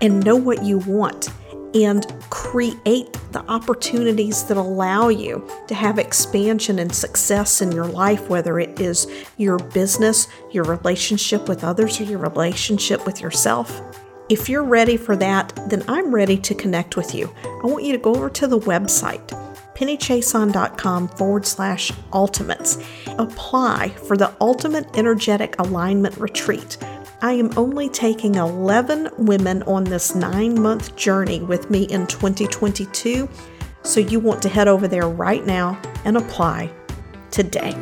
and 0.00 0.24
know 0.24 0.36
what 0.36 0.62
you 0.62 0.78
want 0.78 1.28
and 1.74 2.06
create 2.30 3.12
the 3.32 3.44
opportunities 3.48 4.44
that 4.44 4.56
allow 4.56 5.08
you 5.08 5.46
to 5.66 5.74
have 5.74 5.98
expansion 5.98 6.78
and 6.78 6.94
success 6.94 7.60
in 7.60 7.72
your 7.72 7.86
life, 7.86 8.28
whether 8.28 8.60
it 8.60 8.80
is 8.80 9.08
your 9.38 9.58
business, 9.58 10.28
your 10.52 10.64
relationship 10.64 11.48
with 11.48 11.64
others, 11.64 12.00
or 12.00 12.04
your 12.04 12.20
relationship 12.20 13.04
with 13.04 13.20
yourself? 13.20 13.82
If 14.30 14.48
you're 14.48 14.64
ready 14.64 14.96
for 14.96 15.16
that, 15.16 15.52
then 15.68 15.84
I'm 15.86 16.14
ready 16.14 16.38
to 16.38 16.54
connect 16.54 16.96
with 16.96 17.14
you. 17.14 17.30
I 17.44 17.66
want 17.66 17.84
you 17.84 17.92
to 17.92 17.98
go 17.98 18.14
over 18.14 18.30
to 18.30 18.46
the 18.46 18.58
website, 18.58 19.26
pennychason.com 19.74 21.08
forward 21.08 21.44
slash 21.44 21.92
ultimates. 22.10 22.78
Apply 23.18 23.90
for 23.90 24.16
the 24.16 24.34
Ultimate 24.40 24.96
Energetic 24.96 25.56
Alignment 25.58 26.16
Retreat. 26.16 26.78
I 27.20 27.32
am 27.32 27.52
only 27.58 27.90
taking 27.90 28.36
11 28.36 29.10
women 29.18 29.62
on 29.64 29.84
this 29.84 30.14
nine 30.14 30.58
month 30.58 30.96
journey 30.96 31.42
with 31.42 31.68
me 31.68 31.82
in 31.82 32.06
2022, 32.06 33.28
so 33.82 34.00
you 34.00 34.20
want 34.20 34.40
to 34.40 34.48
head 34.48 34.68
over 34.68 34.88
there 34.88 35.08
right 35.08 35.44
now 35.44 35.78
and 36.06 36.16
apply 36.16 36.72
today. 37.30 37.78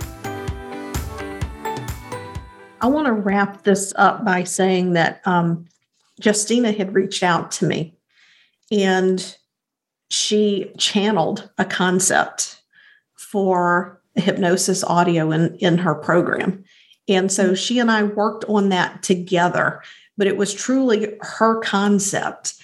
I 2.81 2.87
want 2.87 3.07
to 3.07 3.13
wrap 3.13 3.63
this 3.63 3.93
up 3.95 4.25
by 4.25 4.43
saying 4.43 4.95
that 4.95 5.21
um, 5.25 5.67
Justina 6.23 6.73
had 6.73 6.95
reached 6.95 7.23
out 7.23 7.51
to 7.53 7.67
me 7.67 7.97
and 8.71 9.37
she 10.09 10.71
channeled 10.79 11.51
a 11.59 11.65
concept 11.65 12.63
for 13.17 14.01
hypnosis 14.15 14.85
audio 14.85 15.31
in, 15.31 15.55
in 15.57 15.79
her 15.79 15.95
program. 15.95 16.65
And 17.09 17.33
so 17.33 17.47
mm-hmm. 17.47 17.55
she 17.55 17.79
and 17.79 17.91
I 17.91 18.03
worked 18.03 18.45
on 18.47 18.69
that 18.69 19.03
together, 19.03 19.83
but 20.17 20.27
it 20.27 20.37
was 20.37 20.53
truly 20.53 21.17
her 21.21 21.61
concept. 21.61 22.55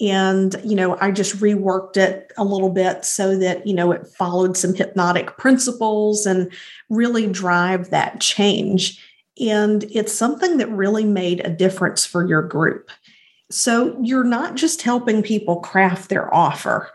and 0.00 0.54
you 0.62 0.76
know 0.76 0.96
i 1.00 1.10
just 1.10 1.36
reworked 1.38 1.96
it 1.96 2.30
a 2.36 2.44
little 2.44 2.70
bit 2.70 3.04
so 3.04 3.36
that 3.36 3.66
you 3.66 3.74
know 3.74 3.90
it 3.90 4.06
followed 4.06 4.56
some 4.56 4.72
hypnotic 4.72 5.36
principles 5.38 6.24
and 6.24 6.52
really 6.88 7.26
drive 7.26 7.90
that 7.90 8.20
change 8.20 9.02
and 9.40 9.84
it's 9.84 10.12
something 10.12 10.58
that 10.58 10.70
really 10.70 11.04
made 11.04 11.44
a 11.44 11.50
difference 11.50 12.04
for 12.04 12.26
your 12.26 12.42
group. 12.42 12.90
So 13.50 13.98
you're 14.02 14.24
not 14.24 14.54
just 14.54 14.82
helping 14.82 15.22
people 15.22 15.60
craft 15.60 16.10
their 16.10 16.32
offer. 16.34 16.90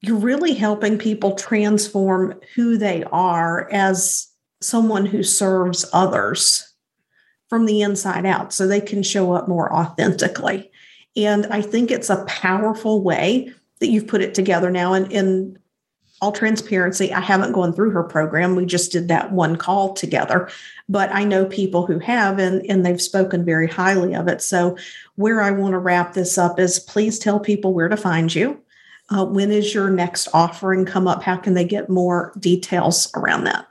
You're 0.00 0.16
really 0.16 0.54
helping 0.54 0.98
people 0.98 1.34
transform 1.34 2.38
who 2.54 2.76
they 2.76 3.04
are 3.04 3.68
as 3.72 4.28
someone 4.60 5.06
who 5.06 5.22
serves 5.22 5.88
others 5.92 6.72
from 7.48 7.66
the 7.66 7.80
inside 7.80 8.26
out 8.26 8.52
so 8.52 8.66
they 8.66 8.80
can 8.80 9.02
show 9.02 9.32
up 9.32 9.48
more 9.48 9.72
authentically. 9.72 10.70
And 11.16 11.46
I 11.46 11.62
think 11.62 11.90
it's 11.90 12.10
a 12.10 12.24
powerful 12.26 13.02
way 13.02 13.52
that 13.80 13.88
you've 13.88 14.06
put 14.06 14.22
it 14.22 14.34
together 14.34 14.70
now. 14.70 14.92
And 14.92 15.10
in 15.10 15.58
all 16.20 16.32
transparency, 16.32 17.12
I 17.12 17.20
haven't 17.20 17.52
gone 17.52 17.72
through 17.72 17.90
her 17.90 18.02
program. 18.02 18.56
We 18.56 18.66
just 18.66 18.92
did 18.92 19.08
that 19.08 19.32
one 19.32 19.56
call 19.56 19.94
together, 19.94 20.48
but 20.88 21.10
I 21.12 21.24
know 21.24 21.46
people 21.46 21.86
who 21.86 21.98
have, 22.00 22.38
and, 22.38 22.64
and 22.68 22.84
they've 22.84 23.00
spoken 23.00 23.44
very 23.44 23.68
highly 23.68 24.14
of 24.14 24.28
it. 24.28 24.42
So, 24.42 24.76
where 25.16 25.40
I 25.40 25.50
want 25.50 25.72
to 25.72 25.78
wrap 25.78 26.14
this 26.14 26.38
up 26.38 26.58
is 26.58 26.80
please 26.80 27.18
tell 27.18 27.40
people 27.40 27.72
where 27.72 27.88
to 27.88 27.96
find 27.96 28.34
you. 28.34 28.60
Uh, 29.10 29.24
when 29.24 29.50
is 29.50 29.72
your 29.74 29.90
next 29.90 30.28
offering 30.34 30.84
come 30.84 31.08
up? 31.08 31.22
How 31.22 31.36
can 31.36 31.54
they 31.54 31.64
get 31.64 31.88
more 31.88 32.32
details 32.38 33.10
around 33.14 33.44
that? 33.44 33.66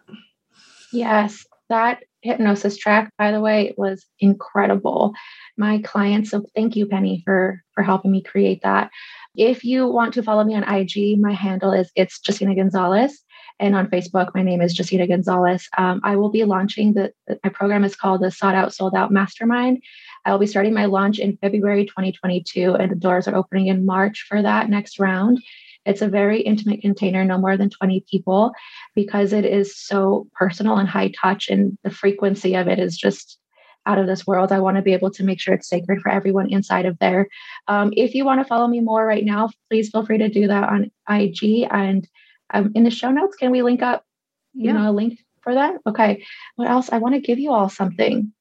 Yes, 0.91 1.45
that 1.69 2.03
hypnosis 2.21 2.77
track, 2.77 3.11
by 3.17 3.31
the 3.31 3.41
way, 3.41 3.73
was 3.77 4.05
incredible 4.19 5.13
my 5.57 5.79
clients. 5.79 6.29
So 6.29 6.45
thank 6.55 6.75
you, 6.75 6.85
Penny, 6.85 7.21
for 7.25 7.63
for 7.73 7.83
helping 7.83 8.11
me 8.11 8.21
create 8.21 8.61
that. 8.63 8.91
If 9.37 9.63
you 9.63 9.87
want 9.87 10.15
to 10.15 10.23
follow 10.23 10.43
me 10.43 10.55
on 10.55 10.63
IG, 10.63 11.19
my 11.19 11.31
handle 11.31 11.71
is 11.71 11.91
it's 11.95 12.19
Justina 12.25 12.55
Gonzalez. 12.55 13.23
And 13.59 13.75
on 13.75 13.87
Facebook, 13.87 14.31
my 14.33 14.41
name 14.41 14.61
is 14.61 14.77
Justina 14.77 15.07
Gonzalez. 15.07 15.69
Um, 15.77 16.01
I 16.03 16.15
will 16.15 16.29
be 16.29 16.43
launching 16.43 16.93
the, 16.93 17.13
my 17.43 17.51
program 17.51 17.83
is 17.83 17.95
called 17.95 18.21
the 18.21 18.31
Sought 18.31 18.55
Out 18.55 18.73
Sold 18.73 18.95
Out 18.95 19.11
Mastermind. 19.11 19.81
I 20.25 20.31
will 20.31 20.39
be 20.39 20.47
starting 20.47 20.73
my 20.73 20.85
launch 20.85 21.19
in 21.19 21.37
February 21.37 21.85
2022, 21.85 22.73
and 22.73 22.91
the 22.91 22.95
doors 22.95 23.27
are 23.27 23.35
opening 23.35 23.67
in 23.67 23.85
March 23.85 24.25
for 24.27 24.41
that 24.41 24.69
next 24.69 24.99
round. 24.99 25.39
It's 25.85 26.01
a 26.01 26.07
very 26.07 26.41
intimate 26.41 26.81
container, 26.81 27.23
no 27.23 27.37
more 27.37 27.57
than 27.57 27.69
20 27.69 28.05
people, 28.09 28.51
because 28.95 29.33
it 29.33 29.45
is 29.45 29.77
so 29.77 30.27
personal 30.33 30.77
and 30.77 30.89
high 30.89 31.11
touch, 31.19 31.47
and 31.47 31.77
the 31.83 31.91
frequency 31.91 32.55
of 32.55 32.67
it 32.67 32.79
is 32.79 32.97
just 32.97 33.39
out 33.87 33.97
of 33.97 34.05
this 34.05 34.27
world. 34.27 34.51
I 34.51 34.59
want 34.59 34.75
to 34.77 34.83
be 34.83 34.93
able 34.93 35.09
to 35.11 35.23
make 35.23 35.39
sure 35.39 35.53
it's 35.53 35.69
sacred 35.69 36.01
for 36.01 36.11
everyone 36.11 36.51
inside 36.51 36.85
of 36.85 36.99
there. 36.99 37.27
Um, 37.67 37.93
if 37.95 38.13
you 38.13 38.25
want 38.25 38.41
to 38.41 38.45
follow 38.45 38.67
me 38.67 38.81
more 38.81 39.05
right 39.05 39.25
now, 39.25 39.49
please 39.69 39.89
feel 39.89 40.05
free 40.05 40.19
to 40.19 40.29
do 40.29 40.47
that 40.47 40.69
on 40.69 40.91
IG. 41.09 41.67
And 41.71 42.07
um, 42.53 42.71
in 42.75 42.83
the 42.83 42.91
show 42.91 43.09
notes, 43.09 43.37
can 43.37 43.51
we 43.51 43.63
link 43.63 43.81
up, 43.81 44.05
you 44.53 44.65
yeah. 44.65 44.73
know, 44.73 44.91
a 44.91 44.91
link 44.91 45.19
for 45.41 45.53
that? 45.53 45.77
Okay. 45.87 46.23
What 46.55 46.69
else? 46.69 46.89
I 46.91 46.97
want 46.97 47.15
to 47.15 47.21
give 47.21 47.39
you 47.39 47.51
all 47.51 47.69
something. 47.69 48.33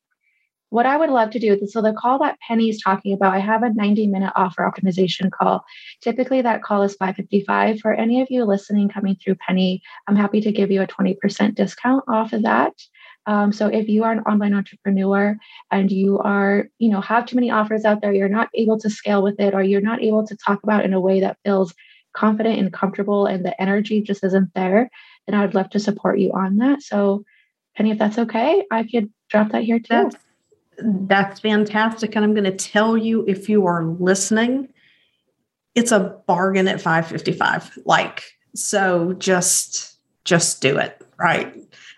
What 0.70 0.84
I 0.84 0.97
would 0.97 1.11
love 1.11 1.30
to 1.30 1.38
do, 1.38 1.64
so 1.68 1.80
the 1.80 1.92
call 1.92 2.18
that 2.18 2.40
Penny 2.40 2.68
is 2.68 2.80
talking 2.82 3.12
about, 3.12 3.32
I 3.32 3.38
have 3.38 3.62
a 3.62 3.72
90 3.72 4.09
minute 4.09 4.32
offer 4.34 4.68
optimization 4.68 5.30
call. 5.30 5.64
Typically, 6.01 6.42
that 6.42 6.64
call 6.64 6.82
is 6.82 6.97
555. 6.97 7.78
For 7.78 7.94
any 7.94 8.20
of 8.20 8.28
you 8.30 8.44
listening 8.44 8.88
coming 8.88 9.14
through 9.14 9.36
Penny, 9.36 9.80
I'm 10.09 10.16
happy 10.16 10.40
to 10.40 10.51
give 10.51 10.72
you 10.72 10.82
a 10.82 10.86
20% 10.86 11.55
discount 11.55 12.05
off 12.09 12.32
of 12.32 12.42
that. 12.42 12.72
Um, 13.27 13.53
so 13.53 13.66
if 13.66 13.89
you 13.89 14.05
are 14.05 14.12
an 14.12 14.20
online 14.20 14.55
entrepreneur 14.55 15.37
and 15.70 15.91
you 15.91 16.18
are, 16.20 16.68
you 16.79 16.89
know, 16.89 17.01
have 17.01 17.27
too 17.27 17.37
many 17.37 17.51
offers 17.51 17.85
out 17.85 18.01
there, 18.01 18.12
you're 18.12 18.29
not 18.29 18.49
able 18.55 18.79
to 18.81 18.91
scale 18.91 19.22
with 19.22 19.41
it, 19.41 19.53
or 19.53 19.62
you're 19.62 19.81
not 19.81 20.03
able 20.03 20.27
to 20.27 20.37
talk 20.37 20.62
about 20.62 20.85
in 20.85 20.93
a 20.93 21.01
way 21.01 21.20
that 21.20 21.39
feels 21.45 21.74
confident 22.14 22.59
and 22.59 22.72
comfortable 22.72 23.27
and 23.27 23.45
the 23.45 23.61
energy 23.61 24.01
just 24.01 24.24
isn't 24.24 24.55
there, 24.55 24.91
then 25.27 25.39
I 25.39 25.45
would 25.45 25.55
love 25.55 25.70
to 25.70 25.81
support 25.81 26.18
you 26.18 26.33
on 26.33 26.57
that. 26.57 26.83
So 26.83 27.24
Penny, 27.77 27.91
if 27.91 27.99
that's 27.99 28.18
okay, 28.18 28.64
I 28.70 28.85
could 28.85 29.12
drop 29.29 29.53
that 29.53 29.64
here 29.64 29.79
too. 29.79 29.85
That's, 29.91 30.16
that's 30.79 31.41
fantastic. 31.41 32.16
And 32.16 32.24
I'm 32.24 32.33
going 32.33 32.45
to 32.45 32.53
tell 32.53 32.97
you 32.97 33.24
if 33.27 33.49
you 33.49 33.66
are 33.66 33.85
listening, 33.85 34.72
it's 35.74 35.93
a 35.93 36.16
bargain 36.27 36.68
at 36.68 36.81
555. 36.81 37.81
Like, 37.85 38.24
so 38.55 39.12
just 39.14 39.99
just 40.24 40.61
do 40.61 40.77
it. 40.79 41.01
Right. 41.18 41.55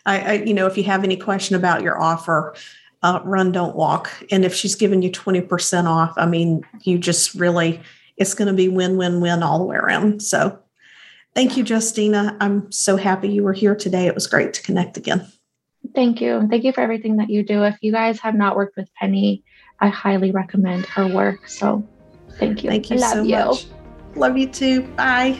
I, 0.08 0.18
I, 0.20 0.32
you 0.44 0.54
know, 0.54 0.66
if 0.66 0.78
you 0.78 0.84
have 0.84 1.04
any 1.04 1.18
question 1.18 1.54
about 1.54 1.82
your 1.82 2.00
offer, 2.00 2.54
uh, 3.02 3.20
run, 3.24 3.52
don't 3.52 3.76
walk. 3.76 4.10
And 4.30 4.42
if 4.42 4.54
she's 4.54 4.74
giving 4.74 5.02
you 5.02 5.10
20% 5.10 5.84
off, 5.84 6.14
I 6.16 6.24
mean, 6.24 6.64
you 6.82 6.98
just 6.98 7.34
really, 7.34 7.80
it's 8.16 8.32
going 8.32 8.48
to 8.48 8.54
be 8.54 8.68
win, 8.68 8.96
win, 8.96 9.20
win 9.20 9.42
all 9.42 9.58
the 9.58 9.66
way 9.66 9.76
around. 9.76 10.22
So 10.22 10.58
thank 11.34 11.58
you, 11.58 11.62
Justina. 11.62 12.38
I'm 12.40 12.72
so 12.72 12.96
happy 12.96 13.28
you 13.28 13.42
were 13.42 13.52
here 13.52 13.76
today. 13.76 14.06
It 14.06 14.14
was 14.14 14.26
great 14.26 14.54
to 14.54 14.62
connect 14.62 14.96
again. 14.96 15.30
Thank 15.94 16.22
you. 16.22 16.48
Thank 16.48 16.64
you 16.64 16.72
for 16.72 16.80
everything 16.80 17.16
that 17.16 17.28
you 17.28 17.42
do. 17.44 17.62
If 17.64 17.76
you 17.82 17.92
guys 17.92 18.18
have 18.20 18.34
not 18.34 18.56
worked 18.56 18.78
with 18.78 18.88
Penny, 18.94 19.44
I 19.78 19.88
highly 19.88 20.30
recommend 20.30 20.86
her 20.86 21.06
work. 21.06 21.48
So 21.48 21.86
thank 22.38 22.64
you. 22.64 22.70
Thank 22.70 22.90
you 22.90 22.98
so 22.98 23.22
you. 23.22 23.36
much. 23.36 23.66
Love 24.16 24.38
you 24.38 24.48
too. 24.48 24.82
Bye. 24.96 25.38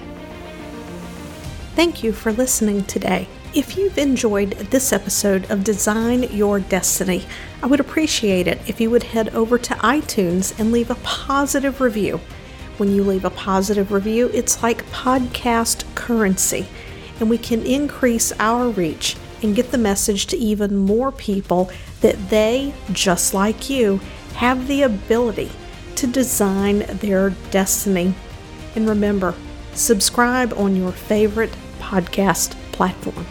Thank 1.75 2.05
you 2.05 2.13
for 2.13 2.33
listening 2.33 2.85
today. 2.85 3.29
If 3.59 3.77
you've 3.77 3.99
enjoyed 3.99 4.51
this 4.71 4.93
episode 4.93 5.51
of 5.51 5.65
Design 5.65 6.23
Your 6.23 6.61
Destiny, 6.61 7.27
I 7.61 7.67
would 7.67 7.81
appreciate 7.81 8.47
it 8.47 8.61
if 8.69 8.81
you 8.81 8.89
would 8.89 9.03
head 9.03 9.31
over 9.31 9.59
to 9.59 9.75
iTunes 9.75 10.57
and 10.61 10.71
leave 10.71 10.93
a 10.93 10.95
positive 11.03 11.81
review. 11.81 12.21
When 12.77 12.95
you 12.95 13.03
leave 13.03 13.25
a 13.25 13.31
positive 13.31 13.91
review, 13.91 14.31
it's 14.33 14.63
like 14.63 14.87
podcast 14.93 15.93
currency, 15.97 16.69
and 17.19 17.29
we 17.29 17.37
can 17.37 17.67
increase 17.67 18.33
our 18.39 18.69
reach 18.69 19.17
and 19.43 19.57
get 19.57 19.73
the 19.73 19.77
message 19.77 20.27
to 20.27 20.37
even 20.37 20.77
more 20.77 21.11
people 21.11 21.69
that 22.01 22.31
they, 22.31 22.73
just 22.93 23.35
like 23.35 23.69
you, 23.69 24.01
have 24.37 24.69
the 24.69 24.83
ability 24.83 25.51
to 25.97 26.07
design 26.07 26.87
their 27.01 27.31
destiny. 27.51 28.15
And 28.77 28.89
remember, 28.89 29.35
subscribe 29.73 30.53
on 30.53 30.77
your 30.77 30.93
favorite 30.93 31.57
podcast 31.81 32.51
platform. 32.71 33.27